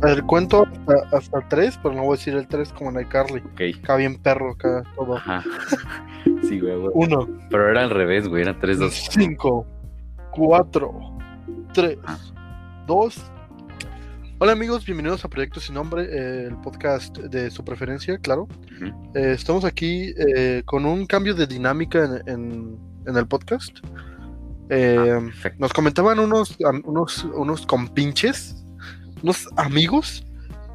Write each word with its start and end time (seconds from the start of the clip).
Ver, 0.00 0.22
cuento 0.24 0.64
hasta, 0.86 1.16
hasta 1.16 1.48
tres, 1.48 1.78
pero 1.82 1.94
no 1.94 2.02
voy 2.04 2.14
a 2.14 2.18
decir 2.18 2.34
el 2.34 2.46
tres 2.46 2.72
como 2.72 2.90
en 2.90 3.04
iCarly. 3.06 3.40
Ok. 3.40 3.60
Acá 3.82 3.96
bien 3.96 4.16
perro, 4.22 4.52
acá 4.52 4.82
todo. 4.96 5.16
Ajá. 5.16 5.42
Sí, 6.42 6.60
güey, 6.60 6.76
güey. 6.76 6.90
Uno, 6.94 7.26
Pero 7.50 7.68
era 7.70 7.82
al 7.82 7.90
revés, 7.90 8.26
güey. 8.28 8.42
Era 8.42 8.58
3, 8.58 8.78
2. 8.78 8.94
cinco, 9.10 9.66
cuatro, 10.32 10.92
tres, 11.74 11.98
Ah. 12.06 12.16
dos. 12.86 13.18
Hola 14.38 14.52
amigos, 14.52 14.84
bienvenidos 14.86 15.24
a 15.24 15.28
Proyecto 15.28 15.58
Sin 15.60 15.74
Nombre, 15.74 16.04
eh, 16.04 16.46
el 16.48 16.56
podcast 16.58 17.16
de 17.18 17.50
su 17.50 17.64
preferencia, 17.64 18.18
claro. 18.18 18.46
Eh, 19.14 19.32
estamos 19.34 19.64
aquí 19.64 20.14
eh, 20.16 20.62
con 20.64 20.86
un 20.86 21.06
cambio 21.06 21.34
de 21.34 21.46
dinámica 21.46 22.04
en, 22.04 22.28
en- 22.32 22.78
en 23.06 23.16
el 23.16 23.26
podcast. 23.26 23.78
Eh, 24.70 24.96
Perfecto. 24.96 25.58
Nos 25.60 25.72
comentaban 25.72 26.18
unos, 26.18 26.56
unos, 26.84 27.24
unos 27.24 27.66
compinches, 27.66 28.64
unos 29.22 29.48
amigos, 29.56 30.24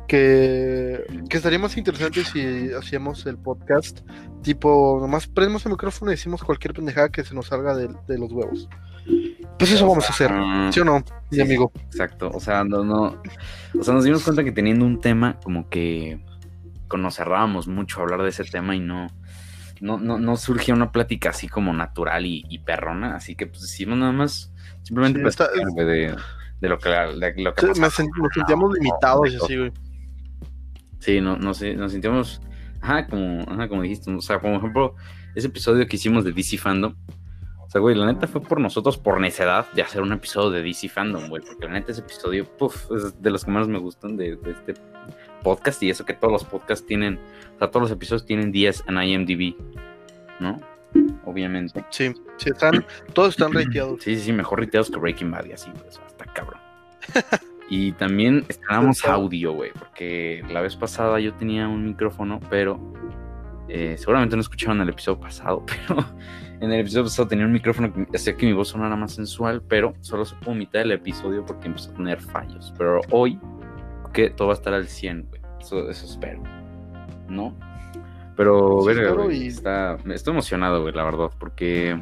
que, 0.08 1.04
que 1.30 1.38
estaría 1.38 1.60
más 1.60 1.78
interesante 1.78 2.24
si 2.26 2.72
hacíamos 2.74 3.26
el 3.26 3.38
podcast 3.38 4.02
tipo, 4.44 4.98
nomás 5.02 5.28
prendemos 5.28 5.66
el 5.66 5.72
micrófono 5.72 6.12
y 6.12 6.16
decimos 6.16 6.44
cualquier 6.44 6.74
pendejada 6.74 7.10
que 7.10 7.24
se 7.24 7.34
nos 7.34 7.48
salga 7.48 7.74
de, 7.76 7.90
de 8.08 8.18
los 8.20 8.32
huevos. 8.32 8.68
Pues 9.58 9.72
eso 9.72 9.88
vamos 9.88 10.06
a 10.10 10.10
hacer, 10.14 10.30
Ah, 10.34 10.70
¿sí 10.74 10.80
o 10.82 10.86
no, 10.86 11.00
mi 11.32 11.38
sí, 11.38 11.42
amigo? 11.42 11.72
Exacto. 11.86 12.30
O 12.34 12.40
sea, 12.40 12.64
no, 12.66 12.84
no. 12.84 13.22
O 13.80 13.84
sea, 13.84 13.94
nos 13.94 14.04
dimos 14.04 14.24
cuenta 14.24 14.44
que 14.44 14.52
teniendo 14.52 14.86
un 14.86 15.00
tema, 15.00 15.40
como 15.44 15.70
que 15.70 16.20
nos 16.98 17.16
cerrábamos 17.16 17.68
mucho 17.68 18.00
a 18.00 18.04
hablar 18.04 18.22
de 18.22 18.30
ese 18.30 18.44
tema 18.44 18.76
y 18.76 18.80
no. 18.80 19.08
No, 19.82 19.98
no, 19.98 20.18
no 20.20 20.38
surgía 20.38 20.74
una 20.76 20.92
plática 20.92 21.30
así 21.30 21.48
como 21.48 21.74
natural 21.74 22.26
y, 22.26 22.46
y 22.50 22.60
perrona, 22.60 23.16
así 23.16 23.36
que 23.36 23.48
pues 23.48 23.62
decidimos 23.64 23.98
nada 23.98 24.12
más 24.14 24.54
simplemente 24.84 25.20
Sí, 25.22 25.28
está- 25.28 25.50
de, 25.52 26.16
de 26.64 26.70
lo 26.70 26.80
que, 26.80 26.90
de 26.90 27.34
lo 27.44 27.54
que 27.54 27.62
Sí, 27.62 27.68
pasaba. 27.68 27.74
me 27.80 27.88
sen- 27.88 28.10
nos 28.22 28.34
sentíamos 28.34 28.74
limitados 28.74 29.30
y 29.34 29.36
no, 29.36 29.44
así, 29.44 29.58
güey. 29.58 29.72
Sí, 31.00 31.20
no, 31.20 31.36
no 31.38 31.54
sé, 31.54 31.76
nos 31.76 31.92
sentíamos, 31.92 32.42
ajá, 32.82 33.06
como, 33.08 33.42
ajá, 33.42 33.68
como 33.68 33.82
dijiste, 33.82 34.10
o 34.10 34.22
sea, 34.22 34.40
como 34.40 34.56
ejemplo, 34.58 34.96
ese 35.36 35.48
episodio 35.48 35.86
que 35.86 35.98
hicimos 35.98 36.24
de 36.24 36.32
DC 36.32 36.58
Fandom, 36.58 36.96
o 37.60 37.70
sea, 37.70 37.82
güey, 37.82 37.96
la 37.96 38.06
neta 38.06 38.28
fue 38.28 38.40
por 38.42 38.62
nosotros, 38.62 38.98
por 38.98 39.20
necedad, 39.20 39.66
de 39.74 39.82
hacer 39.82 40.02
un 40.02 40.14
episodio 40.14 40.52
de 40.52 40.64
DC 40.64 40.88
Fandom, 40.88 41.28
güey, 41.28 41.44
porque 41.44 41.66
la 41.66 41.74
neta 41.74 41.92
ese 41.92 42.00
episodio, 42.00 42.46
puff, 42.58 42.90
es 42.96 43.22
de 43.22 43.30
los 43.30 43.44
que 43.44 43.52
más 43.52 43.68
me 43.68 43.80
gustan 43.80 44.16
de, 44.16 44.38
de 44.38 44.52
este 44.52 44.76
podcast, 45.44 45.84
y 45.84 45.90
eso 45.90 46.06
que 46.06 46.14
todos 46.14 46.32
los 46.32 46.46
podcasts 46.46 46.86
tienen, 46.88 47.20
o 47.56 47.60
sea, 47.60 47.70
todos 47.70 47.82
los 47.82 47.92
episodios 47.92 48.26
tienen 48.26 48.54
10 48.54 48.86
en 48.88 49.04
IMDb, 49.04 49.56
¿no? 50.40 50.58
Obviamente. 51.26 51.84
Sí, 51.90 52.14
sí, 52.38 52.50
están, 52.52 52.86
todos 53.14 53.30
están 53.32 53.52
rateados. 53.52 54.02
Sí, 54.04 54.16
sí, 54.16 54.22
sí, 54.26 54.32
mejor 54.32 54.60
riteados 54.62 54.90
que 54.92 54.98
Breaking 55.00 55.32
Bad 55.32 55.46
y 55.48 55.52
así, 55.54 55.70
cabrón. 55.72 56.13
Y 57.70 57.94
también 57.94 58.46
estrenamos 58.50 59.04
audio, 59.06 59.54
güey, 59.54 59.72
porque 59.72 60.44
la 60.52 60.62
vez 60.62 60.76
pasada 60.76 61.20
yo 61.20 61.34
tenía 61.34 61.68
un 61.68 61.86
micrófono, 61.86 62.40
pero 62.50 62.78
eh, 63.68 63.96
seguramente 63.98 64.36
no 64.36 64.42
escucharon 64.42 64.82
el 64.82 64.90
episodio 64.90 65.20
pasado, 65.20 65.66
pero 65.88 66.06
en 66.60 66.72
el 66.72 66.82
episodio 66.82 67.06
pasado 67.06 67.28
tenía 67.30 67.46
un 67.46 67.54
micrófono 67.54 67.92
que 67.92 68.06
hacía 68.16 68.36
que 68.36 68.46
mi 68.46 68.54
voz 68.54 68.68
sonara 68.68 68.96
más 68.96 69.14
sensual, 69.14 69.64
pero 69.68 69.94
solo 70.02 70.24
supo 70.26 70.54
mitad 70.54 70.80
del 70.80 70.92
episodio 70.92 71.46
porque 71.46 71.68
empezó 71.68 71.92
a 71.92 71.94
tener 71.96 72.22
fallos. 72.22 72.72
Pero 72.78 73.00
hoy, 73.10 73.40
que 74.14 74.30
todo 74.30 74.50
va 74.50 74.54
a 74.54 74.58
estar 74.58 74.74
al 74.74 74.88
100, 74.88 75.28
güey, 75.30 75.42
eso, 75.60 75.90
eso 75.90 76.06
espero, 76.06 76.44
¿no? 77.28 77.56
Pero, 78.36 78.82
Sí, 78.82 78.88
verga, 78.88 79.04
espero 79.04 79.24
güey, 79.24 79.44
y- 79.44 79.48
está, 79.48 79.98
estoy 80.14 80.32
emocionado, 80.34 80.82
güey, 80.82 80.94
la 80.94 81.06
verdad, 81.06 81.32
porque, 81.40 82.00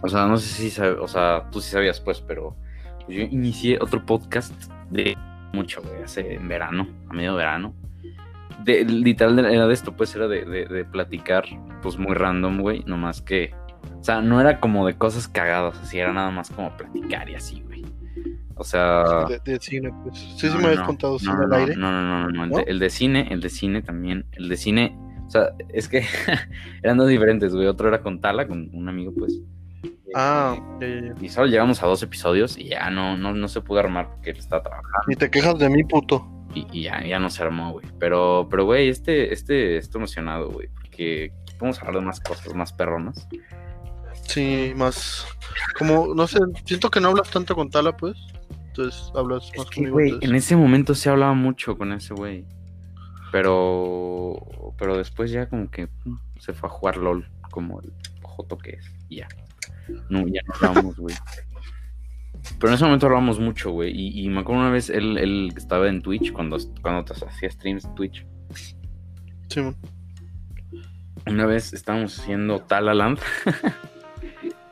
o 0.00 0.08
sea, 0.08 0.26
no 0.26 0.38
sé 0.38 0.70
si, 0.70 0.80
o 0.80 1.08
sea, 1.08 1.50
tú 1.50 1.60
sí 1.60 1.70
sabías, 1.72 2.00
pues, 2.00 2.20
pero 2.22 2.56
yo 3.08 3.22
inicié 3.22 3.78
otro 3.80 4.04
podcast 4.04 4.52
de 4.90 5.16
mucho, 5.52 5.82
güey, 5.82 6.02
hace 6.02 6.34
en 6.34 6.48
verano, 6.48 6.86
a 7.08 7.12
medio 7.14 7.34
verano. 7.34 7.74
De, 8.64 8.84
literal 8.84 9.38
era 9.38 9.66
de 9.66 9.74
esto, 9.74 9.92
pues 9.96 10.14
era 10.14 10.28
de, 10.28 10.44
de- 10.44 10.66
de 10.66 10.84
platicar, 10.84 11.44
pues 11.80 11.96
muy 11.98 12.14
random, 12.14 12.60
güey, 12.60 12.82
nomás 12.86 13.22
que, 13.22 13.54
o 13.98 14.04
sea, 14.04 14.20
no 14.20 14.40
era 14.40 14.60
como 14.60 14.86
de 14.86 14.94
cosas 14.96 15.28
cagadas, 15.28 15.78
así, 15.78 15.98
era 15.98 16.12
nada 16.12 16.30
más 16.30 16.50
como 16.50 16.76
platicar 16.76 17.28
y 17.30 17.34
así, 17.34 17.62
güey. 17.62 17.84
O 18.56 18.64
sea... 18.64 19.04
De, 19.28 19.38
de 19.44 19.60
cine, 19.60 19.92
pues. 20.02 20.18
Sí, 20.18 20.32
no, 20.32 20.38
sí 20.38 20.48
no, 20.48 20.58
me 20.58 20.66
habías 20.66 20.82
contado 20.82 21.12
no, 21.14 21.18
cine 21.20 21.32
no, 21.34 21.42
al 21.42 21.48
no, 21.48 21.56
aire. 21.56 21.76
No, 21.76 21.92
no, 21.92 22.30
no, 22.30 22.46
no, 22.46 22.58
el 22.58 22.78
de 22.78 22.90
cine, 22.90 23.28
el 23.30 23.40
de 23.40 23.48
cine 23.48 23.82
también, 23.82 24.26
el 24.32 24.48
de 24.48 24.56
cine, 24.56 24.98
o 25.26 25.30
sea, 25.30 25.50
es 25.68 25.88
que 25.88 26.04
eran 26.82 26.98
dos 26.98 27.08
diferentes, 27.08 27.54
güey, 27.54 27.68
otro 27.68 27.88
era 27.88 28.02
con 28.02 28.20
Tala, 28.20 28.46
con 28.48 28.68
un 28.74 28.88
amigo, 28.88 29.14
pues. 29.16 29.40
Ah, 30.14 30.56
ya. 30.80 31.14
Y 31.20 31.28
solo 31.28 31.46
llegamos 31.48 31.82
a 31.82 31.86
dos 31.86 32.02
episodios 32.02 32.56
y 32.58 32.68
ya 32.68 32.90
no, 32.90 33.16
no, 33.16 33.32
no 33.34 33.48
se 33.48 33.60
pudo 33.60 33.80
armar 33.80 34.08
porque 34.10 34.30
él 34.30 34.38
estaba 34.38 34.62
trabajando 34.62 34.90
Y 35.08 35.16
te 35.16 35.30
quejas 35.30 35.58
de 35.58 35.68
mí, 35.68 35.84
puto. 35.84 36.26
y, 36.54 36.66
y 36.72 36.82
ya, 36.84 37.04
ya 37.04 37.18
no 37.18 37.28
se 37.30 37.42
armó, 37.42 37.72
güey. 37.72 37.86
Pero, 37.98 38.46
pero, 38.50 38.64
güey, 38.64 38.88
este, 38.88 39.32
este, 39.32 39.76
estoy 39.76 40.00
emocionado, 40.00 40.50
güey, 40.50 40.68
porque 40.68 41.32
podemos 41.58 41.78
hablar 41.80 41.96
de 41.96 42.00
más 42.02 42.20
cosas 42.20 42.54
más 42.54 42.72
perronas. 42.72 43.28
Sí, 44.26 44.72
más. 44.76 45.26
Como, 45.78 46.14
no 46.14 46.26
sé, 46.26 46.38
siento 46.64 46.90
que 46.90 47.00
no 47.00 47.08
hablas 47.08 47.30
tanto 47.30 47.54
con 47.54 47.70
Tala, 47.70 47.96
pues. 47.96 48.16
Entonces 48.68 49.10
hablas 49.14 49.50
Es 49.52 49.58
más 49.58 49.66
que, 49.70 49.74
conmigo. 49.76 49.94
güey, 49.94 50.08
entonces. 50.10 50.30
en 50.30 50.36
ese 50.36 50.56
momento 50.56 50.94
se 50.94 51.08
hablaba 51.10 51.34
mucho 51.34 51.76
con 51.76 51.92
ese 51.92 52.14
güey. 52.14 52.44
Pero, 53.32 54.36
pero 54.78 54.96
después 54.96 55.30
ya 55.30 55.48
como 55.48 55.70
que 55.70 55.86
pum, 55.88 56.18
se 56.38 56.52
fue 56.54 56.68
a 56.68 56.72
jugar 56.72 56.96
LOL 56.96 57.28
como 57.50 57.80
el 57.80 57.92
joto 58.22 58.56
que 58.58 58.70
es. 58.72 58.90
y 59.08 59.16
ya. 59.16 59.28
No, 60.08 60.26
ya 60.28 60.40
no 60.46 60.54
hablábamos, 60.54 60.96
güey. 60.96 61.14
Pero 62.58 62.68
en 62.68 62.74
ese 62.74 62.84
momento 62.84 63.06
hablábamos 63.06 63.38
mucho, 63.40 63.70
güey. 63.72 63.90
Y, 63.94 64.24
y 64.24 64.28
me 64.28 64.40
acuerdo 64.40 64.62
una 64.62 64.70
vez 64.70 64.90
él, 64.90 65.18
él 65.18 65.52
estaba 65.56 65.88
en 65.88 66.02
Twitch 66.02 66.32
cuando, 66.32 66.56
cuando 66.82 67.04
te 67.04 67.24
hacía 67.24 67.50
streams 67.50 67.84
en 67.84 67.94
Twitch. 67.94 68.26
Sí, 69.48 69.60
man. 69.60 69.76
Una 71.26 71.46
vez 71.46 71.72
estábamos 71.74 72.18
haciendo 72.18 72.60
Talaland 72.60 73.18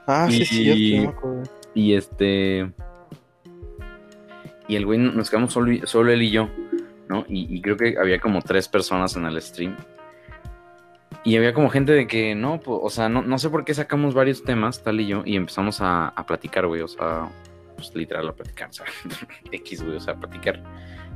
Ah, 0.06 0.28
sí, 0.30 0.42
Y- 0.42 0.44
sí, 0.46 0.96
acordé. 1.06 1.42
y 1.74 1.94
este. 1.94 2.72
Y 4.68 4.76
el 4.76 4.86
güey 4.86 4.98
nos 4.98 5.28
quedamos 5.30 5.52
solo, 5.52 5.72
solo 5.86 6.12
él 6.12 6.22
y 6.22 6.30
yo, 6.30 6.48
¿no? 7.08 7.24
Y, 7.28 7.54
y 7.56 7.60
creo 7.60 7.76
que 7.76 7.96
había 8.00 8.20
como 8.20 8.40
tres 8.42 8.68
personas 8.68 9.14
en 9.16 9.26
el 9.26 9.40
stream. 9.42 9.76
Y 11.26 11.36
había 11.36 11.52
como 11.52 11.68
gente 11.70 11.90
de 11.90 12.06
que 12.06 12.36
no, 12.36 12.60
pues, 12.60 12.78
o 12.80 12.88
sea, 12.88 13.08
no, 13.08 13.20
no 13.20 13.36
sé 13.38 13.50
por 13.50 13.64
qué 13.64 13.74
sacamos 13.74 14.14
varios 14.14 14.44
temas, 14.44 14.84
tal 14.84 15.00
y 15.00 15.08
yo, 15.08 15.22
y 15.24 15.34
empezamos 15.34 15.80
a, 15.80 16.06
a 16.10 16.24
platicar, 16.24 16.68
güey, 16.68 16.82
o 16.82 16.86
sea, 16.88 17.28
pues 17.74 17.92
literal 17.96 18.28
a 18.28 18.32
platicar, 18.32 18.68
o 18.70 18.72
sea, 18.72 18.86
X, 19.50 19.82
güey, 19.82 19.96
o 19.96 20.00
sea, 20.00 20.14
a 20.14 20.20
platicar. 20.20 20.62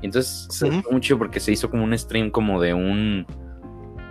Y 0.03 0.07
entonces 0.07 0.49
se 0.51 0.69
Ujú. 0.69 0.83
fue 0.83 0.93
mucho 0.95 1.17
porque 1.17 1.39
se 1.39 1.53
hizo 1.53 1.71
como 1.71 1.85
un 1.85 1.97
stream 1.97 2.33
como 2.33 2.61
de 2.61 2.75
un, 2.75 3.25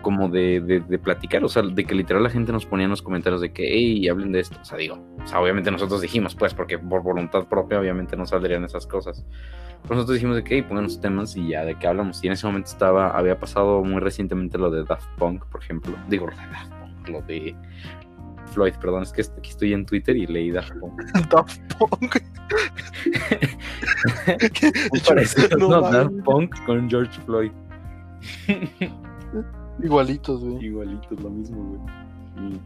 como 0.02 0.30
de, 0.30 0.62
de, 0.62 0.80
de 0.80 1.00
platicar, 1.00 1.44
o 1.44 1.50
sea, 1.50 1.64
de 1.64 1.86
que 1.86 1.96
literal 1.96 2.24
la 2.24 2.30
gente 2.30 2.52
nos 2.52 2.66
ponía 2.66 2.86
en 2.86 2.90
los 2.92 3.02
comentarios 3.02 3.42
de 3.42 3.52
que, 3.52 3.68
hey, 3.72 4.08
hablen 4.08 4.32
de 4.32 4.40
esto, 4.40 4.58
o 4.62 4.66
sea, 4.66 4.78
digo, 4.78 4.98
o 5.24 5.28
sea, 5.28 5.40
obviamente 5.40 5.72
nosotros 5.72 6.02
dijimos, 6.02 6.36
pues, 6.36 6.54
porque 6.54 6.78
por 6.78 7.02
voluntad 7.04 7.48
propia 7.48 7.80
obviamente 7.80 8.16
no 8.16 8.26
saldrían 8.26 8.64
esas 8.64 8.88
cosas. 8.88 9.26
Pero 9.84 9.96
nosotros 9.96 10.16
dijimos 10.16 10.36
de 10.36 10.44
que, 10.44 10.56
hey, 10.56 10.62
pónganos 10.64 11.00
temas 11.00 11.36
y 11.36 11.50
ya, 11.50 11.64
de 11.64 11.76
qué 11.76 11.88
hablamos. 11.88 12.24
Y 12.24 12.28
en 12.28 12.34
ese 12.34 12.46
momento 12.46 12.70
estaba, 12.70 13.12
había 13.12 13.40
pasado 13.40 13.84
muy 13.84 14.00
recientemente 14.00 14.58
lo 14.58 14.70
de 14.70 14.84
Daft 14.84 15.08
Punk, 15.18 15.46
por 15.46 15.62
ejemplo. 15.62 15.96
Digo, 16.10 16.28
lo 16.28 16.36
de 16.36 16.48
Daft 16.48 16.72
Punk, 16.72 17.10
lo 17.10 17.22
de 17.22 17.56
Floyd, 18.54 18.74
perdón, 18.82 19.04
es 19.04 19.14
que 19.14 19.22
aquí 19.22 19.50
estoy 19.52 19.74
en 19.74 19.86
Twitter 19.86 20.18
y 20.18 20.28
leí 20.28 20.52
Daft 20.52 20.74
Punk. 20.80 21.02
Daft 21.30 21.62
Punk. 21.78 22.18
No. 25.58 25.82
Daft 25.82 26.12
Punk 26.24 26.66
con 26.66 26.90
George 26.90 27.20
Floyd. 27.26 27.52
Igualitos, 29.84 30.44
güey. 30.44 30.66
Igualito, 30.66 31.08
es 31.14 31.20
lo 31.22 31.30
mismo, 31.30 31.64
güey. 31.64 31.82
Y- 32.52 32.60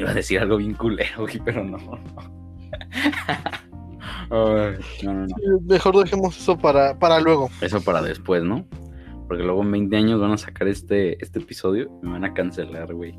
Iba 0.00 0.10
a 0.10 0.14
decir 0.14 0.38
algo 0.40 0.56
bien 0.56 0.74
culero, 0.74 1.22
güey, 1.22 1.40
pero 1.44 1.64
no. 1.64 1.76
Ay, 4.32 4.76
no, 5.02 5.12
no, 5.14 5.20
no. 5.22 5.26
Sí, 5.26 5.34
Mejor 5.66 5.96
dejemos 6.04 6.38
eso 6.38 6.56
para, 6.56 6.98
para 6.98 7.20
luego. 7.20 7.50
Eso 7.60 7.80
para 7.82 8.00
después, 8.00 8.42
¿no? 8.44 8.64
Porque 9.26 9.42
luego 9.42 9.62
en 9.62 9.70
20 9.72 9.96
años 9.96 10.20
van 10.20 10.32
a 10.32 10.38
sacar 10.38 10.68
este, 10.68 11.22
este 11.22 11.40
episodio 11.40 11.90
y 12.02 12.06
me 12.06 12.12
van 12.12 12.24
a 12.24 12.32
cancelar, 12.34 12.94
güey. 12.94 13.12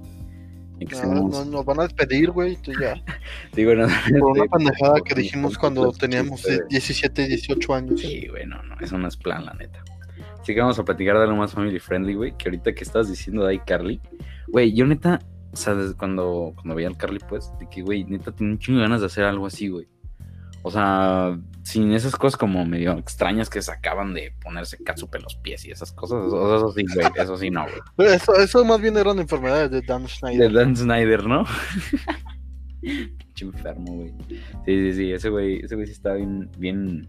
No, 0.79 0.87
seamos- 0.97 1.45
no, 1.45 1.51
nos 1.57 1.65
van 1.65 1.79
a 1.81 1.83
despedir, 1.83 2.31
güey. 2.31 2.55
entonces 2.55 2.81
ya. 2.81 2.95
Digo, 3.55 3.75
no, 3.75 3.87
Por 4.19 4.31
una 4.31 4.43
este, 4.45 4.57
pendejada 4.57 5.01
que 5.01 5.15
dijimos 5.15 5.57
cuando 5.57 5.91
teníamos 5.91 6.41
por- 6.41 6.67
17, 6.69 7.27
18 7.27 7.73
años. 7.75 7.99
Sí, 8.01 8.27
güey, 8.29 8.45
no, 8.47 8.61
no, 8.63 8.75
eso 8.79 8.97
no 8.97 9.07
es 9.07 9.15
plan, 9.17 9.45
la 9.45 9.53
neta. 9.53 9.83
Así 10.41 10.53
que 10.53 10.59
vamos 10.59 10.79
a 10.79 10.83
platicar 10.83 11.17
de 11.17 11.23
algo 11.23 11.35
más 11.35 11.53
family 11.53 11.79
friendly, 11.79 12.15
güey. 12.15 12.35
Que 12.37 12.49
ahorita 12.49 12.73
que 12.73 12.83
estabas 12.83 13.09
diciendo 13.09 13.43
de 13.43 13.51
ahí, 13.51 13.59
Carly. 13.59 14.01
Güey, 14.47 14.73
yo 14.73 14.85
neta, 14.85 15.19
o 15.51 15.55
sea, 15.55 15.75
desde 15.75 15.95
cuando, 15.95 16.53
cuando 16.55 16.75
veía 16.75 16.87
al 16.87 16.97
Carly, 16.97 17.19
pues, 17.29 17.51
de 17.59 17.69
que, 17.69 17.81
güey, 17.81 18.03
neta, 18.05 18.31
tenía 18.31 18.53
un 18.53 18.59
chingo 18.59 18.79
de 18.79 18.85
ganas 18.85 19.01
de 19.01 19.07
hacer 19.07 19.23
algo 19.23 19.45
así, 19.45 19.69
güey. 19.69 19.87
O 20.63 20.69
sea, 20.69 21.39
sin 21.63 21.91
esas 21.91 22.15
cosas 22.15 22.37
como 22.37 22.65
medio 22.65 22.91
extrañas 22.93 23.49
que 23.49 23.61
sacaban 23.61 24.13
de 24.13 24.33
ponerse 24.43 24.77
catsup 24.83 25.15
en 25.15 25.23
los 25.23 25.35
pies 25.35 25.65
y 25.65 25.71
esas 25.71 25.91
cosas. 25.91 26.25
Eso, 26.27 26.55
eso 26.55 26.71
sí, 26.71 26.85
güey, 26.93 27.07
eso 27.15 27.37
sí 27.37 27.49
no, 27.49 27.65
güey. 27.97 28.13
Eso, 28.13 28.35
eso 28.35 28.65
más 28.65 28.79
bien 28.79 28.97
eran 28.97 29.19
enfermedades 29.19 29.71
de 29.71 29.81
Dan 29.81 30.03
De 30.03 30.09
Schneider. 30.09 30.53
Dan 30.53 30.75
Snyder, 30.75 31.25
¿no? 31.25 31.45
pinche 32.81 33.45
enfermo, 33.45 33.95
güey. 33.95 34.13
Sí, 34.65 34.91
sí, 34.91 34.93
sí, 34.93 35.11
ese 35.11 35.29
güey, 35.29 35.59
ese 35.63 35.75
güey 35.75 35.87
sí 35.87 35.93
está 35.93 36.13
bien, 36.13 36.49
bien. 36.57 37.07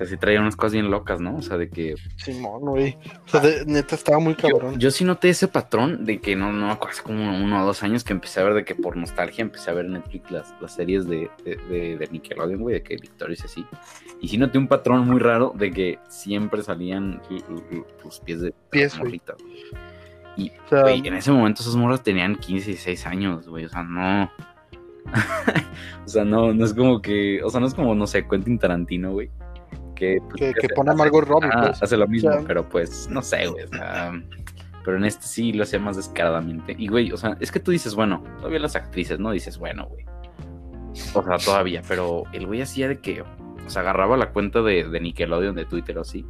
Sea, 0.00 0.06
sí 0.08 0.16
traía 0.16 0.40
unas 0.40 0.56
cosas 0.56 0.72
bien 0.72 0.90
locas, 0.90 1.20
¿no? 1.20 1.36
O 1.36 1.42
sea, 1.42 1.58
de 1.58 1.68
que. 1.68 1.94
Simón, 2.16 2.60
güey. 2.62 2.96
O 3.26 3.28
sea, 3.28 3.40
de- 3.40 3.66
neta 3.66 3.94
estaba 3.94 4.18
muy 4.18 4.34
cabrón. 4.34 4.78
Yo 4.78 4.90
sí 4.90 5.04
noté 5.04 5.28
ese 5.28 5.46
patrón 5.46 6.06
de 6.06 6.22
que 6.22 6.36
no, 6.36 6.52
no, 6.52 6.70
hace 6.72 7.02
como 7.02 7.36
uno 7.36 7.62
o 7.62 7.66
dos 7.66 7.82
años 7.82 8.02
que 8.02 8.14
empecé 8.14 8.40
a 8.40 8.44
ver 8.44 8.54
de 8.54 8.64
que 8.64 8.74
por 8.74 8.96
nostalgia 8.96 9.42
empecé 9.42 9.70
a 9.70 9.74
ver 9.74 9.84
en 9.84 9.92
Netflix 9.92 10.30
las, 10.30 10.54
las 10.58 10.74
series 10.74 11.06
de, 11.06 11.30
de, 11.44 11.56
de, 11.56 11.98
de 11.98 12.08
Nickelodeon, 12.10 12.60
güey, 12.62 12.76
de 12.76 12.82
que 12.82 12.96
Victorious 12.96 13.40
y 13.42 13.44
así. 13.44 13.66
Y 14.22 14.28
sí 14.28 14.38
noté 14.38 14.56
un 14.56 14.68
patrón 14.68 15.06
muy 15.06 15.20
raro 15.20 15.52
de 15.54 15.70
que 15.70 15.98
siempre 16.08 16.62
salían 16.62 17.20
los 18.02 18.20
pies 18.20 18.40
de 18.40 18.54
Pies, 18.70 18.98
güey. 18.98 19.20
Y, 20.38 20.48
O 20.48 20.68
sea, 20.70 20.80
güey, 20.80 21.06
en 21.06 21.12
ese 21.12 21.30
momento 21.30 21.60
esas 21.60 21.76
morras 21.76 22.02
tenían 22.02 22.36
15 22.36 22.70
y 22.70 22.72
16 22.72 23.06
años, 23.06 23.48
güey, 23.48 23.66
o 23.66 23.68
sea, 23.68 23.82
no. 23.82 24.30
o 26.04 26.08
sea, 26.08 26.24
no, 26.24 26.54
no 26.54 26.64
es 26.64 26.72
como 26.72 27.02
que, 27.02 27.42
o 27.42 27.50
sea, 27.50 27.60
no 27.60 27.66
es 27.66 27.74
como, 27.74 27.94
no 27.94 28.06
sé, 28.06 28.26
Quentin 28.26 28.58
Tarantino, 28.58 29.12
güey. 29.12 29.30
Que, 30.00 30.18
pues, 30.28 30.34
que, 30.40 30.52
que 30.54 30.66
hace- 30.66 30.74
pone 30.74 30.90
a 30.90 30.94
Margot 30.94 31.24
Robbie, 31.28 31.48
Ah, 31.52 31.66
pues. 31.68 31.82
hace 31.82 31.96
lo 31.96 32.08
mismo, 32.08 32.30
pero 32.46 32.68
pues 32.68 33.08
no 33.10 33.20
sé, 33.22 33.46
güey. 33.46 33.66
pero 34.84 34.96
en 34.96 35.04
este 35.04 35.26
sí 35.26 35.52
lo 35.52 35.62
hacía 35.64 35.78
más 35.78 35.96
descaradamente. 35.96 36.74
Y 36.76 36.88
güey, 36.88 37.12
o 37.12 37.16
sea, 37.16 37.36
es 37.38 37.52
que 37.52 37.60
tú 37.60 37.70
dices, 37.70 37.94
bueno, 37.94 38.24
todavía 38.38 38.58
las 38.60 38.74
actrices, 38.76 39.20
¿no? 39.20 39.30
Dices, 39.30 39.58
bueno, 39.58 39.86
güey. 39.86 40.04
O 41.14 41.22
sea, 41.22 41.36
todavía, 41.36 41.82
pero 41.86 42.24
el 42.32 42.46
güey 42.46 42.62
hacía 42.62 42.88
de 42.88 42.98
que, 42.98 43.20
o 43.22 43.68
sea, 43.70 43.82
agarraba 43.82 44.16
la 44.16 44.30
cuenta 44.32 44.62
de, 44.62 44.88
de 44.88 45.00
Nickelodeon 45.00 45.54
de 45.54 45.66
Twitter 45.66 45.96
o 45.98 46.00
así. 46.00 46.24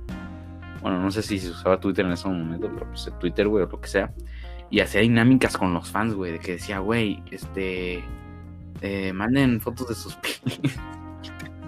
Bueno, 0.83 0.99
no 1.01 1.11
sé 1.11 1.23
si 1.23 1.39
se 1.39 1.51
usaba 1.51 1.79
Twitter 1.79 2.05
en 2.07 2.13
ese 2.13 2.27
momento, 2.29 2.69
pero 2.75 2.87
pues 2.89 3.11
Twitter, 3.21 3.47
güey, 3.49 3.65
o 3.65 3.69
lo 3.69 3.81
que 3.81 3.89
sea. 3.89 4.13
Y 4.69 4.81
hacía 4.81 5.01
dinámicas 5.01 5.57
con 5.57 5.73
los 5.75 5.91
fans, 5.91 6.15
güey, 6.15 6.33
de 6.33 6.39
que 6.41 6.53
decía, 6.53 6.79
güey, 6.81 7.23
este. 7.31 8.03
eh, 8.81 9.13
manden 9.13 9.61
fotos 9.61 9.89
de 9.89 9.95
sus 9.95 10.15
pies. 10.45 10.59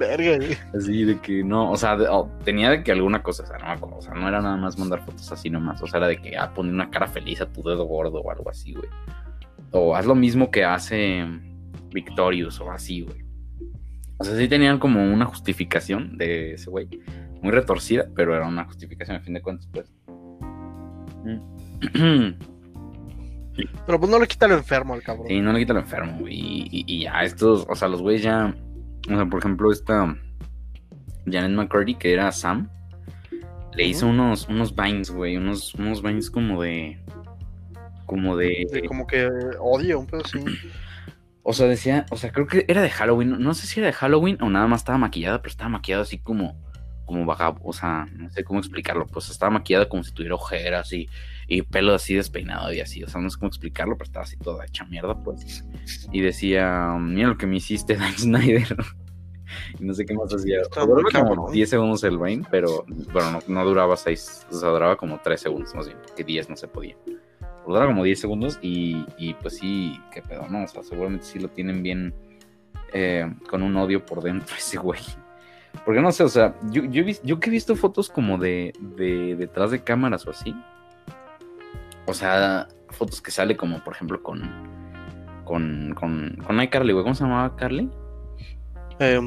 Verga, 0.07 0.37
güey. 0.37 0.57
Así 0.75 1.05
de 1.05 1.19
que 1.21 1.43
no, 1.45 1.71
o 1.71 1.77
sea, 1.77 1.97
de- 1.97 2.09
oh, 2.09 2.29
tenía 2.45 2.71
de 2.71 2.83
que 2.83 2.93
alguna 2.93 3.23
cosa, 3.23 3.43
o 3.43 3.47
sea, 3.47 3.59
no 3.59 3.67
me 3.67 3.73
acuerdo, 3.73 3.97
o 3.99 4.03
sea, 4.03 4.15
no 4.15 4.29
era 4.29 4.41
nada 4.41 4.57
más 4.57 4.79
mandar 4.79 5.05
fotos 5.05 5.31
así 5.33 5.49
nomás, 5.51 5.81
o 5.83 5.87
sea, 5.87 5.99
era 5.99 6.09
de 6.09 6.19
que 6.21 6.37
ah, 6.37 6.53
poner 6.55 6.73
una 6.75 6.91
cara 6.91 7.07
feliz 7.07 7.41
a 7.41 7.53
tu 7.53 7.63
dedo 7.63 7.85
gordo 7.85 8.21
o 8.21 8.31
algo 8.31 8.49
así, 8.51 8.73
güey. 8.75 8.89
O 9.71 9.97
haz 9.97 10.05
lo 10.07 10.15
mismo 10.15 10.51
que 10.51 10.65
hace 10.65 11.25
Victorious 11.93 12.61
o 12.61 12.71
así, 12.71 13.03
güey. 13.03 13.23
O 14.19 14.25
sea, 14.25 14.37
sí 14.37 14.47
tenían 14.49 14.79
como 14.79 15.03
una 15.03 15.25
justificación 15.27 16.17
de 16.19 16.55
ese 16.55 16.71
güey, 16.71 16.89
muy 17.43 17.51
retorcida, 17.51 18.07
pero 18.15 18.37
era 18.37 18.47
una 18.47 18.65
justificación 18.65 19.17
a 19.17 19.21
fin 19.21 19.35
de 19.35 19.43
cuentas, 19.43 19.69
pues. 19.73 19.93
Mm. 21.25 22.31
Pero 23.87 23.99
pues 24.01 24.11
no 24.11 24.19
le 24.19 24.27
quita 24.27 24.49
lo 24.49 24.55
enfermo 24.55 24.95
al 24.95 25.03
cabrón. 25.03 25.27
Sí, 25.29 25.41
no 25.41 25.53
le 25.53 25.59
quita 25.61 25.73
lo 25.75 25.81
enfermo, 25.81 26.19
güey. 26.21 26.35
Y, 26.35 26.69
y- 26.71 26.85
y 26.87 27.03
ya, 27.03 27.23
estos, 27.23 27.67
o 27.69 27.75
sea, 27.75 27.89
los 27.89 28.01
güeyes 28.01 28.23
ya. 28.23 28.55
O 29.11 29.15
sea, 29.15 29.27
por 29.27 29.41
ejemplo, 29.41 29.73
esta 29.73 30.17
Janet 31.27 31.53
McCurdy, 31.53 31.95
que 31.95 32.13
era 32.13 32.31
Sam, 32.33 32.69
le 33.75 33.87
hizo 33.87 34.07
unos, 34.07 34.49
unos 34.49 34.75
vines, 34.75 35.11
güey. 35.11 35.37
Unos, 35.37 35.75
unos 35.75 36.03
vines 36.03 36.31
como 36.31 36.63
de. 36.63 36.99
Como 38.07 38.37
de. 38.37 38.67
De 38.71 38.83
como 38.83 39.07
que 39.07 39.29
odio, 39.61 40.01
un 40.01 40.07
pedo. 40.07 40.23
O 41.45 41.53
sea, 41.53 41.67
decía, 41.67 42.07
o 42.13 42.17
sea, 42.17 42.31
creo 42.31 42.47
que 42.47 42.65
era 42.69 42.83
de 42.83 42.91
Halloween. 42.91 43.31
No, 43.31 43.37
no 43.37 43.53
sé 43.55 43.67
si 43.67 43.81
era 43.81 43.89
de 43.89 43.93
Halloween 43.93 44.39
o 44.41 44.49
nada 44.49 44.69
más 44.69 44.83
estaba 44.83 44.97
maquillada, 44.97 45.43
pero 45.43 45.51
estaba 45.51 45.71
maquillada 45.71 46.05
así 46.05 46.19
como, 46.19 46.57
como 47.05 47.27
vagab, 47.27 47.59
o 47.67 47.73
sea, 47.73 48.07
no 48.13 48.31
sé 48.31 48.45
cómo 48.45 48.61
explicarlo. 48.61 49.09
Pues 49.09 49.29
estaba 49.29 49.51
maquillada 49.51 49.89
como 49.89 50.05
si 50.05 50.13
tuviera 50.13 50.37
ojeras 50.37 50.93
y, 50.93 51.09
y 51.49 51.63
pelo 51.63 51.95
así 51.95 52.15
despeinado 52.15 52.73
y 52.73 52.81
así. 52.81 53.03
O 53.03 53.09
sea, 53.09 53.21
no 53.21 53.31
sé 53.31 53.39
cómo 53.39 53.49
explicarlo, 53.49 53.97
pero 53.97 54.05
estaba 54.05 54.25
así 54.25 54.37
toda 54.37 54.65
hecha 54.65 54.85
mierda, 54.85 55.15
pues. 55.23 55.65
Y 56.13 56.21
decía, 56.21 56.95
mira 56.99 57.29
lo 57.29 57.39
que 57.39 57.47
me 57.47 57.57
hiciste, 57.57 57.97
Dan 57.97 58.13
Snyder. 58.17 58.77
y 59.79 59.85
no 59.85 59.95
sé 59.95 60.05
qué 60.05 60.15
más 60.15 60.33
hacía. 60.33 60.63
Duraba 60.75 61.03
como 61.03 61.09
cabrón. 61.11 61.53
10 61.53 61.71
segundos 61.71 62.05
el 62.05 62.19
Vine, 62.19 62.45
pero 62.51 62.85
bueno, 63.13 63.33
no, 63.33 63.41
no 63.49 63.65
duraba 63.65 63.97
6, 63.97 64.47
o 64.51 64.55
sea, 64.55 64.69
duraba 64.71 64.97
como 64.97 65.21
3 65.23 65.41
segundos 65.41 65.75
más 65.75 65.87
bien, 65.87 65.99
porque 66.07 66.25
10 66.25 66.51
no 66.51 66.57
se 66.57 66.69
podía. 66.69 66.97
Duraba 67.67 67.87
como 67.87 68.05
10 68.05 68.21
segundos 68.21 68.59
y, 68.61 69.05
y 69.19 69.35
pues 69.35 69.59
sí, 69.59 70.01
qué 70.13 70.23
pedo, 70.23 70.49
¿no? 70.49 70.65
O 70.65 70.69
sea, 70.69 70.83
seguramente 70.83 71.27
sí 71.27 71.39
lo 71.39 71.49
tienen 71.49 71.83
bien 71.83 72.15
eh, 72.93 73.33
con 73.49 73.63
un 73.63 73.77
odio 73.77 74.05
por 74.05 74.23
dentro 74.23 74.55
ese 74.59 74.79
güey. 74.79 75.01
Porque 75.85 76.01
no 76.01 76.13
sé, 76.13 76.23
o 76.23 76.29
sea, 76.29 76.55
yo, 76.71 76.85
yo, 76.85 77.03
yo 77.23 77.41
que 77.41 77.49
he 77.49 77.53
visto 77.53 77.75
fotos 77.77 78.11
como 78.11 78.37
de, 78.37 78.75
de 78.79 79.37
detrás 79.37 79.71
de 79.71 79.83
cámaras 79.83 80.27
o 80.27 80.31
así. 80.31 80.55
O 82.07 82.15
sea, 82.15 82.69
fotos 82.91 83.21
que 83.23 83.31
sale 83.31 83.57
como, 83.57 83.83
por 83.85 83.95
ejemplo, 83.95 84.23
con. 84.23 84.43
Con. 85.45 85.95
Con. 85.95 86.37
Con 86.47 86.61
iCarly, 86.63 86.93
güey. 86.93 87.05
¿Cómo 87.05 87.15
se 87.15 87.25
llamaba 87.25 87.57
Carly? 87.57 87.91
Eh, 88.99 89.21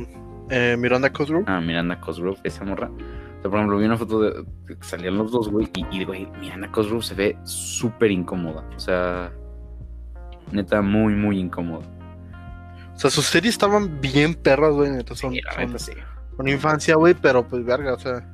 eh, 0.50 0.75
Miranda 0.77 1.12
Cosgrove. 1.12 1.45
Ah, 1.48 1.60
Miranda 1.62 2.00
Cosgrove, 2.00 2.39
esa 2.44 2.63
morra. 2.63 2.89
O 2.89 3.42
sea, 3.42 3.50
por 3.51 3.56
ejemplo, 3.56 3.77
vi 3.77 3.86
una 3.86 3.98
foto 3.98 4.22
de, 4.22 4.45
que 4.68 4.77
salían 4.81 5.18
los 5.18 5.31
dos, 5.31 5.50
güey. 5.50 5.69
Y, 5.75 5.86
y, 6.01 6.06
güey, 6.06 6.27
Miranda 6.39 6.72
Cosgrove 6.72 7.04
se 7.04 7.16
ve 7.16 7.38
súper 7.44 8.12
incómoda. 8.12 8.63
O 8.75 8.80
sea, 8.80 9.31
neta, 10.51 10.81
muy, 10.81 11.13
muy 11.16 11.39
incómoda. 11.39 11.86
O 12.94 12.98
sea, 12.98 13.10
sus 13.10 13.25
series 13.25 13.56
estaban 13.56 14.00
bien 14.01 14.36
perras, 14.36 14.74
güey. 14.74 14.92
Neta, 14.92 15.16
son, 15.16 15.33
Sí, 15.33 15.42
son- 15.54 15.66
neta, 15.66 15.80
sí. 15.80 15.92
son 16.38 16.48
infancia, 16.48 16.95
güey, 16.95 17.13
pero 17.13 17.48
pues 17.48 17.63
verga, 17.66 17.94
o 17.94 18.00
sea. 18.00 18.31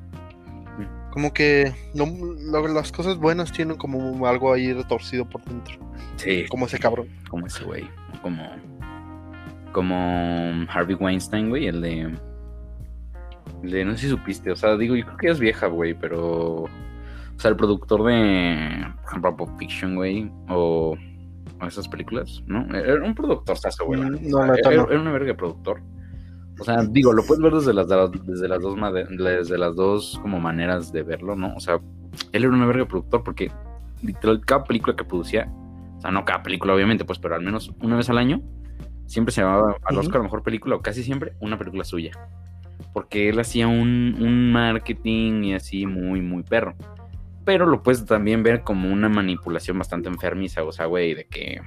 Como 1.12 1.34
que 1.34 1.74
no- 1.94 2.06
lo- 2.52 2.68
las 2.68 2.92
cosas 2.92 3.18
buenas 3.18 3.52
tienen 3.52 3.78
como 3.78 4.26
algo 4.26 4.54
ahí 4.54 4.72
retorcido 4.74 5.28
por 5.30 5.44
dentro. 5.44 5.76
Sí, 6.16 6.46
Como 6.50 6.66
ese 6.66 6.80
cabrón. 6.80 7.08
como 7.30 7.48
ese 7.48 7.64
güey. 7.64 7.88
Como. 8.22 8.44
Como 9.72 10.66
Harvey 10.70 10.96
Weinstein, 10.96 11.50
güey, 11.50 11.68
el 11.68 11.82
de. 11.82 12.18
El 13.64 13.72
de. 13.72 13.86
No 13.86 13.92
sé 13.94 14.00
si 14.04 14.10
supiste. 14.10 14.52
O 14.52 14.56
sea, 14.56 14.76
digo, 14.78 14.96
yo 14.96 15.06
creo 15.06 15.18
que 15.18 15.30
es 15.30 15.40
vieja, 15.40 15.68
güey, 15.68 15.94
pero. 15.94 16.64
O 16.64 16.70
sea, 17.38 17.50
el 17.52 17.56
productor 17.58 18.04
de. 18.04 18.86
Por 19.02 19.06
ejemplo, 19.10 19.38
Pop 19.38 19.50
Fiction, 19.58 19.96
güey. 19.96 20.30
O. 20.50 20.96
o 21.62 21.66
esas 21.66 21.88
películas, 21.88 22.44
¿no? 22.48 22.66
Era 22.76 23.04
un 23.04 23.16
productor, 23.16 23.58
güey. 23.86 24.02
Mm, 24.02 24.30
no, 24.30 24.40
la 24.46 24.54
neta, 24.54 24.72
era, 24.72 24.84
no. 24.84 24.90
era 24.92 25.00
una 25.02 25.12
verga 25.12 25.28
de 25.28 25.36
productor. 25.36 25.82
O 26.60 26.64
sea, 26.64 26.84
digo, 26.84 27.14
lo 27.14 27.24
puedes 27.24 27.42
ver 27.42 27.54
desde 27.54 27.74
las, 27.74 27.88
desde 27.88 28.48
las 28.48 28.62
dos 28.62 28.76
desde 29.10 29.58
las 29.58 29.76
dos 29.76 30.20
como 30.22 30.40
maneras 30.40 30.92
de 30.92 31.04
verlo, 31.04 31.36
¿no? 31.36 31.56
O 31.56 31.60
sea, 31.60 31.80
él 32.32 32.44
era 32.44 32.54
una 32.54 32.66
verga 32.66 32.86
productor 32.86 33.24
porque 33.24 33.52
literal 34.04 34.42
cada 34.46 34.64
película 34.64 34.96
que 34.96 35.04
producía, 35.04 35.52
o 35.98 36.02
sea, 36.02 36.12
no 36.12 36.26
cada 36.26 36.44
película 36.44 36.74
obviamente, 36.74 37.06
pues, 37.06 37.20
pero 37.20 37.36
al 37.36 37.42
menos 37.42 37.72
una 37.82 37.96
vez 37.96 38.10
al 38.10 38.18
año, 38.18 38.42
siempre 39.06 39.34
se 39.34 39.42
llamaba 39.42 39.76
al. 39.84 39.98
Oscar 39.98 40.22
a 40.22 40.24
mejor 40.24 40.44
película 40.44 40.76
o 40.76 40.82
casi 40.82 41.04
siempre 41.04 41.34
una 41.40 41.58
película 41.58 41.84
suya. 41.84 42.12
Porque 42.94 43.30
él 43.30 43.40
hacía 43.40 43.68
un, 43.68 44.18
un 44.20 44.52
marketing 44.52 45.44
y 45.44 45.54
así 45.54 45.86
muy, 45.86 46.22
muy 46.22 46.44
perro. 46.44 46.76
Pero 47.46 47.66
lo 47.66 47.84
puedes 47.84 48.06
también 48.06 48.44
ver 48.44 48.64
como 48.64 48.92
una 48.92 49.10
manipulación 49.10 49.78
bastante 49.78 50.10
enfermiza, 50.10 50.64
o 50.64 50.72
sea, 50.72 50.86
güey, 50.86 51.14
de 51.14 51.26
que 51.26 51.62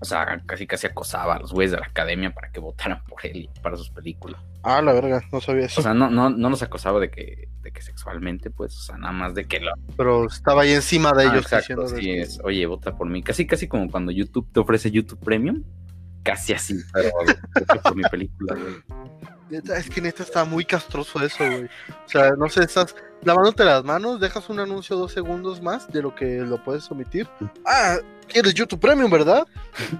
o 0.00 0.04
sea, 0.04 0.40
casi 0.46 0.66
casi 0.66 0.86
acosaba 0.86 1.36
a 1.36 1.38
los 1.38 1.52
güeyes 1.52 1.72
de 1.72 1.78
la 1.78 1.86
academia 1.86 2.30
para 2.32 2.50
que 2.50 2.58
votaran 2.60 3.02
por 3.04 3.24
él 3.26 3.36
y 3.54 3.60
para 3.60 3.76
sus 3.76 3.90
películas. 3.90 4.40
Ah, 4.62 4.80
la 4.82 4.92
verga, 4.92 5.22
no 5.32 5.40
sabía 5.40 5.66
eso. 5.66 5.80
O 5.80 5.82
sea, 5.84 5.94
no, 5.94 6.10
no, 6.10 6.30
no 6.30 6.50
los 6.50 6.62
acosaba 6.62 7.00
de 7.00 7.10
que, 7.10 7.48
de 7.62 7.72
que 7.72 7.82
sexualmente, 7.82 8.50
pues, 8.50 8.76
o 8.76 8.80
sea, 8.82 8.96
nada 8.98 9.12
más 9.12 9.34
de 9.34 9.46
que 9.46 9.60
lo. 9.60 9.72
pero 9.96 10.26
estaba 10.26 10.62
ahí 10.62 10.72
encima 10.72 11.12
de 11.12 11.24
Ah, 11.24 11.32
ellos 11.32 11.44
exacto, 11.52 11.88
sí, 11.88 12.00
que- 12.00 12.20
es, 12.22 12.40
oye, 12.44 12.66
vota 12.66 12.96
por 12.96 13.08
mí. 13.08 13.22
Casi, 13.22 13.46
casi 13.46 13.68
como 13.68 13.90
cuando 13.90 14.10
YouTube 14.12 14.46
te 14.52 14.60
ofrece 14.60 14.90
YouTube 14.90 15.20
Premium. 15.20 15.62
Casi 16.22 16.52
así, 16.52 16.78
pero 16.92 17.10
vota 17.54 17.82
por 17.82 17.96
mi 17.96 18.02
película, 18.02 18.54
güey. 18.54 18.74
Es 19.50 19.90
que 19.90 20.00
neta 20.00 20.22
está 20.22 20.44
muy 20.44 20.64
castroso 20.64 21.22
eso, 21.24 21.44
güey. 21.44 21.64
O 21.64 22.08
sea, 22.08 22.30
no 22.38 22.48
sé, 22.48 22.62
estás 22.64 22.94
lavándote 23.22 23.64
las 23.64 23.84
manos, 23.84 24.20
dejas 24.20 24.48
un 24.48 24.60
anuncio 24.60 24.96
dos 24.96 25.12
segundos 25.12 25.60
más 25.60 25.90
de 25.92 26.02
lo 26.02 26.14
que 26.14 26.38
lo 26.38 26.62
puedes 26.62 26.90
omitir. 26.90 27.28
Ah, 27.66 27.96
quieres 28.28 28.54
YouTube 28.54 28.80
Premium, 28.80 29.10
¿verdad? 29.10 29.46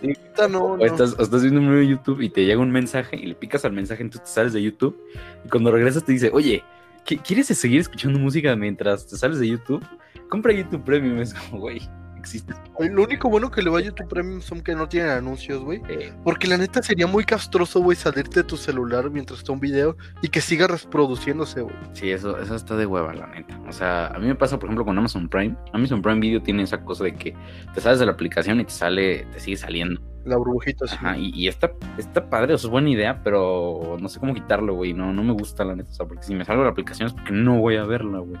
Sí. 0.00 0.12
No, 0.48 0.58
O 0.64 0.76
no. 0.76 0.84
estás, 0.84 1.16
o 1.18 1.22
estás 1.22 1.42
viendo 1.42 1.60
un 1.60 1.66
video 1.66 1.80
de 1.80 1.88
YouTube 1.88 2.20
y 2.20 2.30
te 2.30 2.44
llega 2.44 2.60
un 2.60 2.70
mensaje 2.70 3.16
y 3.16 3.26
le 3.26 3.34
picas 3.34 3.64
al 3.64 3.72
mensaje, 3.72 4.02
entonces 4.02 4.28
te 4.28 4.34
sales 4.34 4.52
de 4.52 4.62
YouTube 4.62 4.96
y 5.44 5.48
cuando 5.48 5.72
regresas 5.72 6.04
te 6.04 6.12
dice, 6.12 6.30
oye, 6.32 6.62
¿qui- 7.04 7.20
¿quieres 7.20 7.48
seguir 7.48 7.80
escuchando 7.80 8.18
música 8.18 8.54
mientras 8.54 9.06
te 9.08 9.16
sales 9.16 9.38
de 9.40 9.48
YouTube? 9.48 9.84
Compra 10.28 10.52
YouTube 10.52 10.84
Premium. 10.84 11.18
Es 11.18 11.34
como, 11.34 11.60
güey, 11.60 11.80
existe. 12.26 12.54
Lo 12.80 13.04
único 13.04 13.30
bueno 13.30 13.50
que 13.50 13.62
le 13.62 13.70
va 13.70 13.78
a 13.78 13.82
YouTube 13.82 14.08
Premium 14.08 14.40
son 14.40 14.60
que 14.60 14.74
no 14.74 14.88
tienen 14.88 15.10
anuncios, 15.12 15.62
güey. 15.62 15.80
Eh, 15.88 16.12
Porque 16.24 16.48
la 16.48 16.58
neta 16.58 16.82
sería 16.82 17.06
muy 17.06 17.24
castroso, 17.24 17.80
güey, 17.80 17.96
salirte 17.96 18.40
de 18.40 18.44
tu 18.44 18.56
celular 18.56 19.08
mientras 19.10 19.38
está 19.38 19.52
un 19.52 19.60
video 19.60 19.96
y 20.22 20.28
que 20.28 20.40
siga 20.40 20.66
reproduciéndose, 20.66 21.62
güey. 21.62 21.74
Sí, 21.92 22.10
eso, 22.10 22.36
eso 22.38 22.56
está 22.56 22.76
de 22.76 22.84
hueva, 22.84 23.14
la 23.14 23.28
neta. 23.28 23.58
O 23.68 23.72
sea, 23.72 24.08
a 24.08 24.18
mí 24.18 24.26
me 24.26 24.34
pasa, 24.34 24.58
por 24.58 24.68
ejemplo, 24.68 24.84
con 24.84 24.98
Amazon 24.98 25.28
Prime. 25.28 25.56
Amazon 25.72 26.02
Prime 26.02 26.20
Video 26.20 26.42
tiene 26.42 26.64
esa 26.64 26.82
cosa 26.84 27.04
de 27.04 27.14
que 27.14 27.34
te 27.72 27.80
sales 27.80 28.00
de 28.00 28.06
la 28.06 28.12
aplicación 28.12 28.60
y 28.60 28.64
te 28.64 28.72
sale, 28.72 29.26
te 29.32 29.38
sigue 29.38 29.56
saliendo. 29.56 30.00
La 30.24 30.36
burbujita 30.36 30.86
así. 30.86 30.96
Ajá, 30.96 31.16
y, 31.16 31.30
y 31.32 31.46
está, 31.46 31.70
está 31.96 32.28
padre, 32.28 32.54
o 32.54 32.58
sea, 32.58 32.66
es 32.66 32.72
buena 32.72 32.90
idea, 32.90 33.22
pero 33.22 33.96
no 34.00 34.08
sé 34.08 34.18
cómo 34.18 34.34
quitarlo, 34.34 34.74
güey. 34.74 34.92
No, 34.92 35.12
no 35.12 35.22
me 35.22 35.32
gusta, 35.32 35.64
la 35.64 35.76
neta. 35.76 35.90
O 35.90 35.94
sea, 35.94 36.06
porque 36.06 36.24
si 36.24 36.34
me 36.34 36.44
salgo 36.44 36.62
de 36.62 36.66
la 36.66 36.72
aplicación 36.72 37.06
es 37.06 37.12
porque 37.12 37.30
no 37.32 37.60
voy 37.60 37.76
a 37.76 37.84
verla, 37.84 38.18
güey. 38.18 38.36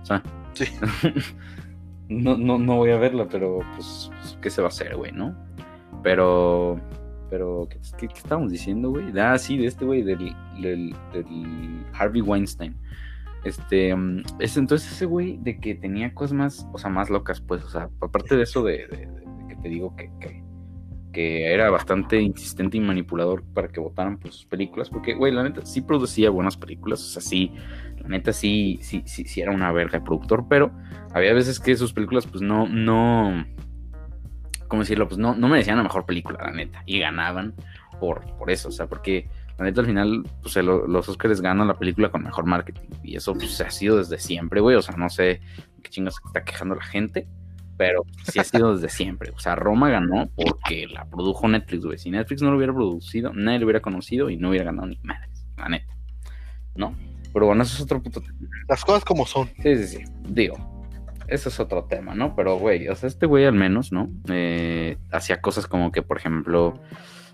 O 0.00 0.06
sea, 0.06 0.22
Sí. 0.56 0.64
no, 2.08 2.36
no, 2.36 2.58
no 2.58 2.76
voy 2.76 2.90
a 2.90 2.98
verla, 2.98 3.26
pero 3.28 3.60
pues, 3.74 4.10
¿qué 4.40 4.50
se 4.50 4.62
va 4.62 4.68
a 4.68 4.70
hacer, 4.70 4.96
güey, 4.96 5.12
no? 5.12 5.34
Pero, 6.02 6.80
Pero, 7.30 7.68
¿qué, 7.68 7.78
qué, 7.98 8.06
estábamos 8.14 8.52
diciendo, 8.52 8.90
güey? 8.90 9.06
Ah, 9.18 9.38
sí, 9.38 9.56
de 9.56 9.66
este 9.66 9.84
güey, 9.84 10.02
del, 10.02 10.34
del, 10.60 10.94
Harvey 11.92 12.22
Weinstein. 12.22 12.76
Este, 13.44 13.94
es 14.40 14.56
entonces 14.56 14.90
ese 14.90 15.06
güey 15.06 15.38
de 15.38 15.58
que 15.58 15.74
tenía 15.74 16.12
cosas 16.14 16.32
más, 16.32 16.68
o 16.72 16.78
sea, 16.78 16.90
más 16.90 17.10
locas, 17.10 17.40
pues, 17.40 17.64
o 17.64 17.68
sea, 17.68 17.90
aparte 18.00 18.36
de 18.36 18.42
eso 18.42 18.62
de 18.62 19.08
que 19.48 19.56
te 19.56 19.68
digo 19.68 19.94
que, 19.94 20.10
que, 20.20 20.42
que 21.12 21.52
era 21.52 21.70
bastante 21.70 22.20
insistente 22.20 22.76
y 22.76 22.80
manipulador 22.80 23.44
para 23.54 23.68
que 23.68 23.80
votaran 23.80 24.18
por 24.18 24.32
sus 24.32 24.46
películas, 24.46 24.90
porque, 24.90 25.14
güey, 25.14 25.32
la 25.32 25.44
neta 25.44 25.64
sí 25.64 25.80
producía 25.80 26.28
buenas 26.30 26.56
películas, 26.56 27.00
o 27.00 27.06
sea, 27.06 27.22
sí, 27.22 27.52
la 28.06 28.10
neta 28.16 28.32
sí, 28.32 28.78
sí, 28.82 29.02
sí, 29.04 29.24
sí 29.24 29.40
era 29.40 29.52
una 29.52 29.72
verga 29.72 29.98
de 29.98 30.04
productor, 30.04 30.46
pero 30.48 30.70
había 31.12 31.34
veces 31.34 31.58
que 31.58 31.76
sus 31.76 31.92
películas, 31.92 32.26
pues, 32.26 32.40
no, 32.40 32.68
no, 32.68 33.44
¿cómo 34.68 34.82
decirlo? 34.82 35.08
Pues 35.08 35.18
no, 35.18 35.34
no 35.34 35.48
merecían 35.48 35.76
la 35.76 35.82
mejor 35.82 36.06
película, 36.06 36.38
la 36.42 36.52
neta, 36.52 36.82
y 36.86 37.00
ganaban 37.00 37.54
por, 37.98 38.24
por 38.36 38.50
eso, 38.50 38.68
o 38.68 38.72
sea, 38.72 38.86
porque 38.86 39.28
la 39.58 39.64
neta, 39.64 39.80
al 39.80 39.86
final, 39.86 40.22
pues 40.42 40.54
los 40.56 41.08
Oscars 41.08 41.40
ganan 41.40 41.66
la 41.66 41.78
película 41.78 42.10
con 42.10 42.22
mejor 42.22 42.44
marketing. 42.44 42.88
Y 43.02 43.16
eso 43.16 43.32
pues, 43.32 43.58
ha 43.62 43.70
sido 43.70 43.96
desde 43.96 44.18
siempre, 44.18 44.60
güey. 44.60 44.76
O 44.76 44.82
sea, 44.82 44.96
no 44.96 45.08
sé 45.08 45.40
qué 45.82 45.90
chingas 45.90 46.16
está 46.26 46.44
quejando 46.44 46.74
la 46.74 46.84
gente. 46.84 47.26
Pero 47.78 48.04
sí 48.22 48.38
ha 48.38 48.44
sido 48.44 48.74
desde 48.74 48.88
siempre. 48.88 49.32
O 49.34 49.38
sea, 49.38 49.54
Roma 49.54 49.90
ganó 49.90 50.30
porque 50.34 50.86
la 50.86 51.04
produjo 51.06 51.46
Netflix, 51.48 51.84
güey. 51.84 51.98
Si 51.98 52.10
Netflix 52.10 52.42
no 52.42 52.50
lo 52.50 52.56
hubiera 52.56 52.72
producido, 52.72 53.32
nadie 53.34 53.58
lo 53.58 53.66
hubiera 53.66 53.80
conocido 53.80 54.30
y 54.30 54.36
no 54.36 54.50
hubiera 54.50 54.64
ganado 54.66 54.88
ni 54.88 54.98
madres. 55.02 55.46
La 55.56 55.68
neta. 55.68 55.94
¿No? 56.74 56.94
Pero 57.36 57.46
bueno, 57.48 57.64
eso 57.64 57.74
es 57.76 57.82
otro 57.82 58.02
puto 58.02 58.22
tema. 58.22 58.38
Las 58.66 58.82
cosas 58.82 59.04
como 59.04 59.26
son. 59.26 59.48
Sí, 59.62 59.76
sí, 59.76 59.98
sí. 59.98 60.04
Digo, 60.26 60.56
ese 61.28 61.50
es 61.50 61.60
otro 61.60 61.84
tema, 61.84 62.14
¿no? 62.14 62.34
Pero, 62.34 62.56
güey, 62.58 62.88
o 62.88 62.94
sea, 62.96 63.08
este 63.08 63.26
güey 63.26 63.44
al 63.44 63.52
menos, 63.52 63.92
¿no? 63.92 64.08
Eh, 64.30 64.96
hacía 65.12 65.42
cosas 65.42 65.66
como 65.66 65.92
que, 65.92 66.00
por 66.00 66.16
ejemplo, 66.16 66.80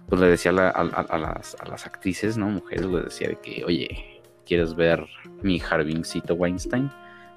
pues 0.08 0.20
le 0.20 0.26
decía 0.26 0.50
a, 0.50 0.54
la- 0.54 0.70
a- 0.70 0.80
a- 0.82 1.06
a 1.08 1.18
las, 1.18 1.56
a 1.60 1.68
las 1.68 1.86
actrices, 1.86 2.36
¿no? 2.36 2.48
Mujeres, 2.48 2.84
le 2.86 3.02
decía 3.02 3.28
de 3.28 3.36
que, 3.40 3.62
oye, 3.64 4.20
¿quieres 4.44 4.74
ver 4.74 5.06
mi 5.40 5.60
Harvincito 5.60 6.34
Weinstein? 6.34 6.90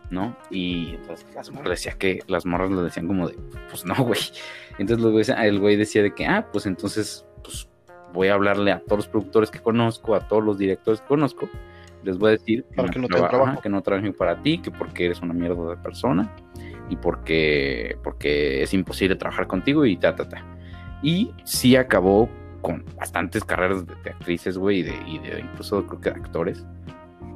¿No? 0.09 0.35
Y 0.49 0.95
entonces 0.95 1.27
las 1.35 1.51
morras 1.51 1.65
le 1.67 1.71
decía 1.75 1.91
que, 1.99 2.23
las 2.27 2.47
morras 2.47 2.71
le 2.71 2.81
decían 2.81 3.05
como 3.05 3.27
de, 3.29 3.35
pues 3.69 3.85
no, 3.85 3.93
güey. 4.03 4.19
Entonces 4.79 5.05
los 5.05 5.13
güeyes- 5.13 5.39
el 5.43 5.59
güey 5.59 5.75
decía 5.75 6.01
de 6.01 6.15
que, 6.15 6.25
ah, 6.25 6.47
pues 6.51 6.65
entonces, 6.65 7.27
pues 7.43 7.69
voy 8.11 8.29
a 8.29 8.33
hablarle 8.33 8.71
a 8.71 8.79
todos 8.79 8.97
los 8.97 9.07
productores 9.07 9.51
que 9.51 9.59
conozco, 9.59 10.15
a 10.15 10.27
todos 10.27 10.43
los 10.43 10.57
directores 10.57 11.01
que 11.01 11.07
conozco, 11.07 11.47
les 12.05 12.17
voy 12.17 12.29
a 12.29 12.31
decir 12.31 12.65
Para 12.75 12.89
que 12.89 12.99
no 12.99 13.07
traba- 13.07 13.29
trabajo. 13.29 13.51
ajá, 13.51 13.61
que 13.61 13.69
no 13.69 13.81
trabajen 13.81 14.13
para 14.13 14.41
ti, 14.41 14.59
que 14.59 14.71
porque 14.71 15.05
eres 15.07 15.21
una 15.21 15.33
mierda 15.33 15.71
de 15.71 15.77
persona 15.77 16.29
y 16.89 16.95
porque, 16.95 17.97
porque 18.03 18.61
es 18.63 18.73
imposible 18.73 19.15
trabajar 19.15 19.47
contigo 19.47 19.85
y 19.85 19.97
ta, 19.97 20.15
ta, 20.15 20.29
ta. 20.29 20.43
Y 21.01 21.31
sí 21.43 21.75
acabó 21.75 22.29
con 22.61 22.85
bastantes 22.97 23.43
carreras 23.43 23.85
de, 23.85 23.93
de 24.03 24.09
actrices, 24.11 24.57
güey, 24.57 24.79
y 24.79 24.83
de, 24.83 24.95
y 25.07 25.19
de 25.19 25.39
incluso 25.41 25.85
creo 25.85 25.99
que 26.01 26.09
de 26.11 26.15
actores, 26.15 26.65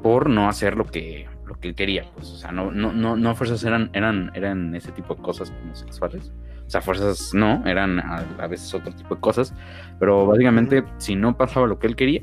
por 0.01 0.29
no 0.29 0.47
hacer 0.49 0.75
lo 0.77 0.85
que, 0.85 1.27
lo 1.45 1.55
que 1.59 1.67
él 1.69 1.75
quería, 1.75 2.05
pues, 2.15 2.29
o 2.29 2.35
sea, 2.37 2.51
no, 2.51 2.71
no, 2.71 2.93
no, 2.93 3.15
no 3.15 3.35
fuerzas 3.35 3.63
eran, 3.63 3.89
eran, 3.93 4.31
eran 4.33 4.73
ese 4.75 4.91
tipo 4.91 5.13
de 5.15 5.21
cosas 5.21 5.51
como 5.51 5.75
sexuales, 5.75 6.31
o 6.65 6.69
sea, 6.69 6.81
fuerzas 6.81 7.31
no, 7.33 7.63
eran 7.67 7.99
a, 7.99 8.23
a 8.39 8.47
veces 8.47 8.73
otro 8.73 8.91
tipo 8.93 9.15
de 9.15 9.21
cosas, 9.21 9.53
pero 9.99 10.25
básicamente, 10.25 10.83
si 10.97 11.15
no 11.15 11.35
pasaba 11.37 11.67
lo 11.67 11.77
que 11.79 11.87
él 11.87 11.95
quería, 11.95 12.21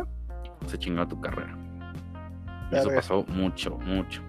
se 0.67 0.79
chingaba 0.79 1.07
tu 1.09 1.21
carrera. 1.21 1.57
Eso 2.73 2.91
pasó 2.95 3.25
mucho, 3.29 3.79
mucho. 3.79 4.23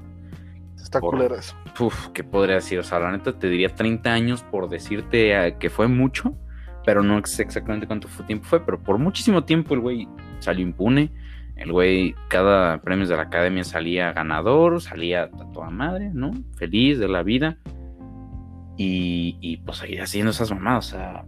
Está 0.82 1.00
Por- 1.00 1.12
culero 1.16 1.36
eso. 1.36 1.56
Uf, 1.80 2.08
¿qué 2.10 2.24
podría 2.24 2.56
decir? 2.56 2.80
O 2.80 2.84
sea, 2.84 3.00
la 3.00 3.12
neta 3.12 3.38
te 3.38 3.50
diría 3.50 3.70
30 3.76 4.12
años 4.14 4.44
por 4.44 4.70
decirte 4.70 5.48
eh, 5.48 5.56
que 5.60 5.70
fue 5.70 5.88
mucho, 5.88 6.34
pero 6.86 7.04
no 7.04 7.20
sé 7.26 7.42
exactamente 7.44 7.88
cuánto 7.88 8.08
fue- 8.08 8.26
tiempo 8.26 8.46
fue, 8.46 8.66
pero 8.66 8.82
por 8.82 8.98
muchísimo 8.98 9.44
tiempo 9.44 9.74
el 9.74 9.82
güey 9.82 10.08
salió 10.40 10.64
impune. 10.66 11.12
El 11.56 11.72
güey, 11.72 12.14
cada 12.28 12.80
premio 12.82 13.08
de 13.08 13.16
la 13.16 13.24
academia 13.24 13.64
salía 13.64 14.14
ganador, 14.14 14.80
salía 14.80 15.24
a 15.24 15.52
toda 15.52 15.72
madre, 15.72 16.12
¿no? 16.14 16.32
Feliz 16.56 17.00
de 17.00 17.08
la 17.08 17.24
vida. 17.24 17.58
Y, 18.78 19.38
y 19.42 19.58
pues 19.58 19.80
seguía 19.80 20.04
haciendo 20.04 20.30
esas 20.32 20.52
mamadas, 20.52 20.94
o 20.94 20.98
sea, 20.98 21.26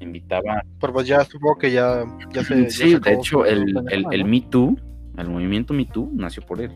invitaba. 0.00 0.62
Pero 0.78 0.92
pues 0.92 1.06
ya 1.06 1.24
supongo 1.24 1.56
que 1.56 1.72
ya, 1.72 2.04
ya 2.32 2.44
se. 2.44 2.64
ya 2.64 2.70
Sí, 2.70 2.90
se 2.92 3.00
de 3.00 3.12
hecho, 3.14 3.44
el, 3.46 3.74
el, 3.90 4.04
el 4.12 4.20
¿no? 4.22 4.28
Me 4.28 4.40
Too, 4.42 4.76
el 5.22 5.28
movimiento 5.30 5.74
Me 5.74 5.84
Too, 5.84 6.10
nació 6.14 6.42
por 6.44 6.60
él. 6.60 6.72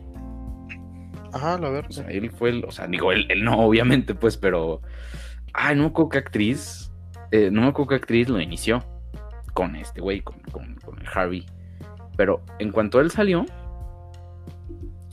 Ajá, 1.33 1.57
la 1.59 1.69
O 1.69 1.71
verdad. 1.73 1.89
sea, 1.89 2.07
él 2.07 2.31
fue 2.31 2.49
el, 2.49 2.63
o 2.65 2.71
sea, 2.71 2.87
digo, 2.87 3.11
él, 3.11 3.25
él 3.29 3.43
no, 3.43 3.57
obviamente, 3.59 4.15
pues, 4.15 4.37
pero. 4.37 4.81
Ay, 5.53 5.75
no 5.75 5.83
me 5.83 5.87
acuerdo 5.89 6.09
qué 6.09 6.17
actriz. 6.19 6.91
eh, 7.31 7.49
no 7.51 7.61
me 7.61 7.67
acuerdo 7.67 7.89
qué 7.89 7.95
actriz 7.95 8.29
lo 8.29 8.39
inició 8.39 8.83
con 9.53 9.75
este 9.75 10.01
güey, 10.01 10.21
con, 10.21 10.39
con, 10.51 10.75
con 10.75 10.99
el 10.99 11.07
Harvey. 11.13 11.45
Pero 12.17 12.43
en 12.59 12.71
cuanto 12.71 12.99
él 13.01 13.11
salió, 13.11 13.45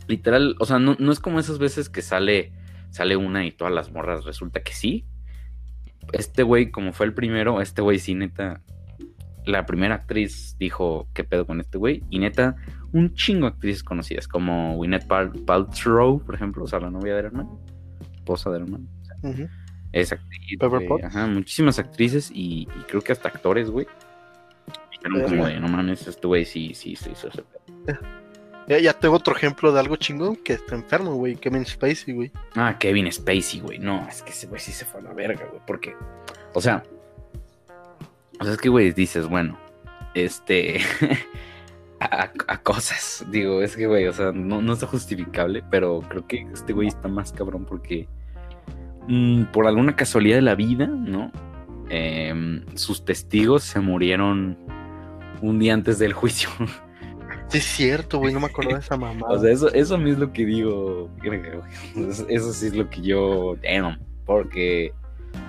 literal, 0.08 0.56
o 0.58 0.64
sea, 0.66 0.78
no, 0.78 0.96
no 0.98 1.12
es 1.12 1.20
como 1.20 1.38
esas 1.40 1.58
veces 1.58 1.88
que 1.88 2.02
sale, 2.02 2.52
sale 2.90 3.16
una 3.16 3.44
y 3.46 3.52
todas 3.52 3.72
las 3.72 3.90
morras 3.92 4.24
resulta 4.24 4.62
que 4.62 4.72
sí. 4.72 5.04
Este 6.12 6.42
güey, 6.42 6.70
como 6.70 6.92
fue 6.92 7.06
el 7.06 7.14
primero, 7.14 7.60
este 7.60 7.82
güey 7.82 7.98
sí, 7.98 8.14
neta. 8.14 8.62
La 9.44 9.66
primera 9.66 9.96
actriz 9.96 10.56
dijo, 10.58 11.08
¿qué 11.14 11.24
pedo 11.24 11.46
con 11.46 11.60
este 11.60 11.78
güey? 11.78 12.02
Y 12.10 12.18
neta, 12.20 12.56
un 12.92 13.14
chingo 13.14 13.46
de 13.48 13.54
actrices 13.54 13.82
conocidas, 13.82 14.28
como 14.28 14.76
Gwyneth 14.76 15.06
Pal- 15.06 15.44
Paltrow, 15.44 16.20
por 16.24 16.34
ejemplo, 16.34 16.64
o 16.64 16.66
sea, 16.66 16.80
la 16.80 16.90
novia 16.90 17.14
de 17.14 17.20
Herman, 17.20 17.48
esposa 18.14 18.50
de 18.50 18.58
Herman. 18.58 18.86
o 19.00 19.04
sea, 19.06 19.48
es 19.92 20.12
actriz, 20.12 20.58
Pepper 20.58 20.86
güey, 20.88 21.02
ajá, 21.04 21.26
muchísimas 21.26 21.78
actrices 21.78 22.30
y, 22.32 22.62
y 22.62 22.82
creo 22.88 23.02
que 23.02 23.12
hasta 23.12 23.28
actores, 23.28 23.70
güey. 23.70 23.86
Dijeron 24.90 25.28
como 25.28 25.46
de, 25.46 25.58
no 25.60 25.68
mames, 25.68 26.06
este 26.06 26.26
güey 26.26 26.44
sí, 26.44 26.72
sí, 26.74 26.94
sí, 26.96 27.10
hizo 27.12 27.28
ese 27.28 27.42
pedo". 27.42 27.98
Ya, 28.68 28.78
ya 28.78 28.92
tengo 28.92 29.16
otro 29.16 29.34
ejemplo 29.36 29.72
de 29.72 29.80
algo 29.80 29.96
chingón 29.96 30.36
que 30.36 30.52
está 30.52 30.76
enfermo, 30.76 31.14
güey. 31.16 31.34
Kevin 31.34 31.66
Spacey, 31.66 32.14
güey. 32.14 32.30
Ah, 32.54 32.76
Kevin 32.78 33.10
Spacey, 33.10 33.58
güey. 33.60 33.78
No, 33.80 34.06
es 34.08 34.22
que 34.22 34.30
ese 34.30 34.46
güey 34.46 34.60
sí 34.60 34.70
se 34.70 34.84
fue 34.84 35.00
a 35.00 35.04
la 35.04 35.12
verga, 35.12 35.44
güey. 35.50 35.60
Porque, 35.66 35.96
o 36.54 36.60
sea, 36.60 36.84
o 38.38 38.44
sea, 38.44 38.52
es 38.52 38.58
que, 38.60 38.68
güey, 38.68 38.92
dices, 38.92 39.26
bueno, 39.26 39.58
este, 40.14 40.78
a, 42.10 42.58
cosas, 42.62 43.24
digo, 43.30 43.62
es 43.62 43.76
que, 43.76 43.86
güey, 43.86 44.06
o 44.06 44.12
sea, 44.12 44.32
no, 44.32 44.62
no 44.62 44.72
está 44.72 44.86
justificable, 44.86 45.62
pero 45.70 46.00
creo 46.08 46.26
que 46.26 46.46
este 46.52 46.72
güey 46.72 46.88
está 46.88 47.08
más 47.08 47.32
cabrón 47.32 47.64
porque, 47.64 48.08
mm, 49.08 49.44
por 49.52 49.66
alguna 49.66 49.94
casualidad 49.94 50.36
de 50.36 50.42
la 50.42 50.54
vida, 50.54 50.86
¿no? 50.86 51.30
Em, 51.88 52.64
sus 52.74 53.04
testigos 53.04 53.62
se 53.64 53.80
murieron 53.80 54.56
un 55.42 55.58
día 55.58 55.74
antes 55.74 55.98
del 55.98 56.12
juicio. 56.12 56.48
Sí, 57.48 57.58
es 57.58 57.64
cierto, 57.64 58.18
güey. 58.18 58.32
No 58.32 58.40
me 58.40 58.46
acuerdo 58.46 58.72
de 58.72 58.80
esa 58.80 58.96
mamada. 58.96 59.34
O 59.34 59.38
sea, 59.38 59.52
eso, 59.52 59.70
eso 59.74 59.96
a 59.96 59.98
mí 59.98 60.10
es 60.10 60.18
lo 60.18 60.32
que 60.32 60.46
digo. 60.46 61.10
eso 62.28 62.52
sí 62.54 62.66
es 62.66 62.74
lo 62.74 62.88
que 62.88 63.02
yo. 63.02 63.56
Damn. 63.62 64.00
Porque, 64.24 64.94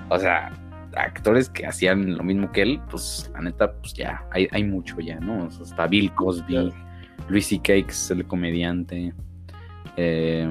o 0.10 0.20
sea, 0.20 0.52
actores 0.96 1.50
que 1.50 1.66
hacían 1.66 2.16
lo 2.18 2.24
mismo 2.24 2.52
que 2.52 2.62
él, 2.64 2.82
pues 2.90 3.30
la 3.34 3.42
neta, 3.42 3.74
pues 3.74 3.94
ya, 3.94 4.26
hay, 4.32 4.48
hay 4.52 4.64
mucho 4.64 5.00
ya, 5.00 5.20
¿no? 5.20 5.46
O 5.46 5.52
sea, 5.52 5.64
está 5.64 5.88
Bill 5.88 6.14
Cosby, 6.14 6.72
Luis 7.30 7.48
C.K., 7.48 7.64
que 7.64 7.86
es 7.90 8.12
el 8.12 8.26
comediante. 8.26 9.14
eh, 9.98 10.50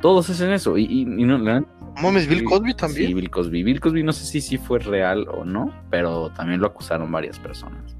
todos 0.00 0.30
hacen 0.30 0.52
eso. 0.52 0.78
Y, 0.78 0.84
y- 0.84 1.00
y 1.02 1.24
no, 1.24 1.38
la 1.38 1.64
Mames, 2.02 2.28
Bill 2.28 2.38
sí, 2.40 2.44
Cosby 2.44 2.70
Sí, 2.70 2.76
también. 2.76 3.14
Bill 3.16 3.30
Cosby. 3.30 3.62
Bill 3.64 3.80
Cosby 3.80 4.02
no 4.04 4.12
sé 4.12 4.24
si 4.24 4.40
sí 4.40 4.56
fue 4.58 4.78
real 4.78 5.26
o 5.28 5.44
no, 5.44 5.72
pero 5.90 6.30
también 6.30 6.60
lo 6.60 6.68
acusaron 6.68 7.10
varias 7.10 7.38
personas. 7.40 7.96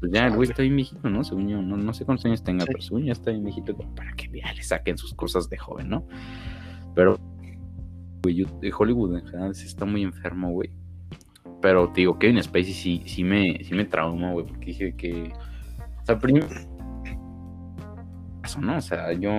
Pues 0.00 0.12
ya 0.12 0.26
el 0.26 0.34
güey 0.34 0.46
Chale. 0.46 0.52
está 0.52 0.62
bien 0.62 0.76
viejito, 0.76 1.10
¿no? 1.10 1.22
Según 1.24 1.48
yo, 1.48 1.60
no, 1.60 1.76
no 1.76 1.92
sé 1.92 2.04
cuántos 2.06 2.24
años 2.26 2.42
tenga, 2.42 2.64
Sí. 2.64 2.68
pero 2.72 2.82
según 2.82 3.04
yo 3.04 3.12
está 3.12 3.30
bien 3.30 3.44
viejito 3.44 3.74
como 3.76 3.94
para 3.94 4.12
que 4.12 4.28
ya 4.34 4.50
le 4.52 4.62
saquen 4.62 4.96
sus 4.96 5.12
cosas 5.14 5.48
de 5.50 5.58
joven, 5.58 5.88
¿no? 5.90 6.06
Pero, 6.94 7.18
güey, 8.32 8.46
de 8.60 8.72
Hollywood 8.76 9.18
en 9.18 9.26
general 9.26 9.54
sí 9.54 9.66
está 9.66 9.84
muy 9.84 10.02
enfermo, 10.02 10.50
güey. 10.50 10.70
Pero 11.62 11.88
te 11.92 12.02
digo, 12.02 12.18
Kevin 12.18 12.42
Spacey 12.42 12.72
sí, 12.72 13.02
sí 13.06 13.24
me, 13.24 13.58
sí 13.64 13.74
me 13.74 13.84
trauma, 13.84 14.32
güey, 14.32 14.46
porque 14.46 14.66
dije 14.66 14.94
que. 14.96 15.32
O 16.02 16.04
sea, 16.06 16.18
primero. 16.18 16.46
Eso, 18.44 18.60
¿no? 18.60 18.76
O 18.76 18.80
sea, 18.80 19.12
yo. 19.12 19.30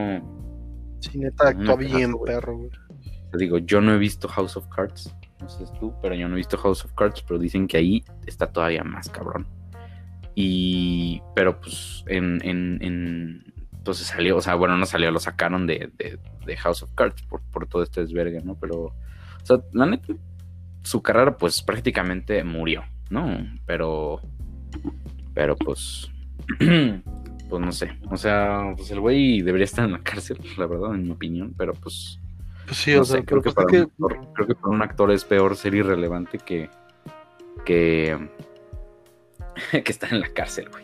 Sí, 1.00 1.20
neta, 1.20 1.50
actúa 1.50 1.76
bien, 1.76 2.14
perro, 2.26 2.58
güey. 2.58 2.70
Te 3.32 3.38
digo, 3.38 3.58
yo 3.60 3.82
no 3.82 3.94
he 3.94 3.98
visto 3.98 4.28
House 4.28 4.58
of 4.58 4.68
Cards. 4.70 5.16
No 5.40 5.48
sé 5.48 5.66
tú, 5.80 5.94
pero 6.02 6.16
yo 6.16 6.28
no 6.28 6.34
he 6.34 6.38
visto 6.38 6.58
House 6.58 6.84
of 6.84 6.94
Cards, 6.94 7.22
pero 7.22 7.40
dicen 7.40 7.68
que 7.68 7.78
ahí 7.78 8.04
está 8.26 8.48
todavía 8.52 8.84
más 8.84 9.10
cabrón. 9.10 9.48
Y. 10.36 11.22
Pero 11.36 11.60
pues 11.60 12.04
en. 12.08 12.40
en, 12.44 12.80
en- 12.82 13.54
entonces 13.78 14.08
salió, 14.08 14.36
o 14.36 14.42
sea, 14.42 14.56
bueno, 14.56 14.76
no 14.76 14.86
salió, 14.86 15.12
lo 15.12 15.20
sacaron 15.20 15.66
de, 15.66 15.90
de- 15.98 16.20
de 16.48 16.58
House 16.58 16.82
of 16.82 16.92
Cards 16.96 17.22
por, 17.24 17.42
por 17.52 17.68
todo 17.68 17.84
este 17.84 18.02
desvergue, 18.02 18.42
¿no? 18.44 18.56
Pero. 18.60 18.78
O 18.86 19.46
sea, 19.46 19.60
la 19.74 19.86
neta, 19.86 20.14
su 20.84 21.02
carrera, 21.04 21.38
pues 21.38 21.62
prácticamente 21.62 22.44
murió, 22.44 22.84
¿no? 23.12 23.38
Pero. 23.68 24.20
Pero 25.36 25.56
pues. 25.56 26.10
pues 27.50 27.62
no 27.62 27.72
sé. 27.72 27.92
O 28.10 28.18
sea, 28.18 28.74
pues 28.76 28.90
el 28.92 29.00
güey 29.00 29.42
debería 29.42 29.66
estar 29.66 29.86
en 29.86 29.92
la 29.92 30.00
cárcel, 30.00 30.40
la 30.58 30.66
verdad, 30.66 30.96
en 30.96 31.04
mi 31.04 31.12
opinión, 31.12 31.54
pero 31.58 31.74
pues. 31.74 32.20
Pues 32.66 32.78
sí, 32.78 32.94
No 32.94 33.02
o 33.02 33.06
sé, 33.06 33.14
sea, 33.14 33.22
creo, 33.24 33.42
que 33.42 33.52
pues 33.52 33.56
para 33.56 33.78
es 33.78 33.84
un 33.84 34.12
actor, 34.12 34.34
creo 34.34 34.48
que 34.48 34.56
para 34.56 34.68
un 34.74 34.82
actor 34.82 35.12
es 35.12 35.24
peor 35.24 35.56
ser 35.56 35.74
irrelevante 35.76 36.38
que, 36.38 36.70
que, 37.66 38.30
que 39.72 39.84
está 39.92 40.10
en 40.10 40.20
la 40.20 40.28
cárcel, 40.34 40.70
güey. 40.70 40.84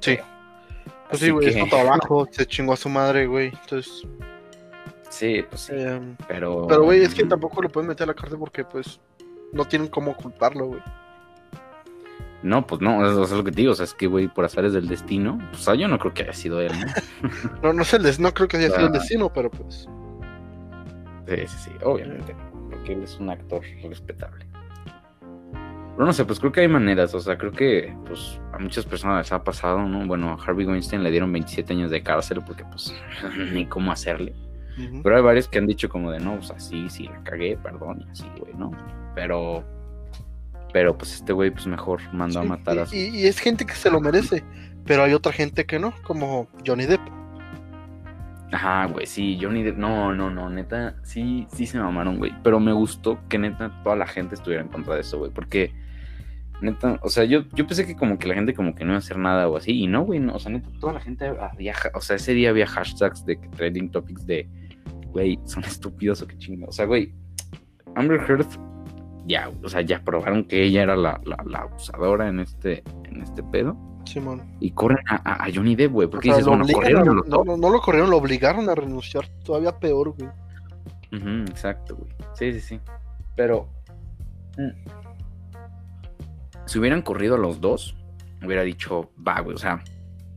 Sí. 0.00 0.16
Pues 0.16 0.94
Así 1.10 1.26
sí, 1.26 1.30
güey, 1.30 1.48
es 1.48 1.54
que- 1.54 1.60
su 1.62 1.68
trabajo, 1.68 2.26
se 2.32 2.46
chingó 2.46 2.72
a 2.72 2.76
su 2.76 2.88
madre, 2.88 3.26
güey. 3.26 3.52
Entonces, 3.62 4.02
Sí, 5.14 5.44
pues 5.48 5.60
sí. 5.62 5.72
eh, 5.76 6.00
Pero. 6.26 6.66
pero 6.68 6.82
güey, 6.84 7.02
es 7.02 7.14
que 7.14 7.24
tampoco 7.24 7.62
lo 7.62 7.68
pueden 7.68 7.88
meter 7.88 8.04
a 8.04 8.06
la 8.08 8.14
cárcel 8.14 8.38
porque, 8.38 8.64
pues, 8.64 9.00
no 9.52 9.64
tienen 9.64 9.88
cómo 9.88 10.16
culparlo, 10.16 10.66
güey. 10.66 10.80
No, 12.42 12.66
pues 12.66 12.80
no, 12.80 13.06
eso 13.08 13.22
es 13.22 13.30
lo 13.30 13.44
que 13.44 13.52
te 13.52 13.62
digo. 13.62 13.72
O 13.72 13.74
sea, 13.74 13.84
es 13.84 13.94
que, 13.94 14.06
güey, 14.06 14.28
por 14.28 14.44
azares 14.44 14.72
del 14.72 14.88
destino. 14.88 15.38
Pues, 15.50 15.62
o 15.62 15.64
sea, 15.64 15.74
yo 15.76 15.88
no 15.88 15.98
creo 15.98 16.12
que 16.12 16.24
haya 16.24 16.32
sido 16.32 16.60
él, 16.60 16.72
¿no? 16.72 17.28
No, 17.62 17.72
no 17.72 17.84
sé, 17.84 17.98
no 18.20 18.34
creo 18.34 18.48
que 18.48 18.56
haya 18.58 18.68
sido 18.70 18.80
el 18.80 18.86
Ah. 18.94 18.98
destino, 18.98 19.32
pero 19.32 19.50
pues. 19.50 19.88
Sí, 21.28 21.36
sí, 21.46 21.56
sí, 21.58 21.70
obviamente. 21.84 22.34
Porque 22.70 22.92
él 22.92 23.02
es 23.04 23.18
un 23.18 23.30
actor 23.30 23.62
respetable. 23.88 24.46
Pero 25.96 26.06
no 26.06 26.12
sé, 26.12 26.24
pues 26.24 26.40
creo 26.40 26.50
que 26.52 26.60
hay 26.60 26.68
maneras. 26.68 27.14
O 27.14 27.20
sea, 27.20 27.38
creo 27.38 27.52
que 27.52 27.96
pues 28.06 28.40
a 28.52 28.58
muchas 28.58 28.84
personas 28.84 29.18
les 29.24 29.32
ha 29.32 29.42
pasado, 29.44 29.78
¿no? 29.88 30.04
Bueno, 30.06 30.32
a 30.32 30.42
Harvey 30.44 30.66
Weinstein 30.66 31.02
le 31.04 31.10
dieron 31.12 31.32
27 31.32 31.72
años 31.72 31.90
de 31.92 32.02
cárcel 32.02 32.42
porque 32.44 32.64
pues 32.64 32.92
ni 33.52 33.64
cómo 33.66 33.92
hacerle. 33.92 34.34
Pero 35.02 35.16
hay 35.16 35.22
varios 35.22 35.48
que 35.48 35.58
han 35.58 35.66
dicho 35.66 35.88
como 35.88 36.10
de, 36.10 36.18
no, 36.20 36.34
o 36.34 36.42
sea, 36.42 36.58
sí, 36.58 36.88
sí, 36.88 37.04
la 37.04 37.22
cagué, 37.22 37.56
perdón, 37.56 38.04
y 38.06 38.10
así, 38.10 38.24
güey, 38.38 38.54
¿no? 38.54 38.72
Pero, 39.14 39.64
pero 40.72 40.96
pues 40.98 41.14
este 41.14 41.32
güey 41.32 41.50
pues 41.50 41.66
mejor 41.66 42.00
mandó 42.12 42.40
a 42.40 42.44
matar 42.44 42.78
a 42.80 42.86
su... 42.86 42.96
y, 42.96 43.26
es 43.26 43.38
gente 43.38 43.64
que 43.64 43.74
se 43.74 43.90
lo 43.90 44.00
merece, 44.00 44.42
pero 44.84 45.04
hay 45.04 45.12
otra 45.14 45.32
gente 45.32 45.64
que 45.64 45.78
no, 45.78 45.94
como 46.02 46.48
Johnny 46.66 46.86
Depp. 46.86 47.00
Ajá, 48.52 48.86
güey, 48.86 49.06
sí, 49.06 49.38
Johnny 49.40 49.62
Depp, 49.62 49.78
no, 49.78 50.14
no, 50.14 50.30
no, 50.30 50.48
neta, 50.48 50.96
sí, 51.02 51.46
sí 51.52 51.66
se 51.66 51.78
mamaron, 51.78 52.18
güey. 52.18 52.32
Pero 52.44 52.60
me 52.60 52.72
gustó 52.72 53.18
que 53.28 53.38
neta 53.38 53.80
toda 53.82 53.96
la 53.96 54.06
gente 54.06 54.34
estuviera 54.36 54.62
en 54.62 54.68
contra 54.68 54.94
de 54.94 55.00
eso, 55.00 55.18
güey, 55.18 55.30
porque 55.32 55.72
neta, 56.60 57.00
o 57.02 57.08
sea, 57.08 57.24
yo, 57.24 57.44
yo 57.52 57.66
pensé 57.66 57.84
que 57.86 57.96
como 57.96 58.16
que 58.18 58.28
la 58.28 58.34
gente 58.34 58.54
como 58.54 58.74
que 58.74 58.84
no 58.84 58.90
iba 58.90 58.96
a 58.96 58.98
hacer 58.98 59.18
nada 59.18 59.48
o 59.48 59.56
así, 59.56 59.72
y 59.72 59.86
no, 59.88 60.02
güey, 60.02 60.20
no, 60.20 60.34
o 60.34 60.38
sea, 60.38 60.52
neta, 60.52 60.68
toda 60.80 60.92
la 60.92 61.00
gente 61.00 61.26
había, 61.26 61.74
ja- 61.74 61.90
o 61.94 62.00
sea, 62.00 62.16
ese 62.16 62.32
día 62.32 62.50
había 62.50 62.66
hashtags 62.66 63.24
de 63.26 63.36
trending 63.56 63.90
topics 63.90 64.24
de, 64.26 64.48
güey, 65.14 65.38
son 65.46 65.64
estúpidos 65.64 66.20
o 66.20 66.26
qué 66.26 66.36
chingo, 66.36 66.66
o 66.68 66.72
sea, 66.72 66.84
güey, 66.84 67.14
Amber 67.94 68.20
Heard, 68.28 68.46
ya, 69.26 69.50
o 69.62 69.68
sea, 69.70 69.80
ya 69.80 70.02
probaron 70.04 70.44
que 70.44 70.62
ella 70.64 70.82
era 70.82 70.96
la, 70.96 71.18
la, 71.24 71.36
la 71.46 71.60
abusadora 71.60 72.28
en 72.28 72.40
este, 72.40 72.82
en 73.04 73.22
este 73.22 73.42
pedo, 73.44 73.74
Simón. 74.04 74.42
y 74.60 74.70
corren 74.72 74.98
a, 75.08 75.14
a- 75.24 75.44
a 75.44 75.48
Johnny 75.54 75.74
Depp, 75.76 75.92
güey, 75.92 76.06
O 76.08 76.10
porque 76.10 76.28
sea, 76.28 76.36
dices, 76.38 76.46
lo 76.52 76.58
bueno, 76.58 76.74
corrieron 76.74 77.08
a- 77.08 77.22
no, 77.26 77.44
no, 77.44 77.56
no 77.56 77.70
lo 77.70 77.80
corrieron, 77.80 78.10
lo 78.10 78.18
obligaron 78.18 78.68
a 78.68 78.74
renunciar, 78.74 79.26
todavía 79.44 79.78
peor, 79.78 80.10
güey. 80.18 80.28
Ujú, 81.12 81.28
exacto, 81.50 81.96
güey. 81.96 82.10
Sí, 82.34 82.52
sí, 82.52 82.60
sí. 82.60 82.80
Pero. 83.36 83.68
mm, 84.58 84.70
Si 86.66 86.78
hubieran 86.78 87.02
corrido 87.02 87.36
a 87.36 87.38
los 87.38 87.60
dos, 87.60 87.96
hubiera 88.44 88.62
dicho, 88.62 89.10
va, 89.26 89.40
güey, 89.40 89.54
o 89.54 89.58
sea, 89.58 89.82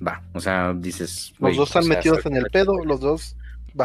va. 0.05 0.22
O 0.34 0.39
sea, 0.39 0.74
dices. 0.74 1.34
Los 1.39 1.57
dos 1.57 1.69
están 1.69 1.84
o 1.84 1.86
sea, 1.86 1.96
metidos 1.96 2.25
en 2.25 2.36
el 2.36 2.46
pedo, 2.51 2.74
los 2.86 3.00
dos. 3.00 3.36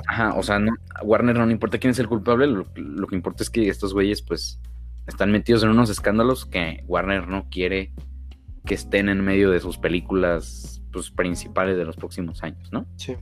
Ajá, 0.06 0.34
o 0.34 0.42
sea, 0.42 0.58
no, 0.58 0.74
a 0.94 1.02
Warner 1.02 1.36
no 1.36 1.46
le 1.46 1.52
importa 1.52 1.78
quién 1.78 1.90
es 1.90 1.98
el 1.98 2.08
culpable, 2.08 2.46
lo, 2.46 2.66
lo 2.74 3.06
que 3.06 3.16
importa 3.16 3.42
es 3.42 3.50
que 3.50 3.68
estos 3.68 3.92
güeyes, 3.92 4.22
pues, 4.22 4.60
están 5.06 5.32
metidos 5.32 5.62
en 5.62 5.70
unos 5.70 5.90
escándalos 5.90 6.46
que 6.46 6.84
Warner 6.86 7.28
no 7.28 7.48
quiere 7.50 7.92
que 8.64 8.74
estén 8.74 9.08
en 9.08 9.20
medio 9.20 9.50
de 9.50 9.60
sus 9.60 9.78
películas, 9.78 10.82
pues, 10.92 11.10
principales 11.10 11.76
de 11.76 11.84
los 11.84 11.96
próximos 11.96 12.42
años, 12.42 12.72
¿no? 12.72 12.86
Sí. 12.96 13.16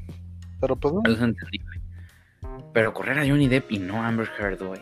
Pero 0.61 0.77
pues 0.77 0.93
no. 0.93 1.01
Eso 1.05 1.15
es 1.17 1.23
entendible. 1.23 1.81
Pero 2.73 2.93
correr 2.93 3.19
a 3.19 3.27
Johnny 3.27 3.49
Depp 3.49 3.73
y 3.73 3.79
no 3.79 4.03
a 4.03 4.09
Amber 4.09 4.29
Heard, 4.39 4.63
güey. 4.63 4.81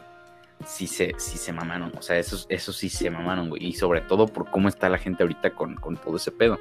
Sí 0.67 0.89
se, 0.89 1.15
sí 1.19 1.39
se 1.39 1.53
mamaron. 1.53 1.93
O 1.97 2.03
sea, 2.03 2.19
eso, 2.19 2.45
eso 2.49 2.73
sí 2.73 2.89
se 2.89 3.11
mamaron, 3.11 3.49
güey. 3.49 3.65
Y 3.65 3.73
sobre 3.75 4.01
todo 4.01 4.27
por 4.27 4.51
cómo 4.51 4.69
está 4.69 4.89
la 4.89 4.99
gente 4.99 5.23
ahorita 5.23 5.51
con, 5.51 5.77
con 5.77 5.97
todo 5.97 6.17
ese 6.17 6.33
pedo. 6.33 6.59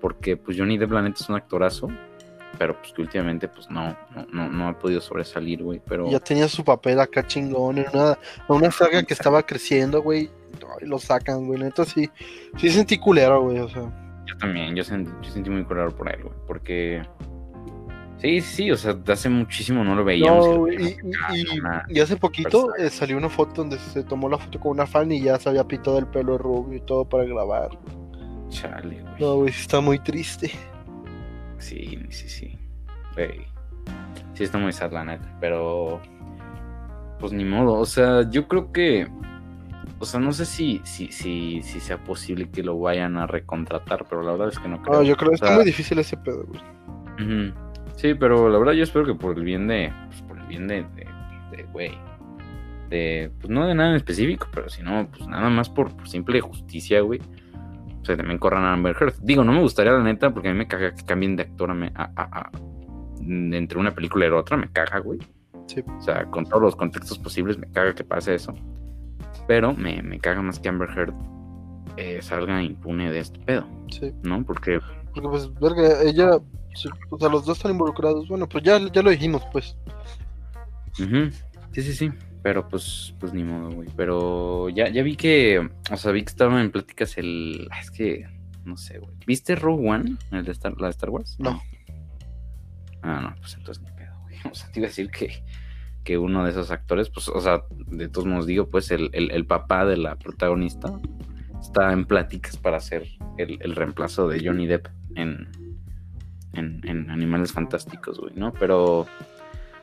Porque 0.00 0.36
pues 0.36 0.56
Johnny 0.56 0.78
Depp, 0.78 0.92
la 0.92 1.02
neta, 1.02 1.16
es 1.20 1.28
un 1.28 1.34
actorazo. 1.34 1.88
Pero 2.56 2.76
pues 2.78 2.92
que 2.92 3.02
últimamente 3.02 3.46
pues 3.48 3.68
no, 3.70 3.96
no, 4.14 4.26
no, 4.32 4.48
no 4.48 4.68
ha 4.68 4.78
podido 4.78 5.00
sobresalir, 5.00 5.62
güey. 5.62 5.80
Pero 5.86 6.08
Ya 6.10 6.18
tenía 6.20 6.48
su 6.48 6.64
papel 6.64 6.98
acá 7.00 7.26
chingón 7.26 7.78
en 7.78 7.86
una, 7.92 8.12
en 8.48 8.56
una 8.56 8.70
saga 8.70 9.02
que 9.02 9.14
estaba 9.14 9.42
creciendo, 9.44 10.02
güey. 10.02 10.30
Y 10.80 10.86
lo 10.86 10.98
sacan, 10.98 11.46
güey. 11.46 11.60
Neta 11.60 11.84
sí. 11.84 12.08
Sí 12.56 12.70
sentí 12.70 12.98
culero, 12.98 13.42
güey. 13.42 13.58
O 13.60 13.68
sea. 13.68 13.82
yo 14.26 14.36
también, 14.38 14.74
yo 14.74 14.82
sentí, 14.84 15.10
yo 15.22 15.30
sentí 15.30 15.50
muy 15.50 15.64
curado 15.64 15.90
por 15.90 16.10
él, 16.12 16.22
güey. 16.22 16.34
Porque... 16.46 17.02
Sí, 18.20 18.40
sí, 18.40 18.68
o 18.72 18.76
sea, 18.76 18.98
hace 19.06 19.28
muchísimo 19.28 19.84
no 19.84 19.94
lo 19.94 20.02
veíamos. 20.04 20.44
No, 20.44 20.66
y, 20.68 20.96
y- 21.88 21.96
y 21.96 22.00
hace 22.00 22.16
poquito 22.16 22.74
eh, 22.76 22.90
salió 22.90 23.16
una 23.16 23.28
foto 23.28 23.52
donde 23.62 23.78
se 23.78 24.02
tomó 24.02 24.28
la 24.28 24.38
foto 24.38 24.58
con 24.58 24.72
una 24.72 24.88
fan 24.88 25.12
y 25.12 25.20
ya 25.22 25.38
se 25.38 25.48
había 25.50 25.62
pintado 25.62 25.98
el 26.00 26.06
pelo 26.08 26.36
rubio 26.36 26.78
y 26.78 26.80
todo 26.80 27.04
para 27.04 27.22
grabar. 27.24 27.68
Chale, 28.48 29.02
güey. 29.02 29.14
No, 29.20 29.36
güey, 29.36 29.52
sí 29.52 29.60
está 29.60 29.80
muy 29.80 30.00
triste. 30.00 30.50
Sí, 31.58 31.98
sí, 32.10 32.28
sí. 32.28 32.58
Sí, 34.34 34.44
está 34.44 34.58
muy 34.58 34.72
sad, 34.72 34.92
la 34.92 35.04
neta. 35.04 35.36
Pero. 35.40 36.00
Pues 37.18 37.32
ni 37.32 37.44
modo. 37.44 37.74
O 37.74 37.86
sea, 37.86 38.28
yo 38.30 38.46
creo 38.48 38.72
que. 38.72 39.08
O 40.00 40.04
sea, 40.04 40.20
no 40.20 40.32
sé 40.32 40.44
si, 40.44 40.80
si, 40.84 41.10
si, 41.10 41.60
si 41.62 41.80
sea 41.80 41.98
posible 42.04 42.48
que 42.50 42.62
lo 42.62 42.78
vayan 42.78 43.16
a 43.16 43.26
recontratar, 43.26 44.06
pero 44.08 44.22
la 44.22 44.32
verdad 44.32 44.48
es 44.48 44.58
que 44.58 44.68
no 44.68 44.80
creo. 44.80 44.98
No, 44.98 45.02
yo 45.02 45.16
creo 45.16 45.30
que 45.30 45.34
O 45.34 45.34
está 45.34 45.46
sea, 45.48 45.56
muy 45.56 45.64
difícil 45.64 45.98
ese 45.98 46.16
pedo, 46.16 46.46
güey. 46.46 47.52
Sí, 47.96 48.14
pero 48.14 48.48
la 48.48 48.58
verdad 48.58 48.74
yo 48.74 48.84
espero 48.84 49.04
que 49.04 49.14
por 49.14 49.36
el 49.36 49.44
bien 49.44 49.66
de. 49.66 49.92
Pues 50.08 50.22
por 50.22 50.38
el 50.38 50.46
bien 50.46 50.68
de. 50.68 50.84
de, 50.94 51.06
de, 51.50 51.62
güey. 51.64 51.90
De. 52.90 53.32
Pues 53.40 53.50
no 53.50 53.66
de 53.66 53.74
nada 53.74 53.90
en 53.90 53.96
específico, 53.96 54.46
pero 54.52 54.68
si 54.68 54.82
no, 54.82 55.08
pues 55.10 55.26
nada 55.26 55.50
más 55.50 55.68
por, 55.68 55.96
por 55.96 56.08
simple 56.08 56.40
justicia, 56.40 57.00
güey. 57.00 57.20
Sea, 58.08 58.16
también 58.16 58.38
corran 58.38 58.64
a 58.64 58.72
Amber 58.72 58.96
Heard. 58.98 59.16
Digo, 59.20 59.44
no 59.44 59.52
me 59.52 59.60
gustaría 59.60 59.92
la 59.92 60.02
neta, 60.02 60.30
porque 60.32 60.48
a 60.48 60.52
mí 60.52 60.56
me 60.58 60.66
caga 60.66 60.94
que 60.94 61.04
cambien 61.04 61.36
de 61.36 61.42
actor 61.42 61.70
a, 61.70 61.74
me- 61.74 61.92
a- 61.94 62.10
a- 62.16 62.40
a- 62.40 62.50
entre 63.20 63.78
una 63.78 63.90
película 63.94 64.24
y 64.26 64.30
la 64.30 64.36
otra, 64.36 64.56
me 64.56 64.70
caga, 64.72 64.98
güey. 65.00 65.18
Sí. 65.66 65.84
O 65.98 66.00
sea, 66.00 66.24
con 66.30 66.46
todos 66.46 66.62
los 66.62 66.74
contextos 66.76 67.18
posibles, 67.18 67.58
me 67.58 67.70
caga 67.70 67.94
que 67.94 68.04
pase 68.04 68.34
eso. 68.34 68.54
Pero 69.46 69.74
me, 69.74 70.00
me 70.02 70.18
caga 70.20 70.40
más 70.40 70.58
que 70.58 70.70
Amber 70.70 70.88
Heard 70.96 71.12
eh, 71.98 72.20
salga 72.22 72.62
impune 72.62 73.10
de 73.12 73.18
este 73.18 73.38
pedo, 73.40 73.66
Sí. 73.90 74.10
¿no? 74.22 74.42
Porque, 74.42 74.80
Porque, 75.12 75.28
pues, 75.28 75.52
verga, 75.60 76.00
ella. 76.02 76.36
o 77.10 77.18
sea, 77.18 77.28
los 77.28 77.44
dos 77.44 77.58
están 77.58 77.72
involucrados. 77.72 78.26
Bueno, 78.28 78.48
pues 78.48 78.64
ya, 78.64 78.78
ya 78.90 79.02
lo 79.02 79.10
dijimos, 79.10 79.42
pues. 79.52 79.76
sí, 80.94 81.82
sí, 81.82 81.92
sí. 81.92 82.10
Pero 82.42 82.68
pues, 82.68 83.14
pues 83.18 83.32
ni 83.32 83.42
modo, 83.44 83.70
güey. 83.72 83.88
Pero 83.96 84.68
ya, 84.68 84.88
ya 84.88 85.02
vi 85.02 85.16
que, 85.16 85.68
o 85.90 85.96
sea, 85.96 86.12
vi 86.12 86.22
que 86.22 86.30
estaba 86.30 86.60
en 86.60 86.70
pláticas 86.70 87.18
el. 87.18 87.68
ah, 87.70 87.80
Es 87.80 87.90
que, 87.90 88.26
no 88.64 88.76
sé, 88.76 88.98
güey. 88.98 89.12
¿Viste 89.26 89.56
Rogue 89.56 89.88
One? 89.88 90.16
El 90.30 90.44
de 90.44 90.52
Star, 90.52 90.80
la 90.80 90.86
de 90.86 90.92
Star 90.92 91.10
Wars? 91.10 91.36
No. 91.38 91.60
Ah, 93.02 93.20
no, 93.22 93.34
pues 93.40 93.54
entonces 93.54 93.82
ni 93.82 93.90
pedo, 93.92 94.18
güey. 94.22 94.36
O 94.50 94.54
sea, 94.54 94.70
te 94.70 94.80
iba 94.80 94.86
a 94.86 94.90
decir 94.90 95.10
que, 95.10 95.42
que 96.04 96.18
uno 96.18 96.44
de 96.44 96.50
esos 96.50 96.70
actores, 96.70 97.10
pues, 97.10 97.28
o 97.28 97.40
sea, 97.40 97.62
de 97.86 98.08
todos 98.08 98.26
modos 98.26 98.46
digo, 98.46 98.68
pues 98.68 98.90
el, 98.90 99.10
el, 99.12 99.30
el 99.30 99.46
papá 99.46 99.84
de 99.84 99.96
la 99.96 100.16
protagonista 100.16 100.92
está 101.60 101.92
en 101.92 102.06
pláticas 102.06 102.56
para 102.56 102.76
hacer 102.76 103.08
el, 103.36 103.58
el 103.62 103.74
reemplazo 103.74 104.28
de 104.28 104.40
Johnny 104.44 104.66
Depp 104.66 104.86
en, 105.16 105.48
en, 106.52 106.80
en 106.84 107.10
Animales 107.10 107.52
Fantásticos, 107.52 108.18
güey, 108.20 108.34
¿no? 108.36 108.52
Pero, 108.52 109.06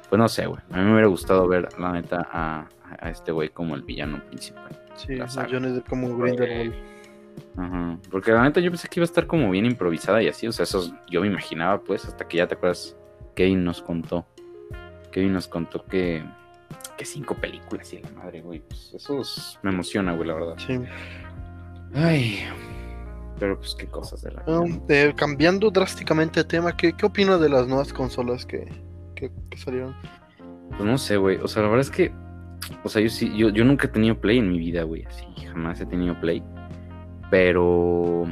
pues 0.09 0.19
no 0.19 0.27
sé, 0.29 0.45
güey. 0.45 0.59
A 0.71 0.77
mí 0.77 0.83
me 0.83 0.91
hubiera 0.93 1.07
gustado 1.07 1.47
ver, 1.47 1.67
la 1.79 1.91
neta, 1.93 2.27
a, 2.31 2.67
a 2.99 3.09
este 3.09 3.31
güey 3.31 3.49
como 3.49 3.75
el 3.75 3.83
villano 3.83 4.23
principal. 4.27 4.69
Sí. 4.95 5.17
Johnny 5.51 5.71
Depp 5.73 5.87
como 5.89 6.15
Grindelwald. 6.17 6.73
Ajá. 7.57 7.97
Porque 8.11 8.31
la 8.31 8.43
neta 8.43 8.59
yo 8.61 8.71
pensé 8.71 8.87
que 8.87 8.99
iba 8.99 9.03
a 9.03 9.09
estar 9.11 9.27
como 9.27 9.49
bien 9.51 9.65
improvisada 9.65 10.21
y 10.23 10.27
así. 10.27 10.47
O 10.47 10.51
sea, 10.51 10.63
eso 10.63 10.93
yo 11.09 11.21
me 11.21 11.27
imaginaba, 11.27 11.79
pues, 11.81 12.05
hasta 12.05 12.27
que 12.27 12.37
ya 12.37 12.47
te 12.47 12.55
acuerdas, 12.55 12.95
Kevin 13.35 13.63
nos 13.63 13.81
contó. 13.81 14.25
Kevin 15.11 15.33
nos 15.33 15.47
contó 15.47 15.83
que, 15.85 16.23
que 16.97 17.03
cinco 17.05 17.35
películas 17.35 17.91
y 17.93 17.99
la 17.99 18.09
madre, 18.11 18.41
güey. 18.41 18.59
Pues 18.61 18.93
eso 18.93 19.19
es- 19.21 19.59
me 19.63 19.71
emociona, 19.71 20.13
güey, 20.13 20.27
la 20.27 20.33
verdad. 20.35 20.55
Sí. 20.65 20.79
Ay. 21.93 22.39
Pero 23.39 23.57
pues 23.59 23.75
qué 23.75 23.87
cosas 23.87 24.21
de 24.21 24.31
la 24.31 24.43
vida, 24.43 24.59
Um, 24.61 24.81
eh, 24.87 25.13
cambiando 25.15 25.69
drásticamente 25.69 26.39
de 26.41 26.45
tema, 26.45 26.75
¿qué, 26.75 26.93
qué 26.93 27.05
opinas 27.05 27.39
de 27.41 27.49
las 27.49 27.67
nuevas 27.67 27.91
consolas 27.91 28.45
que, 28.45 28.65
que, 29.15 29.31
que 29.49 29.57
salieron? 29.57 29.95
Pues 30.69 30.81
no 30.81 30.97
sé, 30.97 31.17
güey. 31.17 31.37
O 31.37 31.47
sea, 31.47 31.63
la 31.63 31.69
verdad 31.69 31.85
es 31.85 31.91
que. 31.91 32.11
O 32.83 32.89
sea, 32.89 33.01
yo 33.01 33.09
sí, 33.09 33.35
yo, 33.35 33.49
yo 33.49 33.63
nunca 33.63 33.87
he 33.87 33.89
tenido 33.89 34.19
Play 34.19 34.39
en 34.39 34.49
mi 34.49 34.59
vida, 34.59 34.83
güey. 34.83 35.05
Así, 35.05 35.25
jamás 35.47 35.79
he 35.81 35.85
tenido 35.85 36.19
Play. 36.19 36.43
Pero. 37.29 38.25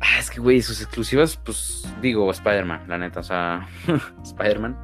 Ah, 0.00 0.18
es 0.18 0.30
que, 0.30 0.40
güey, 0.40 0.60
sus 0.60 0.80
exclusivas, 0.80 1.36
pues 1.36 1.88
digo, 2.00 2.30
Spider-Man, 2.30 2.84
la 2.88 2.98
neta. 2.98 3.20
O 3.20 3.22
sea, 3.22 3.66
Spider-Man. 4.24 4.76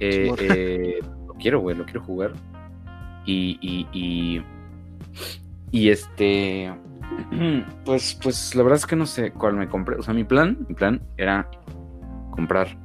Eh, 0.00 0.32
eh, 0.38 0.98
lo 1.26 1.34
quiero, 1.34 1.60
güey, 1.60 1.76
lo 1.76 1.84
quiero 1.84 2.02
jugar. 2.02 2.32
Y, 3.24 3.58
y, 3.60 3.86
y. 3.92 4.42
Y 5.70 5.88
este. 5.90 6.72
Pues, 7.84 8.18
pues 8.22 8.54
la 8.54 8.62
verdad 8.62 8.78
es 8.78 8.86
que 8.86 8.96
no 8.96 9.06
sé 9.06 9.32
cuál 9.32 9.54
me 9.54 9.68
compré. 9.68 9.96
O 9.96 10.02
sea, 10.02 10.14
mi 10.14 10.24
plan, 10.24 10.64
mi 10.68 10.74
plan 10.74 11.02
era 11.16 11.50
comprar 12.30 12.76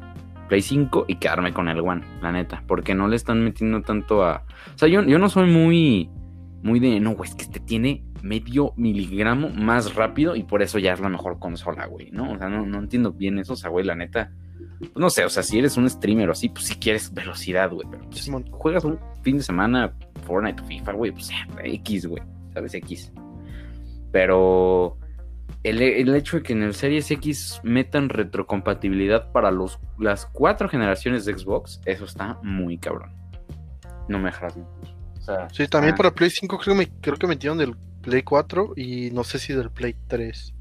Play 0.47 0.61
5 0.61 1.05
y 1.07 1.15
quedarme 1.15 1.53
con 1.53 1.67
el 1.67 1.79
One, 1.79 2.03
la 2.21 2.31
neta. 2.31 2.63
Porque 2.67 2.95
no 2.95 3.07
le 3.07 3.15
están 3.15 3.43
metiendo 3.43 3.81
tanto 3.81 4.23
a. 4.23 4.43
O 4.73 4.77
sea, 4.77 4.87
yo, 4.87 5.03
yo 5.03 5.19
no 5.19 5.29
soy 5.29 5.49
muy. 5.49 6.09
Muy 6.63 6.79
de. 6.79 6.99
No, 6.99 7.11
güey, 7.11 7.29
es 7.29 7.35
que 7.35 7.43
este 7.43 7.59
tiene 7.59 8.03
medio 8.21 8.73
miligramo 8.75 9.49
más 9.49 9.95
rápido 9.95 10.35
y 10.35 10.43
por 10.43 10.61
eso 10.61 10.79
ya 10.79 10.93
es 10.93 10.99
la 10.99 11.09
mejor 11.09 11.39
consola, 11.39 11.85
güey, 11.85 12.11
¿no? 12.11 12.33
O 12.33 12.37
sea, 12.37 12.49
no, 12.49 12.65
no 12.65 12.79
entiendo 12.79 13.13
bien 13.13 13.39
eso, 13.39 13.53
o 13.53 13.55
sea, 13.55 13.69
güey, 13.69 13.85
la 13.85 13.95
neta. 13.95 14.31
Pues 14.79 14.95
no 14.95 15.09
sé, 15.09 15.25
o 15.25 15.29
sea, 15.29 15.43
si 15.43 15.57
eres 15.57 15.77
un 15.77 15.89
streamer 15.89 16.29
o 16.29 16.31
así, 16.33 16.49
pues 16.49 16.65
si 16.65 16.75
quieres 16.75 17.13
velocidad, 17.13 17.71
güey, 17.71 17.87
pero 17.89 18.03
pues, 18.05 18.21
si 18.21 18.31
juegas 18.51 18.83
un 18.83 18.99
fin 19.21 19.37
de 19.37 19.43
semana 19.43 19.93
Fortnite 20.25 20.61
o 20.61 20.65
FIFA, 20.65 20.91
güey, 20.93 21.11
pues 21.11 21.31
X, 21.63 22.05
güey, 22.05 22.23
¿sabes? 22.53 22.73
X. 22.73 23.11
Pero 24.11 24.97
el, 25.69 25.81
el 25.81 26.15
hecho 26.15 26.37
de 26.37 26.43
que 26.43 26.53
en 26.53 26.63
el 26.63 26.73
Series 26.73 27.09
X 27.11 27.59
metan 27.63 28.09
retrocompatibilidad 28.09 29.31
para 29.31 29.51
los, 29.51 29.79
las 29.99 30.25
cuatro 30.25 30.69
generaciones 30.69 31.25
de 31.25 31.37
Xbox, 31.37 31.81
eso 31.85 32.05
está 32.05 32.39
muy 32.43 32.77
cabrón. 32.77 33.11
No 34.07 34.19
me 34.19 34.25
dejarás 34.25 34.55
mentir. 34.57 34.95
O 35.17 35.21
sea, 35.21 35.49
Sí, 35.49 35.67
también 35.67 35.93
ah, 35.93 35.97
para 35.97 36.11
Play 36.11 36.29
5 36.29 36.57
creo 36.59 36.75
que, 36.75 36.79
me, 36.79 36.89
creo 37.01 37.17
que 37.17 37.27
metieron 37.27 37.57
del 37.57 37.75
Play 38.01 38.23
4 38.23 38.73
y 38.75 39.11
no 39.11 39.23
sé 39.23 39.39
si 39.39 39.53
del 39.53 39.69
Play 39.71 39.95
3. 40.07 40.53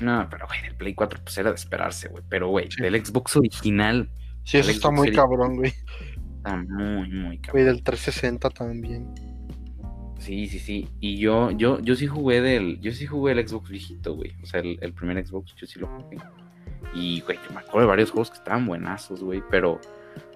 No, 0.00 0.26
pero 0.28 0.46
güey, 0.48 0.60
del 0.62 0.74
Play 0.76 0.94
4 0.94 1.20
pues 1.22 1.38
era 1.38 1.50
de 1.50 1.54
esperarse, 1.56 2.08
güey. 2.08 2.24
Pero 2.28 2.48
güey, 2.48 2.68
Sí. 2.70 2.82
del 2.82 3.04
Xbox 3.04 3.36
original 3.36 4.10
Sí, 4.42 4.58
eso 4.58 4.70
está 4.70 4.88
Xbox 4.88 4.96
muy 4.98 5.06
Series. 5.08 5.20
cabrón, 5.22 5.56
güey. 5.56 5.72
está 6.36 6.56
muy, 6.56 7.08
muy 7.10 7.26
Güey, 7.26 7.38
cabrón. 7.40 7.64
del 7.66 7.82
360 7.84 8.50
también. 8.50 9.14
Sí, 10.24 10.46
sí, 10.46 10.58
sí. 10.58 10.88
Y 11.00 11.18
yo, 11.18 11.50
yo, 11.50 11.80
yo 11.80 11.94
sí 11.96 12.06
jugué 12.06 12.40
del, 12.40 12.80
yo 12.80 12.92
sí 12.92 13.04
jugué 13.06 13.32
el 13.32 13.46
Xbox 13.46 13.68
viejito, 13.68 14.14
güey. 14.14 14.32
O 14.42 14.46
sea, 14.46 14.60
el, 14.60 14.78
el 14.80 14.92
primer 14.94 15.24
Xbox, 15.26 15.54
yo 15.56 15.66
sí 15.66 15.78
lo 15.78 15.86
jugué. 15.86 16.16
Y, 16.94 17.20
güey, 17.20 17.38
me 17.52 17.58
acuerdo 17.58 17.80
de 17.80 17.86
varios 17.86 18.10
juegos 18.10 18.30
que 18.30 18.38
estaban 18.38 18.66
buenazos, 18.66 19.20
güey. 19.22 19.42
Pero, 19.50 19.80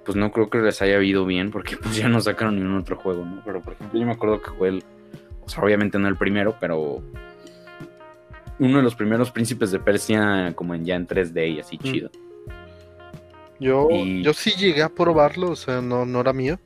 pues 0.04 0.16
no 0.16 0.30
creo 0.30 0.50
que 0.50 0.58
les 0.58 0.82
haya 0.82 0.96
habido 0.96 1.24
bien, 1.24 1.50
porque 1.50 1.76
pues 1.78 1.96
ya 1.96 2.08
no 2.08 2.20
sacaron 2.20 2.56
ningún 2.56 2.76
otro 2.76 2.96
juego, 2.96 3.24
¿no? 3.24 3.42
Pero, 3.44 3.62
por 3.62 3.72
ejemplo, 3.74 3.98
yo 3.98 4.04
me 4.06 4.12
acuerdo 4.12 4.42
que 4.42 4.50
jugué 4.50 4.68
el, 4.70 4.84
o 5.44 5.48
sea, 5.48 5.64
obviamente 5.64 5.98
no 5.98 6.06
el 6.08 6.16
primero, 6.16 6.56
pero 6.60 7.02
uno 8.58 8.76
de 8.78 8.82
los 8.82 8.94
primeros 8.94 9.30
príncipes 9.30 9.70
de 9.70 9.78
Persia, 9.78 10.52
como 10.54 10.74
en 10.74 10.84
ya 10.84 10.96
en 10.96 11.06
3D 11.06 11.48
y 11.54 11.60
así 11.60 11.76
Mm. 11.76 11.82
chido. 11.82 12.10
Yo, 13.60 13.88
Y- 13.90 14.22
yo 14.22 14.32
sí 14.34 14.50
llegué 14.58 14.82
a 14.82 14.88
probarlo, 14.88 15.50
o 15.50 15.56
sea, 15.56 15.80
no, 15.80 16.04
no 16.06 16.20
era 16.20 16.32
mío, 16.32 16.58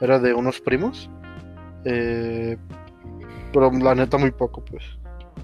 era 0.00 0.18
de 0.18 0.32
unos 0.34 0.60
primos. 0.60 1.10
Eh, 1.84 2.56
pero 3.52 3.70
la 3.70 3.94
neta 3.94 4.18
muy 4.18 4.30
poco, 4.30 4.64
pues. 4.64 4.82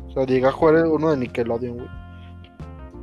O 0.08 0.10
sea, 0.12 0.26
llegué 0.26 0.46
a 0.46 0.52
jugar 0.52 0.86
uno 0.86 1.10
de 1.10 1.16
Nickelodeon, 1.16 1.76
güey. 1.76 1.88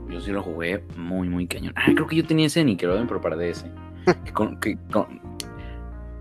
Yo 0.10 0.20
sí 0.20 0.32
lo 0.32 0.44
jugué 0.44 0.84
muy, 0.98 1.30
muy 1.30 1.48
cañón. 1.48 1.74
Ah, 1.76 1.86
creo 1.94 2.06
que 2.08 2.18
yo 2.18 2.26
tenía 2.26 2.48
ese 2.48 2.60
de 2.60 2.66
Nickelodeon, 2.66 3.08
pero 3.08 3.22
para 3.22 3.36
DS. 3.38 3.66
que 4.26 4.32
con, 4.34 4.60
que 4.60 4.78
con- 4.92 5.22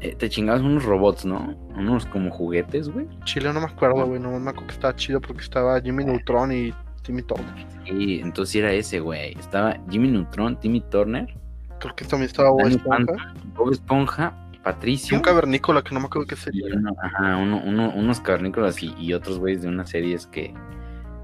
eh, 0.00 0.14
te 0.16 0.30
chingabas 0.30 0.62
unos 0.62 0.84
robots, 0.84 1.24
¿no? 1.26 1.54
Unos 1.76 2.06
como 2.06 2.30
juguetes, 2.30 2.88
güey. 2.88 3.06
Chile 3.24 3.52
no 3.52 3.60
me 3.60 3.66
acuerdo, 3.66 4.06
güey, 4.06 4.20
no 4.20 4.30
me 4.38 4.50
acuerdo 4.50 4.68
que 4.68 4.74
estaba 4.74 4.96
chido 4.96 5.20
porque 5.20 5.42
estaba 5.42 5.80
Jimmy 5.80 6.04
Neutron 6.04 6.52
y 6.52 6.72
Timmy 7.02 7.22
Turner. 7.22 7.66
Y 7.84 8.20
entonces 8.20 8.52
sí 8.52 8.58
era 8.60 8.72
ese, 8.72 9.00
güey. 9.00 9.32
Estaba 9.38 9.76
Jimmy 9.90 10.08
Neutron, 10.10 10.58
Timmy 10.58 10.80
Turner, 10.80 11.34
Creo 11.80 11.96
que 11.96 12.04
también 12.04 12.26
estaba 12.30 12.50
Bob 12.50 12.66
Esponja. 12.66 13.34
Bob 13.56 13.72
Esponja, 13.72 14.34
Patricio. 14.62 15.16
un 15.16 15.22
cavernícola 15.22 15.82
que 15.82 15.94
no 15.94 16.00
me 16.00 16.06
acuerdo 16.06 16.26
qué 16.28 16.36
sería. 16.36 16.66
uno- 16.76 16.92
ajá, 17.02 17.36
uno- 17.36 17.62
uno- 17.64 17.92
unos 17.94 18.20
cavernícolas 18.20 18.82
y, 18.82 18.94
y 18.98 19.14
otros 19.14 19.38
güeyes 19.38 19.62
de 19.62 19.68
unas 19.68 19.88
series 19.90 20.26
que. 20.26 20.52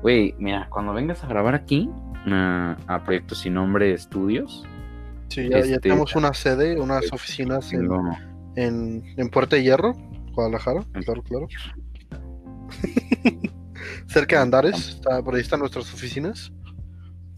Güey, 0.03 0.35
mira, 0.38 0.68
cuando 0.70 0.92
vengas 0.94 1.22
a 1.25 1.27
grabar 1.27 1.55
aquí 1.55 1.90
a, 2.27 2.77
a 2.87 3.05
Proyecto 3.05 3.35
Sin 3.35 3.55
Nombre 3.55 3.92
Estudios, 3.92 4.64
Sí, 5.29 5.44
ya, 5.49 5.59
ya 5.59 5.59
este- 5.59 5.81
tenemos 5.81 6.14
una 6.14 6.33
sede, 6.35 6.81
unas 6.81 7.12
oficinas 7.12 7.72
en, 7.72 7.88
en, 8.57 9.03
en 9.16 9.29
Puerta 9.31 9.57
de 9.57 9.62
Hierro, 9.64 9.92
Guadalajara, 10.33 10.83
claro, 11.05 11.22
claro. 11.22 11.46
Cerca 14.07 14.37
de 14.37 14.42
Andares, 14.42 14.88
está, 14.88 15.22
por 15.22 15.35
ahí 15.35 15.40
están 15.40 15.61
nuestras 15.61 15.92
oficinas. 15.92 16.53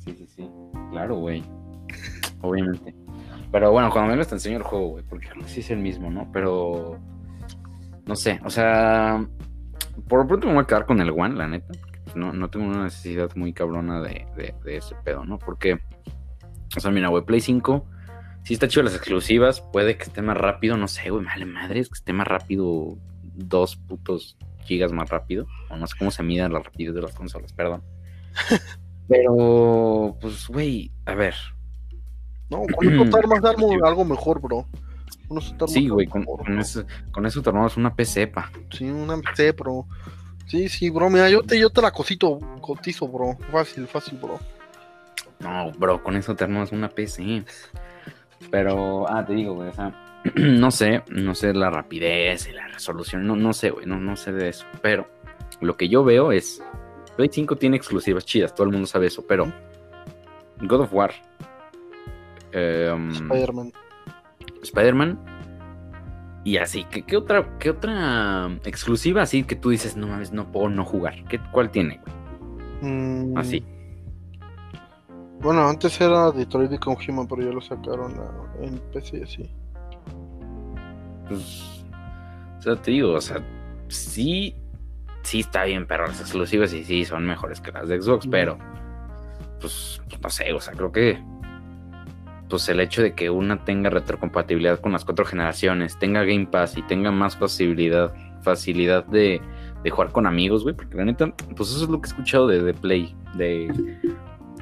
Sí, 0.05 0.15
sí, 0.17 0.27
sí. 0.27 0.49
Claro, 0.91 1.17
güey. 1.17 1.43
Obviamente. 2.41 2.95
Pero 3.51 3.73
bueno, 3.73 3.91
cuando 3.91 4.11
vengas 4.11 4.29
te 4.29 4.35
enseño 4.35 4.59
el 4.59 4.63
juego, 4.63 4.89
güey, 4.89 5.05
porque 5.05 5.29
sí 5.47 5.61
es 5.61 5.71
el 5.71 5.79
mismo, 5.79 6.11
¿no? 6.11 6.31
Pero. 6.33 6.99
No 8.07 8.17
sé, 8.17 8.41
o 8.45 8.51
sea. 8.51 9.27
Por 10.09 10.21
lo 10.21 10.27
pronto 10.27 10.47
me 10.47 10.55
voy 10.55 10.63
a 10.63 10.67
quedar 10.67 10.87
con 10.87 11.01
el 11.01 11.11
One, 11.11 11.35
la 11.35 11.49
neta. 11.49 11.73
No, 12.15 12.33
no 12.33 12.49
tengo 12.51 12.67
una 12.67 12.85
necesidad 12.85 13.31
muy 13.35 13.53
cabrona 13.53 14.01
de, 14.01 14.27
de, 14.37 14.55
de 14.65 14.77
ese 14.77 14.95
pedo, 15.05 15.25
¿no? 15.25 15.39
Porque. 15.39 15.81
O 16.77 16.81
sea, 16.81 16.91
mira, 16.91 17.09
güey, 17.09 17.25
Play 17.25 17.41
5. 17.41 17.87
Sí 18.45 18.55
está 18.55 18.69
chido 18.69 18.83
las 18.83 18.95
exclusivas. 18.95 19.61
Puede 19.61 19.97
que 19.97 20.05
esté 20.05 20.23
más 20.23 20.37
rápido, 20.37 20.77
no 20.77 20.89
sé, 20.89 21.11
güey, 21.11 21.25
vale 21.25 21.45
madre, 21.47 21.81
es 21.81 21.89
que 21.89 21.95
esté 21.95 22.13
más 22.13 22.27
rápido. 22.27 22.97
Dos 23.35 23.77
putos 23.77 24.37
gigas 24.65 24.93
más 24.93 25.09
rápido. 25.09 25.47
O 25.71 25.77
no 25.77 25.87
sé 25.87 25.95
cómo 25.99 26.11
se 26.11 26.23
mida 26.23 26.49
la 26.49 26.59
rapidez 26.59 26.95
de 26.95 27.03
las 27.03 27.15
consolas, 27.15 27.53
perdón. 27.53 27.83
Pero, 29.09 30.17
pues, 30.21 30.49
güey, 30.49 30.93
a 31.07 31.15
ver. 31.15 31.35
No, 32.51 32.63
con 32.75 32.93
eso 32.93 33.05
te 33.11 33.19
armas 33.19 33.45
algo, 33.45 33.87
algo 33.87 34.05
mejor, 34.05 34.41
bro. 34.41 34.67
Con 35.29 35.39
eso 35.39 35.51
te 35.51 35.65
armas 35.65 35.73
Sí, 35.73 35.89
güey, 35.89 36.07
con, 36.07 36.21
mejor, 36.23 36.39
con 36.39 36.47
bro. 36.47 36.61
eso, 36.61 36.85
con 37.11 37.27
eso 37.27 37.43
te 37.43 37.49
armamos 37.51 37.77
una 37.77 37.95
PC, 37.95 38.27
pa. 38.29 38.51
Sí, 38.71 38.85
una 38.85 39.19
PC, 39.19 39.53
bro. 39.53 39.87
Sí, 40.47 40.69
sí, 40.69 40.89
bro, 40.89 41.11
mira, 41.11 41.29
yo 41.29 41.43
te, 41.43 41.59
yo 41.59 41.69
te 41.71 41.83
la 41.83 41.91
cosito, 41.91 42.39
cotizo, 42.61 43.07
bro. 43.07 43.37
Fácil, 43.53 43.87
fácil, 43.87 44.19
bro. 44.19 44.39
No, 45.41 45.71
bro, 45.73 46.03
con 46.03 46.17
eso 46.17 46.35
te 46.35 46.45
armamos 46.45 46.73
una 46.73 46.89
PC. 46.89 47.45
Pero, 48.51 49.07
ah, 49.09 49.25
te 49.27 49.35
digo, 49.35 49.55
güey, 49.55 49.69
o 49.69 49.73
sea, 49.73 49.93
no 50.35 50.71
sé, 50.71 51.03
no 51.09 51.35
sé 51.35 51.53
la 51.53 51.71
rapidez 51.71 52.49
y 52.49 52.53
la 52.53 52.67
resolución, 52.69 53.27
no, 53.27 53.37
no 53.37 53.53
sé, 53.53 53.71
güey, 53.71 53.87
no, 53.87 53.99
no 54.01 54.17
sé 54.17 54.33
de 54.33 54.49
eso. 54.49 54.65
Pero 54.81 55.07
lo 55.61 55.77
que 55.77 55.89
yo 55.89 56.05
veo 56.05 56.33
es, 56.33 56.63
Play 57.17 57.29
5 57.33 57.57
tiene 57.57 57.77
exclusivas 57.77 58.25
chidas, 58.25 58.55
todo 58.55 58.65
el 58.67 58.73
mundo 58.73 58.87
sabe 58.87 59.09
eso, 59.09 59.25
pero 59.27 59.53
God 60.63 60.81
of 60.81 60.95
War, 60.95 61.13
eh, 62.59 62.92
um, 62.92 63.11
Spider-Man. 63.11 63.73
Spider-Man. 64.62 65.18
Y 66.44 66.57
así, 66.57 66.85
¿qué, 66.90 67.03
qué 67.03 67.16
otra, 67.16 67.59
¿qué 67.59 67.71
otra 67.71 68.49
exclusiva 68.64 69.23
así 69.23 69.42
que 69.44 69.55
tú 69.57 69.71
dices, 69.71 69.97
no 69.97 70.07
mames, 70.07 70.33
no 70.33 70.51
puedo 70.51 70.68
no 70.71 70.85
jugar? 70.85 71.25
¿Qué, 71.29 71.38
¿Cuál 71.53 71.71
tiene, 71.71 72.01
güey? 72.03 72.92
Mm, 72.92 73.37
Así. 73.37 73.64
Bueno, 75.40 75.68
antes 75.68 76.01
era 76.01 76.31
Detroit 76.33 76.71
Become 76.71 76.97
Human, 77.09 77.27
pero 77.29 77.42
ya 77.42 77.53
lo 77.53 77.61
sacaron 77.61 78.14
a- 78.18 78.64
en 78.64 78.79
PC 78.92 79.18
y 79.18 79.23
así. 79.23 79.51
Pues, 81.29 81.85
o 82.59 82.62
sea, 82.62 82.77
te 82.77 82.90
digo, 82.92 83.12
o 83.12 83.21
sea, 83.21 83.38
sí, 83.88 84.57
sí 85.23 85.40
está 85.40 85.64
bien, 85.64 85.87
pero 85.87 86.07
las 86.07 86.21
exclusivas 86.21 86.73
y 86.73 86.85
sí 86.85 87.05
son 87.05 87.25
mejores 87.27 87.61
que 87.61 87.71
las 87.73 87.88
de 87.88 88.01
Xbox, 88.01 88.25
Ujú. 88.25 88.31
pero, 88.31 88.59
pues, 89.61 90.01
no 90.23 90.29
sé, 90.31 90.53
o 90.53 90.61
sea, 90.61 90.73
creo 90.75 90.90
que, 90.90 91.23
pues 92.49 92.69
el 92.69 92.81
hecho 92.81 93.03
de 93.03 93.15
que 93.15 93.31
una 93.31 93.65
tenga 93.65 93.91
retrocompatibilidad 93.91 94.81
con 94.81 94.93
las 94.93 95.05
cuatro 95.05 95.25
generaciones, 95.25 95.99
tenga 95.99 96.25
Game 96.25 96.47
Pass 96.47 96.77
y 96.77 96.83
tenga 96.83 97.11
más 97.11 97.37
facilidad, 97.37 98.15
facilidad 98.43 99.05
de, 99.07 99.41
de 99.85 99.91
jugar 99.91 100.13
con 100.13 100.27
amigos, 100.27 100.63
güey, 100.63 100.75
porque 100.75 100.97
la 100.97 101.05
neta, 101.05 101.35
pues 101.57 101.71
eso 101.71 101.85
es 101.85 101.91
lo 101.91 102.01
que 102.01 102.09
he 102.09 102.11
escuchado 102.11 102.47
de, 102.47 102.63
de 102.63 102.75
Play, 102.75 103.15
de, 103.35 103.69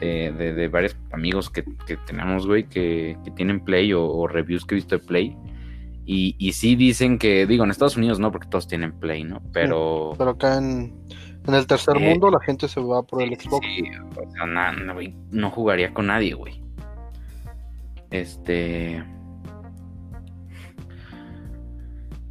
de, 0.01 0.53
de- 0.55 0.69
varios 0.69 0.97
amigos 1.13 1.49
que, 1.49 1.65
que 1.87 1.97
tenemos, 2.07 2.47
güey, 2.47 2.65
que, 2.69 3.17
que 3.25 3.31
tienen 3.31 3.61
Play 3.61 3.93
o, 3.93 4.05
o 4.05 4.27
reviews 4.27 4.65
que 4.65 4.75
he 4.75 4.77
visto 4.77 4.99
de 4.99 5.05
Play. 5.05 5.37
Y, 6.05 6.37
y 6.39 6.53
sí 6.53 6.77
dicen 6.77 7.19
que, 7.19 7.47
digo, 7.47 7.65
en 7.65 7.71
Estados 7.71 7.97
Unidos 7.97 8.21
no, 8.21 8.31
porque 8.31 8.49
todos 8.49 8.69
tienen 8.69 8.93
Play, 8.93 9.25
¿no? 9.25 9.43
Pero... 9.53 10.13
Pero 10.17 10.31
acá 10.31 10.59
en, 10.59 10.95
en 11.47 11.55
el 11.55 11.67
tercer 11.67 11.97
Eh, 11.97 12.01
mundo 12.01 12.31
la 12.31 12.39
gente 12.45 12.69
se 12.69 12.81
va 12.81 13.03
por 13.03 13.23
el 13.23 13.31
Xbox. 13.35 13.67
Sí, 13.67 13.83
o 14.17 14.31
sea, 14.33 14.47
no, 14.47 14.95
no 15.31 15.51
jugaría 15.51 15.93
con 15.93 16.07
nadie, 16.07 16.35
güey. 16.35 16.63
Este. 18.11 19.05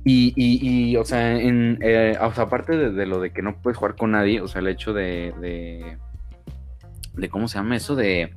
Y, 0.04 0.34
y, 0.36 0.92
y, 0.92 0.98
o 0.98 1.04
sea, 1.04 1.40
en, 1.40 1.80
eh, 1.82 2.16
o 2.22 2.32
sea, 2.34 2.44
aparte 2.44 2.78
de, 2.78 3.06
lo 3.08 3.20
de 3.20 3.32
que 3.32 3.42
no 3.42 3.60
puedes 3.60 3.78
jugar 3.78 3.96
con 3.96 4.12
nadie, 4.12 4.40
o 4.42 4.48
sea, 4.48 4.62
el 4.62 4.68
hecho 4.68 4.94
de. 4.94 5.34
de, 5.42 5.98
de 7.16 7.30
¿Cómo 7.30 7.48
se 7.48 7.58
llama 7.58 7.76
eso? 7.76 7.96
De. 7.96 8.34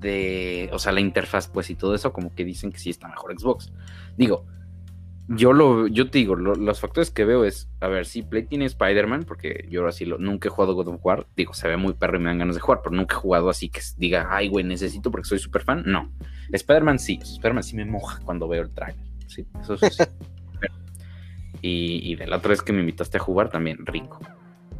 de 0.00 0.70
o 0.72 0.78
sea, 0.78 0.92
la 0.92 1.00
interfaz, 1.00 1.48
pues, 1.48 1.68
y 1.70 1.74
todo 1.74 1.94
eso, 1.94 2.12
como 2.12 2.34
que 2.34 2.44
dicen 2.44 2.72
que 2.72 2.78
sí 2.78 2.90
está 2.90 3.08
mejor 3.08 3.38
Xbox. 3.38 3.72
Digo, 4.16 4.46
yo 5.28 5.52
lo, 5.52 5.86
yo 5.86 6.10
te 6.10 6.18
digo, 6.18 6.34
lo- 6.36 6.54
los 6.54 6.80
factores 6.80 7.10
que 7.10 7.24
veo 7.24 7.44
es, 7.44 7.68
a 7.80 7.88
ver, 7.88 8.06
si 8.06 8.22
Play 8.22 8.44
tiene 8.44 8.64
Spider-Man, 8.66 9.24
porque 9.26 9.66
yo 9.70 9.80
ahora 9.80 9.92
sí 9.92 10.04
lo, 10.04 10.18
nunca 10.18 10.48
he 10.48 10.50
jugado 10.50 10.74
God 10.74 10.88
of 10.88 11.00
War, 11.04 11.26
digo, 11.36 11.54
se 11.54 11.68
ve 11.68 11.76
muy 11.76 11.92
perro 11.94 12.16
y 12.16 12.20
me 12.20 12.28
dan 12.28 12.38
ganas 12.38 12.56
de 12.56 12.60
jugar, 12.60 12.80
pero 12.82 12.94
nunca 12.96 13.14
he 13.14 13.18
jugado 13.18 13.48
así 13.48 13.68
que 13.68 13.80
diga, 13.96 14.26
ay, 14.30 14.48
güey, 14.48 14.64
necesito 14.64 15.10
porque 15.10 15.28
soy 15.28 15.38
súper 15.38 15.62
fan. 15.62 15.82
No, 15.86 16.12
Spider-Man 16.50 16.98
sí, 16.98 17.18
Spider-Man 17.22 17.62
sí 17.62 17.76
me 17.76 17.84
moja 17.84 18.20
cuando 18.24 18.48
veo 18.48 18.62
el 18.62 18.70
trailer, 18.70 19.04
sí, 19.26 19.46
eso 19.60 19.76
sí. 19.76 19.86
sí. 19.90 20.02
y, 21.62 22.12
y 22.12 22.16
de 22.16 22.26
la 22.26 22.36
otra 22.38 22.50
vez 22.50 22.62
que 22.62 22.72
me 22.72 22.80
invitaste 22.80 23.16
a 23.18 23.20
jugar 23.20 23.48
también, 23.48 23.84
rico. 23.86 24.18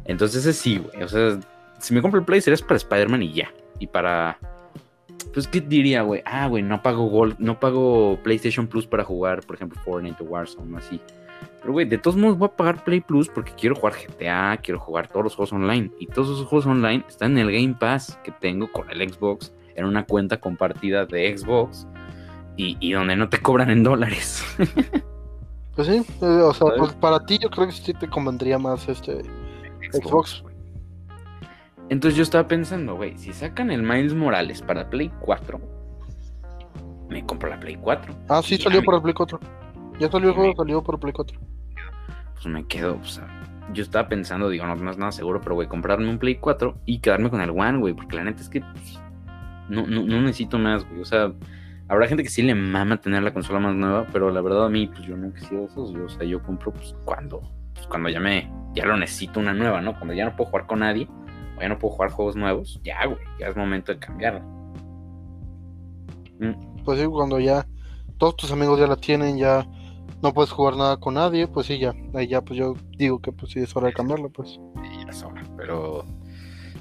Entonces 0.05 0.45
ese 0.45 0.53
sí, 0.53 0.77
güey, 0.79 1.03
o 1.03 1.07
sea, 1.07 1.39
si 1.79 1.93
me 1.93 2.01
compro 2.01 2.19
el 2.19 2.25
Play 2.25 2.41
sería 2.41 2.63
para 2.65 2.75
Spider-Man 2.77 3.23
y 3.23 3.33
ya, 3.33 3.51
y 3.79 3.87
para... 3.87 4.37
Pues, 5.33 5.47
¿qué 5.47 5.61
diría, 5.61 6.03
güey? 6.03 6.21
Ah, 6.25 6.47
güey, 6.47 6.61
no 6.63 6.81
pago 6.81 7.05
Gold, 7.07 7.35
no 7.39 7.59
pago 7.59 8.19
PlayStation 8.23 8.67
Plus 8.67 8.85
para 8.85 9.03
jugar, 9.03 9.41
por 9.41 9.55
ejemplo, 9.55 9.81
Fortnite 9.83 10.23
o 10.23 10.27
Warzone 10.27 10.75
o 10.75 10.77
así. 10.77 11.01
Pero, 11.59 11.73
güey, 11.73 11.87
de 11.87 11.97
todos 11.97 12.15
modos 12.17 12.37
voy 12.37 12.47
a 12.47 12.55
pagar 12.55 12.83
Play 12.83 13.01
Plus 13.01 13.29
porque 13.29 13.53
quiero 13.53 13.75
jugar 13.75 13.93
GTA, 13.93 14.57
quiero 14.57 14.79
jugar 14.79 15.07
todos 15.07 15.23
los 15.23 15.35
juegos 15.35 15.53
online. 15.53 15.91
Y 15.99 16.07
todos 16.07 16.29
esos 16.29 16.45
juegos 16.45 16.65
online 16.67 17.03
están 17.07 17.31
en 17.37 17.47
el 17.47 17.51
Game 17.51 17.75
Pass 17.79 18.19
que 18.23 18.31
tengo 18.31 18.71
con 18.71 18.89
el 18.91 19.09
Xbox, 19.09 19.53
en 19.75 19.85
una 19.85 20.05
cuenta 20.05 20.39
compartida 20.39 21.05
de 21.05 21.35
Xbox 21.35 21.87
y, 22.57 22.77
y 22.79 22.91
donde 22.91 23.15
no 23.15 23.29
te 23.29 23.41
cobran 23.41 23.69
en 23.71 23.83
dólares. 23.83 24.43
Pues 25.75 25.87
sí, 25.87 26.05
eh, 26.21 26.25
o 26.25 26.53
sea, 26.53 26.67
pues 26.77 26.93
para 26.93 27.19
ti 27.25 27.39
yo 27.39 27.49
creo 27.49 27.65
que 27.65 27.73
sí 27.73 27.93
te 27.93 28.07
convendría 28.07 28.59
más 28.59 28.87
este 28.87 29.23
Xbox. 29.91 30.43
Entonces 31.89 32.15
yo 32.17 32.23
estaba 32.23 32.47
pensando, 32.47 32.95
güey, 32.95 33.17
si 33.17 33.33
sacan 33.33 33.69
el 33.71 33.83
Miles 33.83 34.13
Morales 34.13 34.61
para 34.61 34.89
Play 34.89 35.11
4, 35.19 35.59
me 37.09 37.25
compro 37.25 37.49
la 37.49 37.59
Play 37.59 37.75
4. 37.75 38.13
Ah, 38.29 38.41
sí, 38.43 38.57
salió 38.57 38.81
me- 38.81 38.95
el 38.95 39.01
Play 39.01 39.13
4. 39.13 39.39
Ya 39.99 40.09
salió 40.09 40.29
el 40.29 40.35
juego, 40.35 40.53
salió 40.55 40.83
el 40.87 40.99
Play 40.99 41.13
4. 41.13 41.39
Pues 42.33 42.45
me 42.47 42.65
quedo, 42.65 42.97
o 42.99 43.05
sea, 43.05 43.27
yo 43.73 43.83
estaba 43.83 44.07
pensando, 44.07 44.49
digo, 44.49 44.65
no, 44.65 44.75
no 44.75 44.91
es 44.91 44.97
nada 44.97 45.11
seguro, 45.11 45.39
pero 45.41 45.55
güey, 45.55 45.67
comprarme 45.67 46.09
un 46.09 46.17
Play 46.17 46.35
4 46.35 46.77
y 46.85 46.99
quedarme 46.99 47.29
con 47.29 47.41
el 47.41 47.51
One, 47.51 47.77
güey, 47.79 47.93
porque 47.93 48.15
la 48.15 48.23
neta 48.23 48.41
es 48.41 48.49
que 48.49 48.61
pues, 48.61 48.99
no, 49.69 49.85
no, 49.85 50.01
no 50.03 50.21
necesito 50.21 50.57
más, 50.57 50.87
güey. 50.87 51.01
O 51.01 51.05
sea, 51.05 51.31
habrá 51.87 52.07
gente 52.07 52.23
que 52.23 52.29
sí 52.29 52.41
le 52.41 52.55
mama 52.55 52.99
tener 52.99 53.21
la 53.23 53.33
consola 53.33 53.59
más 53.59 53.75
nueva, 53.75 54.07
pero 54.11 54.31
la 54.31 54.41
verdad 54.41 54.65
a 54.65 54.69
mí, 54.69 54.87
pues 54.87 55.01
yo 55.03 55.15
nunca 55.15 55.39
he 55.39 55.45
sido 55.45 55.61
de 55.61 55.67
esos, 55.67 55.93
yo, 55.93 56.05
o 56.05 56.09
sea, 56.09 56.25
yo 56.25 56.41
compro 56.41 56.71
pues 56.73 56.95
cuando, 57.05 57.41
pues, 57.73 57.85
cuando 57.87 58.09
ya 58.09 58.19
me, 58.19 58.49
ya 58.73 58.85
lo 58.85 58.97
necesito 58.97 59.39
una 59.39 59.53
nueva, 59.53 59.79
¿no? 59.81 59.93
Cuando 59.93 60.13
ya 60.13 60.25
no 60.25 60.35
puedo 60.35 60.49
jugar 60.49 60.65
con 60.65 60.79
nadie, 60.79 61.07
ya 61.63 61.69
no 61.69 61.79
puedo 61.79 61.93
jugar 61.95 62.11
juegos 62.11 62.35
nuevos, 62.35 62.79
ya, 62.83 63.05
güey, 63.05 63.17
ya 63.39 63.47
es 63.47 63.55
momento 63.55 63.91
de 63.93 63.99
cambiarla. 63.99 64.41
Mm, 66.39 66.83
Pues 66.83 66.99
sí, 66.99 67.05
cuando 67.07 67.39
ya 67.39 67.65
todos 68.17 68.35
tus 68.35 68.51
amigos 68.51 68.79
ya 68.79 68.87
la 68.87 68.95
tienen, 68.97 69.37
ya 69.37 69.65
no 70.21 70.33
puedes 70.33 70.51
jugar 70.51 70.75
nada 70.77 70.97
con 70.97 71.13
nadie, 71.15 71.47
pues 71.47 71.67
sí, 71.67 71.79
ya. 71.79 71.93
Ahí 72.13 72.27
ya, 72.27 72.41
pues 72.41 72.57
yo 72.59 72.73
digo 72.97 73.19
que 73.19 73.31
pues 73.31 73.51
sí 73.51 73.59
es 73.59 73.75
hora 73.75 73.87
de 73.87 73.93
cambiarlo, 73.93 74.29
pues. 74.29 74.49
sí, 74.51 74.59
ya 75.05 75.09
es 75.09 75.23
hora, 75.23 75.43
pero, 75.57 76.03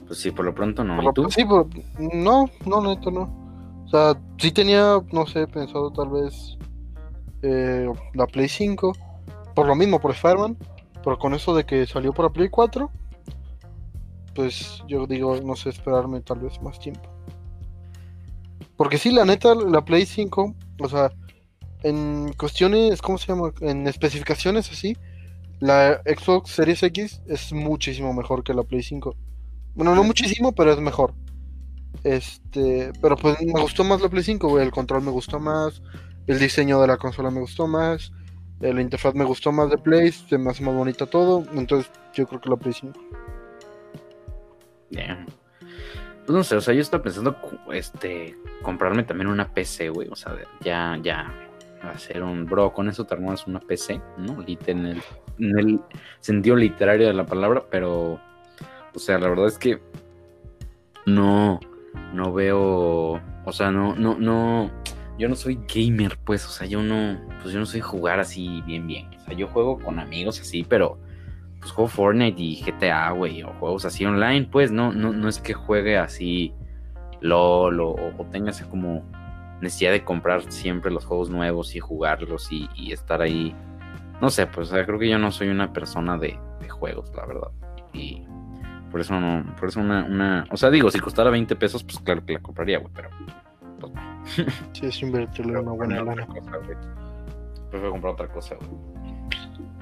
pues 0.07 0.18
sí, 0.21 0.31
por 0.31 0.45
lo 0.45 0.55
pronto 0.55 0.83
no. 0.85 0.95
Por 0.97 1.05
¿Y 1.05 1.07
lo- 1.07 1.12
tú? 1.12 1.31
Sí, 1.31 1.45
pero 1.45 1.68
no, 2.12 2.47
no, 2.66 2.81
neto, 2.83 3.11
no. 3.11 3.40
O 3.85 3.88
sea, 3.88 4.14
sí 4.38 4.51
tenía, 4.53 4.99
no 5.12 5.27
sé, 5.27 5.47
pensado 5.47 5.90
tal 5.92 6.09
vez 6.11 6.57
eh, 7.42 7.88
la 8.14 8.27
Play 8.27 8.49
5, 8.49 8.92
por 9.55 9.66
lo 9.66 9.75
mismo, 9.75 10.01
por 10.01 10.12
Spider-Man, 10.12 10.57
pero 11.05 11.18
con 11.18 11.35
eso 11.35 11.55
de 11.55 11.64
que 11.64 11.87
salió 11.87 12.12
para 12.12 12.31
Play 12.31 12.49
4, 12.49 12.90
pues 14.35 14.83
yo 14.88 15.07
digo, 15.07 15.40
no 15.40 15.57
sé, 15.57 15.71
esperarme 15.71 16.21
tal 16.21 16.40
vez 16.40 16.61
más 16.62 16.79
tiempo. 16.79 17.09
Porque 18.77 18.99
sí, 18.99 19.11
la 19.12 19.25
neta, 19.25 19.55
la 19.55 19.85
Play 19.85 20.07
5, 20.07 20.55
o 20.81 20.88
sea, 20.88 21.12
en 21.83 22.33
cuestiones, 22.35 23.03
¿cómo 23.03 23.18
se 23.18 23.29
llama? 23.29 23.53
En 23.61 23.87
especificaciones 23.87 24.71
así, 24.71 24.97
la 25.61 26.01
Xbox 26.05 26.51
Series 26.51 26.83
X 26.83 27.23
es 27.27 27.53
muchísimo 27.53 28.12
mejor 28.12 28.42
que 28.42 28.55
la 28.55 28.62
Play 28.62 28.83
5. 28.83 29.14
Bueno, 29.75 29.95
no 29.95 30.05
muchísimo, 30.05 30.53
pero 30.53 30.73
es 30.73 30.81
mejor. 30.81 31.14
Este, 32.05 32.92
pero 33.01 33.16
pues 33.16 33.40
me 33.40 33.61
gustó 33.61 33.85
más 33.85 34.01
la 34.01 34.09
Play 34.09 34.25
5, 34.25 34.49
güey. 34.49 34.64
El 34.64 34.73
control 34.73 35.03
me 35.03 35.11
gustó 35.11 35.38
más, 35.38 35.83
el 36.27 36.38
diseño 36.38 36.81
de 36.81 36.88
la 36.88 36.97
consola 36.97 37.31
me 37.31 37.40
gustó 37.40 37.66
más, 37.66 38.12
la 38.61 38.81
interfaz 38.81 39.14
me 39.14 39.25
gustó 39.25 39.53
más 39.53 39.71
de 39.71 39.79
Play, 39.79 40.12
se 40.12 40.38
me 40.38 40.51
hace 40.51 40.62
más 40.62 40.75
bonita 40.75 41.07
todo. 41.07 41.45
Entonces, 41.55 41.90
yo 42.14 42.27
creo 42.27 42.40
que 42.40 42.51
la 42.51 42.57
Play 42.57 42.73
5. 42.73 42.99
Pues 44.92 46.37
no 46.37 46.44
sé, 46.44 46.57
o 46.57 46.61
sea, 46.61 46.74
yo 46.74 46.81
estaba 46.81 47.02
pensando 47.02 47.37
este 47.72 48.37
comprarme 48.62 49.02
también 49.02 49.28
una 49.28 49.52
PC, 49.52 49.88
güey. 49.88 50.09
O 50.09 50.16
sea, 50.16 50.37
ya, 50.61 50.98
ya 51.02 51.33
hacer 51.83 52.22
un 52.22 52.46
bro, 52.46 52.72
con 52.72 52.88
eso 52.88 53.05
te 53.05 53.14
armas 53.14 53.46
una 53.46 53.61
PC, 53.61 54.00
¿no? 54.18 54.44
En 54.66 54.87
el, 54.87 55.02
en 55.38 55.59
el 55.59 55.81
sentido 56.20 56.57
literario 56.57 57.09
de 57.09 57.12
la 57.12 57.26
palabra, 57.26 57.64
pero 57.70 58.20
o 58.94 58.98
sea, 58.98 59.18
la 59.18 59.28
verdad 59.28 59.46
es 59.46 59.59
que 59.59 59.81
no, 61.07 61.61
no 62.12 62.33
veo, 62.33 63.20
o 63.44 63.52
sea, 63.52 63.70
no, 63.70 63.96
no, 63.96 64.16
no, 64.18 64.70
yo 65.18 65.28
no 65.28 65.35
soy 65.35 65.59
gamer, 65.72 66.18
pues, 66.24 66.46
o 66.46 66.50
sea, 66.50 66.66
yo 66.66 66.83
no, 66.83 67.18
pues 67.40 67.55
yo 67.55 67.61
no 67.61 67.66
soy 67.66 67.81
jugar 67.81 68.20
así 68.20 68.62
bien, 68.62 68.87
bien. 68.87 69.09
O 69.16 69.20
sea, 69.24 69.35
yo 69.35 69.48
juego 69.48 69.78
con 69.78 69.98
amigos 69.98 70.40
así, 70.40 70.64
pero 70.64 70.98
pues 71.62 71.72
juego 71.72 71.88
Fortnite 71.88 72.42
y 72.42 72.61
GTA, 72.61 73.12
güey, 73.12 73.44
o 73.44 73.53
juegos 73.61 73.85
así 73.85 74.05
online, 74.05 74.48
pues 74.51 74.72
no, 74.72 74.92
no, 74.92 75.12
no 75.12 75.29
es 75.29 75.40
que 75.40 75.55
juegue 75.55 75.96
así 75.96 76.53
LOL 77.20 77.81
o, 77.81 77.94
o 78.18 78.27
tenga 78.33 78.51
esa 78.51 78.68
como 78.68 79.05
necesidad 79.61 79.92
de 79.92 80.03
comprar 80.03 80.42
siempre 80.51 80.90
los 80.90 81.05
juegos 81.05 81.31
nuevos 81.31 81.77
y 81.77 81.79
jugarlos 81.79 82.51
y, 82.51 82.68
y 82.75 82.92
estar 82.92 83.22
ahí. 83.22 83.55
No 84.20 84.29
sé, 84.29 84.48
pues 84.48 84.72
o 84.72 84.75
sea, 84.75 84.85
creo 84.85 84.98
que 84.98 85.09
yo 85.09 85.20
no 85.20 85.31
soy 85.31 85.48
una 85.48 85.72
persona 85.72 86.18
de, 86.18 86.37
de 86.61 86.68
juegos, 86.68 87.12
la 87.14 87.27
verdad. 87.27 87.51
Y 87.92 88.27
por 88.90 89.01
eso 89.01 89.20
no, 89.20 89.55
por 89.55 89.68
eso 89.68 89.79
una, 89.79 90.05
una, 90.05 90.46
o 90.51 90.57
sea, 90.57 90.68
digo, 90.68 90.90
si 90.90 90.98
costara 90.98 91.31
20 91.31 91.55
pesos, 91.55 91.85
pues 91.85 92.01
claro 92.01 92.27
que 92.27 92.33
la 92.33 92.40
compraría, 92.40 92.81
güey, 92.81 92.92
pero 92.92 93.09
pues 93.79 93.92
no. 93.92 94.03
Sí, 94.72 94.87
es 94.87 95.01
invertirle 95.01 95.61
una 95.61 95.72
buena 95.72 96.03
lana. 96.03 96.25
otra 96.25 96.27
cosa, 96.27 96.57
güey. 96.57 96.77
Prefiero 97.70 97.90
comprar 97.92 98.12
otra 98.14 98.29
cosa, 98.29 98.57
güey. 98.57 98.91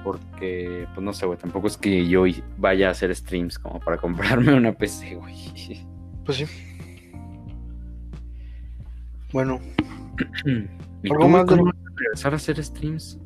Porque, 0.03 0.87
pues 0.93 1.03
no 1.03 1.13
sé, 1.13 1.25
güey, 1.25 1.37
tampoco 1.37 1.67
es 1.67 1.77
que 1.77 2.07
yo 2.07 2.23
vaya 2.57 2.87
a 2.87 2.91
hacer 2.91 3.15
streams 3.15 3.59
como 3.59 3.79
para 3.79 3.97
comprarme 3.97 4.53
una 4.57 4.73
PC, 4.73 5.15
güey. 5.15 5.35
Pues 6.25 6.37
sí. 6.37 6.45
Bueno, 9.31 9.59
¿Y 11.03 11.11
¿Algo 11.11 11.29
más 11.29 11.45
de- 11.45 11.57
regresar 11.95 12.33
a 12.33 12.35
hacer 12.35 12.63
streams? 12.63 13.17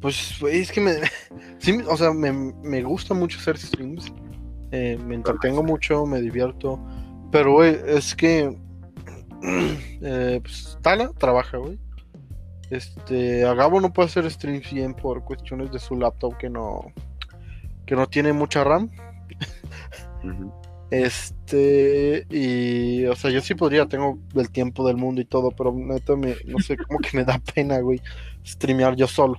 pues 0.00 0.36
güey, 0.40 0.60
es 0.60 0.70
que 0.72 0.80
me. 0.80 0.92
Sí, 1.58 1.80
o 1.88 1.96
sea, 1.96 2.12
me, 2.12 2.32
me 2.32 2.82
gusta 2.82 3.14
mucho 3.14 3.38
hacer 3.38 3.58
streams. 3.58 4.12
eh, 4.70 4.96
me 5.04 5.14
entretengo 5.16 5.62
mucho, 5.62 6.06
me 6.06 6.20
divierto. 6.20 6.78
Pero, 7.32 7.52
güey, 7.54 7.76
es 7.86 8.14
que. 8.14 8.56
eh, 9.42 10.40
pues, 10.42 10.78
Tala 10.82 11.10
trabaja, 11.14 11.56
güey. 11.58 11.78
Este, 12.70 13.46
Agabo 13.46 13.80
no 13.80 13.92
puede 13.92 14.08
hacer 14.08 14.30
streams 14.30 14.72
bien 14.72 14.94
por 14.94 15.24
cuestiones 15.24 15.72
de 15.72 15.78
su 15.78 15.96
laptop 15.96 16.36
que 16.36 16.50
no. 16.50 16.92
que 17.86 17.96
no 17.96 18.06
tiene 18.06 18.32
mucha 18.32 18.64
RAM. 18.64 18.90
Este, 20.90 22.26
y, 22.30 23.04
o 23.04 23.14
sea, 23.14 23.30
yo 23.30 23.42
sí 23.42 23.54
podría, 23.54 23.86
tengo 23.86 24.18
el 24.34 24.50
tiempo 24.50 24.86
del 24.86 24.96
mundo 24.96 25.20
y 25.20 25.26
todo, 25.26 25.50
pero 25.50 25.70
neta, 25.70 26.16
me, 26.16 26.34
no 26.46 26.58
sé, 26.60 26.78
como 26.78 26.98
que 26.98 27.14
me 27.14 27.24
da 27.24 27.38
pena, 27.54 27.78
güey, 27.80 28.00
streamear 28.42 28.96
yo 28.96 29.06
solo. 29.06 29.38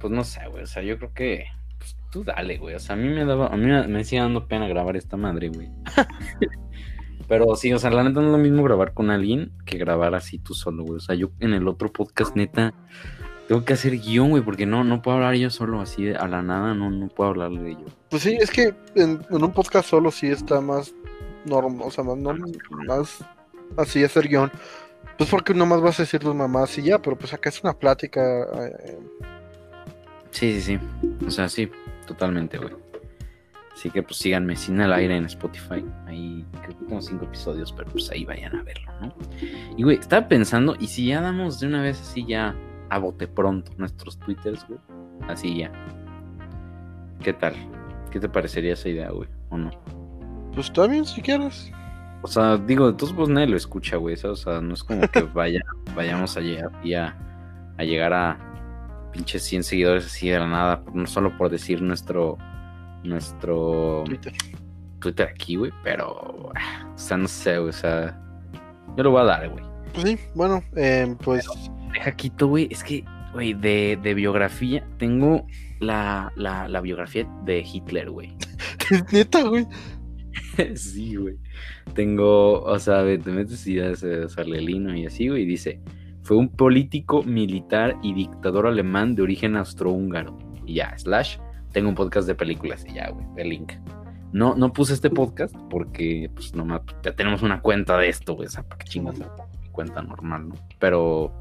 Pues 0.00 0.12
no 0.12 0.24
sé, 0.24 0.40
güey. 0.48 0.62
O 0.64 0.66
sea, 0.66 0.82
yo 0.82 0.96
creo 0.98 1.12
que. 1.12 1.44
Pues 1.78 1.96
tú 2.10 2.24
dale, 2.24 2.58
güey. 2.58 2.74
O 2.74 2.78
sea, 2.78 2.94
a 2.94 2.98
mí 2.98 3.08
me 3.08 3.24
daba. 3.24 3.48
A 3.48 3.56
mí 3.56 3.66
me, 3.66 3.86
me 3.88 4.04
sigue 4.04 4.22
dando 4.22 4.46
pena 4.46 4.68
grabar 4.68 4.96
esta 4.96 5.16
madre, 5.16 5.48
güey. 5.48 5.68
Pero 7.26 7.56
sí, 7.56 7.72
o 7.72 7.78
sea, 7.78 7.90
la 7.90 8.02
neta 8.04 8.20
no 8.20 8.26
es 8.26 8.32
lo 8.32 8.38
mismo 8.38 8.62
grabar 8.62 8.94
con 8.94 9.10
alguien 9.10 9.52
que 9.66 9.76
grabar 9.78 10.14
así 10.14 10.38
tú 10.38 10.54
solo, 10.54 10.84
güey. 10.84 10.96
O 10.96 11.00
sea, 11.00 11.14
yo 11.14 11.30
en 11.40 11.52
el 11.52 11.66
otro 11.68 11.92
podcast, 11.92 12.34
neta, 12.36 12.72
tengo 13.48 13.64
que 13.64 13.72
hacer 13.74 13.98
guion, 13.98 14.30
güey, 14.30 14.42
porque 14.42 14.66
no, 14.66 14.84
no 14.84 15.02
puedo 15.02 15.16
hablar 15.18 15.34
yo 15.34 15.50
solo 15.50 15.80
así 15.80 16.04
de- 16.04 16.16
a 16.16 16.26
la 16.28 16.42
nada, 16.42 16.74
no, 16.74 16.90
no 16.90 17.08
puedo 17.08 17.30
hablarle 17.30 17.62
de 17.62 17.72
yo. 17.72 17.84
Pues 18.10 18.22
sí, 18.22 18.36
es 18.40 18.50
que 18.50 18.74
en, 18.94 19.20
en 19.30 19.42
un 19.44 19.52
podcast 19.52 19.88
solo 19.88 20.10
sí 20.10 20.28
está 20.28 20.60
más 20.60 20.94
normal, 21.44 21.82
o 21.86 21.90
sea, 21.90 22.04
más, 22.04 22.16
norm- 22.16 22.52
más 22.86 23.18
así 23.76 24.04
hacer 24.04 24.28
guion. 24.28 24.50
Pues 25.16 25.28
porque 25.30 25.52
nomás 25.52 25.80
vas 25.80 25.98
a 25.98 26.04
decir 26.04 26.20
tus 26.20 26.34
mamás 26.34 26.78
y 26.78 26.82
ya, 26.82 27.00
pero 27.02 27.16
pues 27.16 27.34
acá 27.34 27.48
es 27.48 27.62
una 27.62 27.72
plática. 27.72 28.20
eh, 28.22 28.98
Sí, 30.30 30.60
sí, 30.60 30.78
sí. 30.78 30.78
O 31.26 31.30
sea, 31.30 31.48
sí, 31.48 31.68
totalmente, 32.06 32.58
güey. 32.58 32.72
Así 33.78 33.90
que 33.90 34.02
pues 34.02 34.16
síganme 34.16 34.56
sin 34.56 34.80
el 34.80 34.92
aire 34.92 35.16
en 35.16 35.26
Spotify. 35.26 35.84
Ahí 36.06 36.44
creo 36.62 36.76
que 36.76 36.84
tengo 36.86 37.00
cinco 37.00 37.26
episodios, 37.26 37.72
pero 37.72 37.88
pues 37.92 38.10
ahí 38.10 38.24
vayan 38.24 38.56
a 38.56 38.64
verlo, 38.64 38.90
¿no? 39.00 39.14
Y 39.76 39.84
güey, 39.84 39.98
estaba 39.98 40.26
pensando, 40.26 40.74
¿y 40.80 40.88
si 40.88 41.06
ya 41.06 41.20
damos 41.20 41.60
de 41.60 41.68
una 41.68 41.80
vez 41.82 42.00
así 42.00 42.26
ya 42.26 42.56
a 42.90 42.98
bote 42.98 43.28
pronto 43.28 43.70
nuestros 43.76 44.18
twitters, 44.18 44.66
güey? 44.66 44.80
Así 45.28 45.58
ya. 45.58 45.70
¿Qué 47.22 47.32
tal? 47.32 47.54
¿Qué 48.10 48.18
te 48.18 48.28
parecería 48.28 48.72
esa 48.72 48.88
idea, 48.88 49.10
güey? 49.10 49.28
¿O 49.50 49.56
no? 49.56 49.70
pues 50.54 50.66
está 50.66 50.88
bien 50.88 51.04
si 51.04 51.22
quieres. 51.22 51.70
O 52.22 52.26
sea, 52.26 52.56
digo, 52.56 52.90
de 52.90 52.98
todos 52.98 53.12
modos 53.12 53.28
nadie 53.28 53.46
lo 53.46 53.56
escucha, 53.56 53.96
güey. 53.96 54.16
O 54.24 54.34
sea, 54.34 54.60
no 54.60 54.74
es 54.74 54.82
como 54.82 55.06
que 55.06 55.22
vaya, 55.34 55.60
vayamos 55.94 56.36
a 56.36 56.40
llegar 56.40 56.72
a, 56.74 57.16
a 57.76 57.84
llegar 57.84 58.12
a 58.12 59.10
pinches 59.12 59.44
100 59.44 59.62
seguidores 59.62 60.06
así 60.06 60.30
de 60.30 60.40
la 60.40 60.48
nada, 60.48 60.82
no 60.92 61.06
solo 61.06 61.38
por 61.38 61.48
decir 61.48 61.80
nuestro 61.80 62.38
nuestro 63.04 64.04
Twitter. 64.04 64.32
Twitter 65.00 65.28
aquí, 65.28 65.56
güey, 65.56 65.72
pero 65.84 66.10
o 66.10 66.52
sea, 66.96 67.16
no 67.16 67.28
sé, 67.28 67.58
güey, 67.58 67.70
o 67.70 67.72
sea, 67.72 68.20
yo 68.96 69.04
lo 69.04 69.10
voy 69.10 69.22
a 69.22 69.24
dar, 69.24 69.48
güey. 69.48 69.64
Pues 69.94 70.08
sí, 70.08 70.18
bueno, 70.34 70.62
eh, 70.76 71.14
pues 71.24 71.46
Deja 71.92 72.12
quito, 72.12 72.48
güey, 72.48 72.68
es 72.70 72.84
que, 72.84 73.04
güey, 73.32 73.54
de, 73.54 73.98
de 74.02 74.14
biografía 74.14 74.86
tengo 74.98 75.46
la, 75.80 76.32
la, 76.36 76.68
la 76.68 76.80
biografía 76.80 77.26
de 77.44 77.60
Hitler, 77.60 78.10
güey. 78.10 78.36
neta, 79.12 79.42
güey. 79.44 79.66
sí, 80.74 81.16
güey. 81.16 81.36
Tengo, 81.94 82.62
o 82.62 82.78
sea, 82.78 83.02
te 83.04 83.30
metes 83.30 83.66
y 83.66 83.78
el 83.78 84.70
hino 84.70 84.96
y 84.96 85.06
así, 85.06 85.28
güey, 85.28 85.42
y 85.42 85.46
dice, 85.46 85.80
Fue 86.22 86.36
un 86.36 86.48
político, 86.48 87.22
militar 87.22 87.96
y 88.02 88.12
dictador 88.12 88.66
alemán 88.66 89.14
de 89.14 89.22
origen 89.22 89.56
austrohúngaro. 89.56 90.38
Y 90.66 90.74
ya, 90.74 90.96
slash, 90.98 91.38
tengo 91.72 91.88
un 91.88 91.94
podcast 91.94 92.26
de 92.26 92.34
películas 92.34 92.84
y 92.88 92.94
ya, 92.94 93.10
güey, 93.10 93.26
el 93.36 93.48
link. 93.50 93.72
No, 94.32 94.54
no 94.54 94.72
puse 94.72 94.92
este 94.94 95.08
podcast 95.10 95.54
porque, 95.70 96.30
pues, 96.34 96.54
nomás, 96.54 96.82
ya 97.02 97.14
tenemos 97.14 97.42
una 97.42 97.60
cuenta 97.62 97.96
de 97.96 98.08
esto, 98.08 98.34
güey, 98.34 98.46
o 98.46 98.50
sea, 98.50 98.62
para 98.62 98.78
que 98.78 98.86
chingas 98.88 99.18
mi 99.18 99.24
cuenta 99.72 100.02
normal, 100.02 100.48
¿no? 100.50 100.54
Pero, 100.78 101.32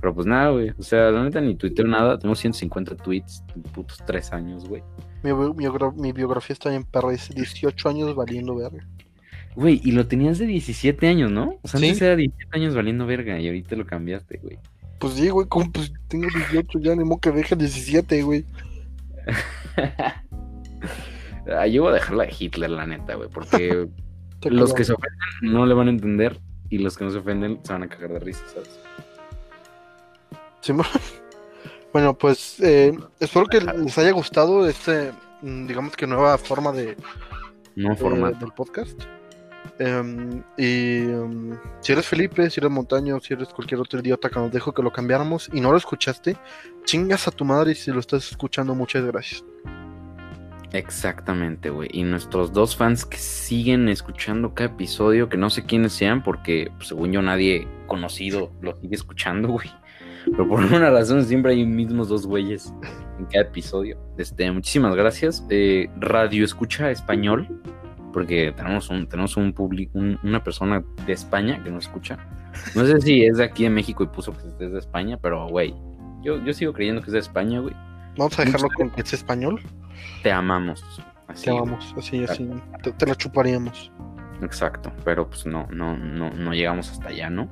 pero 0.00 0.14
pues 0.14 0.26
nada, 0.26 0.50
güey, 0.50 0.70
o 0.78 0.82
sea, 0.82 1.10
la 1.10 1.24
neta 1.24 1.40
ni 1.40 1.54
tuiteo 1.56 1.86
nada, 1.86 2.18
tengo 2.18 2.34
150 2.34 2.96
tweets 2.96 3.42
en 3.56 3.62
putos 3.62 3.98
tres 4.06 4.32
años, 4.32 4.68
güey. 4.68 4.82
Mi, 5.24 5.30
biogra- 5.30 5.94
mi 5.94 6.12
biografía 6.12 6.52
está 6.54 6.70
bien 6.70 6.84
perra, 6.84 7.10
dice 7.10 7.34
18 7.34 7.88
años 7.88 8.14
valiendo 8.14 8.54
verga. 8.54 8.86
Güey, 9.56 9.80
y 9.82 9.92
lo 9.92 10.06
tenías 10.06 10.38
de 10.38 10.46
17 10.46 11.08
años, 11.08 11.32
¿no? 11.32 11.54
O 11.62 11.66
sea, 11.68 11.80
Sí. 11.80 11.86
antes 11.86 12.02
era 12.02 12.14
17 12.14 12.56
años 12.58 12.74
valiendo 12.74 13.06
verga 13.06 13.38
y 13.40 13.46
ahorita 13.48 13.74
lo 13.74 13.86
cambiaste, 13.86 14.38
güey. 14.42 14.58
Pues 15.00 15.14
sí, 15.14 15.28
güey, 15.30 15.46
como 15.48 15.72
pues 15.72 15.92
tengo 16.08 16.26
18 16.28 16.78
ya, 16.78 16.94
ni 16.94 17.02
modo 17.04 17.18
que 17.18 17.30
deje 17.30 17.56
17, 17.56 18.22
güey. 18.22 18.44
Ah, 21.48 21.66
yo 21.68 21.82
voy 21.82 21.92
a 21.92 21.94
dejar 21.94 22.16
la 22.16 22.24
de 22.24 22.34
Hitler, 22.36 22.70
la 22.70 22.86
neta, 22.86 23.14
güey, 23.14 23.28
porque 23.28 23.88
los 24.42 24.74
que 24.74 24.82
se 24.82 24.92
ofenden 24.94 25.18
no 25.42 25.64
le 25.64 25.74
van 25.74 25.86
a 25.86 25.90
entender 25.90 26.40
y 26.70 26.78
los 26.78 26.96
que 26.96 27.04
no 27.04 27.10
se 27.10 27.18
ofenden 27.18 27.60
se 27.62 27.72
van 27.72 27.84
a 27.84 27.88
cagar 27.88 28.10
de 28.10 28.18
risa, 28.18 28.44
¿sabes? 28.52 28.80
Simón. 30.60 30.86
Bueno, 31.92 32.12
pues 32.12 32.60
eh, 32.60 32.92
espero 33.20 33.46
que 33.46 33.58
les 33.58 33.96
haya 33.96 34.10
gustado 34.10 34.68
este, 34.68 35.12
mm, 35.40 35.66
digamos 35.66 35.96
que 35.96 36.06
nueva 36.06 36.36
forma 36.36 36.70
de, 36.70 36.94
No 37.74 37.96
formato. 37.96 38.36
del 38.38 38.52
podcast. 38.52 39.00
Em, 39.78 40.42
y 40.56 40.98
em, 41.02 41.58
si 41.80 41.92
eres 41.92 42.06
Felipe, 42.06 42.48
si 42.48 42.60
eres 42.60 42.70
Montaño, 42.70 43.20
si 43.20 43.34
eres 43.34 43.48
cualquier 43.48 43.80
otro 43.80 44.00
idiota 44.00 44.30
que 44.30 44.40
nos 44.40 44.50
dejó 44.50 44.72
que 44.72 44.82
lo 44.82 44.92
cambiáramos 44.92 45.50
y 45.52 45.60
no 45.60 45.70
lo 45.70 45.76
escuchaste, 45.76 46.36
chingas 46.84 47.28
a 47.28 47.30
tu 47.30 47.44
madre 47.44 47.74
si 47.74 47.90
lo 47.90 48.00
estás 48.00 48.30
escuchando, 48.30 48.74
muchas 48.74 49.04
gracias. 49.04 49.44
Exactamente, 50.72 51.70
güey. 51.70 51.88
Y 51.92 52.02
nuestros 52.02 52.52
dos 52.52 52.76
fans 52.76 53.04
que 53.04 53.18
siguen 53.18 53.88
escuchando 53.88 54.54
cada 54.54 54.70
episodio, 54.70 55.28
que 55.28 55.36
no 55.36 55.50
sé 55.50 55.64
quiénes 55.64 55.92
sean, 55.92 56.22
porque 56.22 56.70
pues, 56.76 56.88
según 56.88 57.12
yo 57.12 57.22
nadie 57.22 57.68
conocido 57.86 58.52
lo 58.60 58.76
sigue 58.76 58.96
escuchando, 58.96 59.48
güey. 59.48 59.70
Pero 60.24 60.48
por 60.48 60.60
alguna 60.60 60.90
razón 60.90 61.24
siempre 61.24 61.52
hay 61.52 61.64
mismos 61.64 62.08
dos 62.08 62.26
güeyes 62.26 62.72
en 63.18 63.26
cada 63.26 63.44
episodio. 63.44 63.98
Este, 64.18 64.50
muchísimas 64.50 64.94
gracias. 64.96 65.46
Eh, 65.50 65.88
Radio 65.98 66.44
Escucha 66.44 66.90
Español, 66.90 67.48
porque 68.16 68.50
tenemos 68.56 68.88
un, 68.88 69.06
tenemos 69.06 69.36
un 69.36 69.52
público, 69.52 69.98
un- 69.98 70.18
una 70.22 70.42
persona 70.42 70.82
de 71.04 71.12
España 71.12 71.62
que 71.62 71.70
nos 71.70 71.84
escucha. 71.84 72.16
No 72.74 72.86
sé 72.86 72.98
si 73.02 73.22
es 73.26 73.36
de 73.36 73.44
aquí 73.44 73.64
de 73.64 73.68
México 73.68 74.02
y 74.04 74.06
puso 74.06 74.32
que 74.32 74.64
es 74.64 74.72
de 74.72 74.78
España, 74.78 75.18
pero 75.20 75.46
güey, 75.48 75.74
yo, 76.22 76.42
yo 76.42 76.54
sigo 76.54 76.72
creyendo 76.72 77.02
que 77.02 77.08
es 77.08 77.12
de 77.12 77.18
España, 77.18 77.60
güey. 77.60 77.74
Vamos 78.16 78.38
a 78.38 78.44
dejarlo 78.46 78.68
con 78.74 78.88
que 78.88 79.02
es 79.02 79.12
español. 79.12 79.60
Te 80.22 80.32
amamos. 80.32 80.82
Así, 81.28 81.44
Te 81.44 81.50
amamos, 81.50 81.94
así, 81.98 82.24
así. 82.24 82.48
Te, 82.82 82.90
te 82.92 83.04
la 83.04 83.14
chuparíamos. 83.16 83.92
Exacto, 84.40 84.90
pero 85.04 85.28
pues 85.28 85.44
no, 85.44 85.66
no, 85.70 85.98
no, 85.98 86.30
no 86.30 86.54
llegamos 86.54 86.90
hasta 86.90 87.10
allá, 87.10 87.28
¿no? 87.28 87.50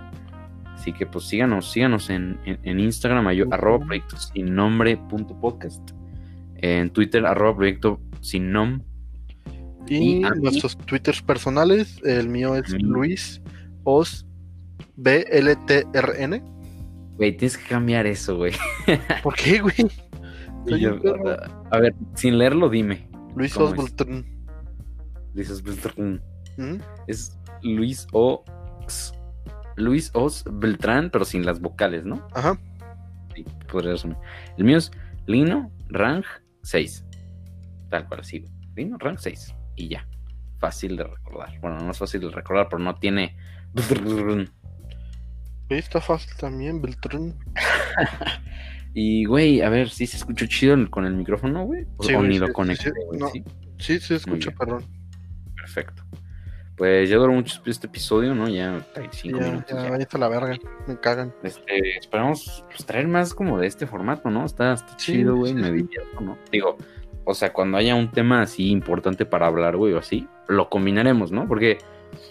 Así 0.73 0.95
que 0.95 1.05
pues 1.05 1.27
síganos, 1.27 1.71
síganos 1.71 2.09
en, 2.09 2.39
en, 2.47 2.59
en 2.63 2.81
Instagram, 2.81 3.27
Ujú. 3.27 3.53
arroba 3.53 3.85
proyecto 3.85 4.17
sin 4.17 4.55
nombre 4.55 4.97
punto 4.97 5.39
podcast. 5.39 5.91
En 6.57 6.89
Twitter, 6.89 7.27
arroba 7.27 7.55
proyecto 7.55 8.01
sin 8.23 8.51
nom. 8.51 8.81
Y, 9.89 10.21
nuestros 10.21 10.77
twitters 10.79 11.21
personales, 11.23 12.01
el 12.05 12.29
mío 12.29 12.55
es 12.55 12.71
Luis 12.83 13.43
Os 13.85 14.27
BLTRN. 14.97 16.43
Güey, 17.17 17.37
tienes 17.37 17.59
que 17.59 17.69
cambiar 17.69 18.07
eso, 18.07 18.37
güey. 18.37 18.53
¿Por 19.23 19.35
qué, 19.35 19.61
güey? 19.61 19.77
Yo, 20.67 20.99
a 21.71 21.79
ver, 21.79 21.95
sin 22.15 22.39
leerlo, 22.39 22.69
dime. 22.69 23.07
Luis 23.37 23.55
¿Cómo 23.55 23.67
Os 23.67 23.73
es? 23.73 23.79
Beltrán. 23.79 24.25
Dices, 25.35 25.63
Beltrán. 25.63 26.23
¿Mm? 26.57 26.77
es 27.07 27.37
Luis 27.63 28.07
O. 28.13 28.45
Luis 29.77 30.11
Os 30.15 30.45
Beltrán, 30.51 31.11
pero 31.11 31.25
sin 31.25 31.45
las 31.45 31.61
vocales, 31.61 32.05
¿no? 32.05 32.27
Ajá. 32.33 32.59
Sí, 33.35 33.45
podría 33.71 33.93
resumir. 33.93 34.17
El 34.57 34.65
mío 34.65 34.79
es 34.79 34.91
Lino 35.27 35.71
Rang 35.89 36.25
6. 36.63 37.05
Tal 37.91 38.07
cual, 38.07 38.21
así. 38.21 38.41
güey. 38.41 38.53
Lino 38.77 38.97
Rang 38.99 39.19
6. 39.19 39.55
Y 39.77 39.89
ya. 39.89 40.07
Fácil 40.59 40.97
de 40.97 41.05
recordar. 41.05 41.59
Bueno, 41.61 41.79
no 41.81 41.91
es 41.91 41.99
fácil 41.99 42.21
de 42.23 42.31
recordar, 42.31 42.69
pero 42.71 42.83
no 42.83 42.95
tiene. 42.97 43.37
Sí, 45.69 45.75
está 45.77 46.01
fácil 46.01 46.33
también, 46.39 46.81
Beltrán. 46.83 47.35
Y, 48.97 49.25
güey, 49.25 49.61
a 49.61 49.69
ver 49.71 49.91
si 49.91 50.07
se 50.07 50.17
escuchó 50.17 50.47
chido 50.47 50.77
con 50.89 51.05
el 51.05 51.15
micrófono, 51.15 51.65
güey. 51.65 51.85
O, 51.97 52.05
Sí, 52.05 52.15
o 52.15 52.23
ni 52.23 52.35
sí, 52.35 52.39
lo 52.39 52.47
sí, 52.47 52.53
conecté, 52.53 52.91
sí, 52.93 53.19
no. 53.19 53.29
sí. 53.29 53.45
Sí, 53.77 53.99
se 53.99 54.15
escucha, 54.15 54.53
perdón. 54.53 54.85
Perfecto. 55.57 56.05
Pues 56.77 57.11
ya 57.11 57.17
duró 57.17 57.33
mucho 57.33 57.61
este 57.67 57.89
episodio, 57.89 58.37
¿no? 58.37 58.49
Ya 58.49 58.87
35 58.95 59.39
Ya, 59.41 59.45
minutos. 59.47 59.71
ya, 59.71 59.99
ya. 59.99 60.07
a 60.13 60.19
la 60.19 60.29
verga. 60.29 60.57
Me 60.87 60.97
cagan. 61.01 61.35
Este, 61.43 61.99
esperamos 61.99 62.65
pues, 62.69 62.87
traer 62.87 63.09
más 63.09 63.35
como 63.35 63.59
de 63.59 63.67
este 63.67 63.85
formato, 63.89 64.31
¿no? 64.31 64.45
Está, 64.45 64.75
está 64.75 64.91
Sí, 64.97 65.15
chido, 65.15 65.35
güey, 65.35 65.55
sí, 65.55 65.59
me 65.59 65.67
sí. 65.71 65.73
divierto, 65.75 66.21
¿no? 66.21 66.39
Digo, 66.53 66.77
o 67.25 67.35
sea, 67.35 67.53
cuando 67.53 67.77
haya 67.79 67.95
un 67.95 68.11
tema 68.11 68.43
así 68.43 68.71
importante 68.71 69.25
para 69.27 69.47
hablar, 69.47 69.77
güey, 69.77 69.93
o 69.95 69.99
así, 69.99 70.27
lo 70.49 70.69
combinaremos, 70.69 71.33
¿no? 71.33 71.47
Porque, 71.49 71.79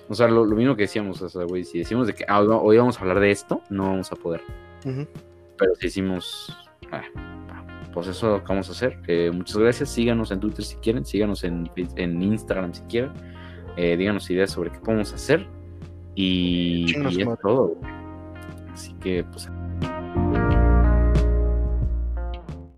o 0.09 0.15
sea, 0.15 0.27
lo, 0.27 0.45
lo 0.45 0.55
mismo 0.55 0.75
que 0.75 0.83
decíamos, 0.83 1.21
o 1.21 1.29
sea, 1.29 1.43
güey, 1.45 1.63
si 1.63 1.79
decimos 1.79 2.07
de 2.07 2.13
que 2.13 2.25
ah, 2.27 2.39
hoy 2.41 2.47
va- 2.47 2.57
hoy 2.61 2.77
vamos 2.77 2.97
a 2.97 3.01
hablar 3.01 3.19
de 3.19 3.31
esto, 3.31 3.61
no 3.69 3.83
vamos 3.85 4.11
a 4.11 4.15
poder. 4.15 4.41
Pero 4.83 5.75
si 5.75 5.87
decimos, 5.87 6.55
ah, 6.91 7.01
pues 7.93 8.07
eso 8.07 8.41
vamos 8.47 8.69
a 8.69 8.71
hacer. 8.71 8.99
Eh, 9.07 9.31
muchas 9.33 9.57
gracias, 9.57 9.89
síganos 9.89 10.31
en 10.31 10.39
Twitter 10.39 10.63
si 10.65 10.75
quieren, 10.77 11.05
síganos 11.05 11.43
en, 11.43 11.69
en 11.95 12.21
Instagram 12.21 12.73
si 12.73 12.81
quieren, 12.83 13.11
eh, 13.77 13.95
díganos 13.97 14.29
ideas 14.29 14.51
sobre 14.51 14.71
qué 14.71 14.79
podemos 14.79 15.13
hacer 15.13 15.45
y, 16.15 16.85
y 17.09 17.21
es 17.21 17.39
todo. 17.41 17.67
güey. 17.69 17.91
Así 18.73 18.93
que, 18.95 19.23
pues, 19.23 19.49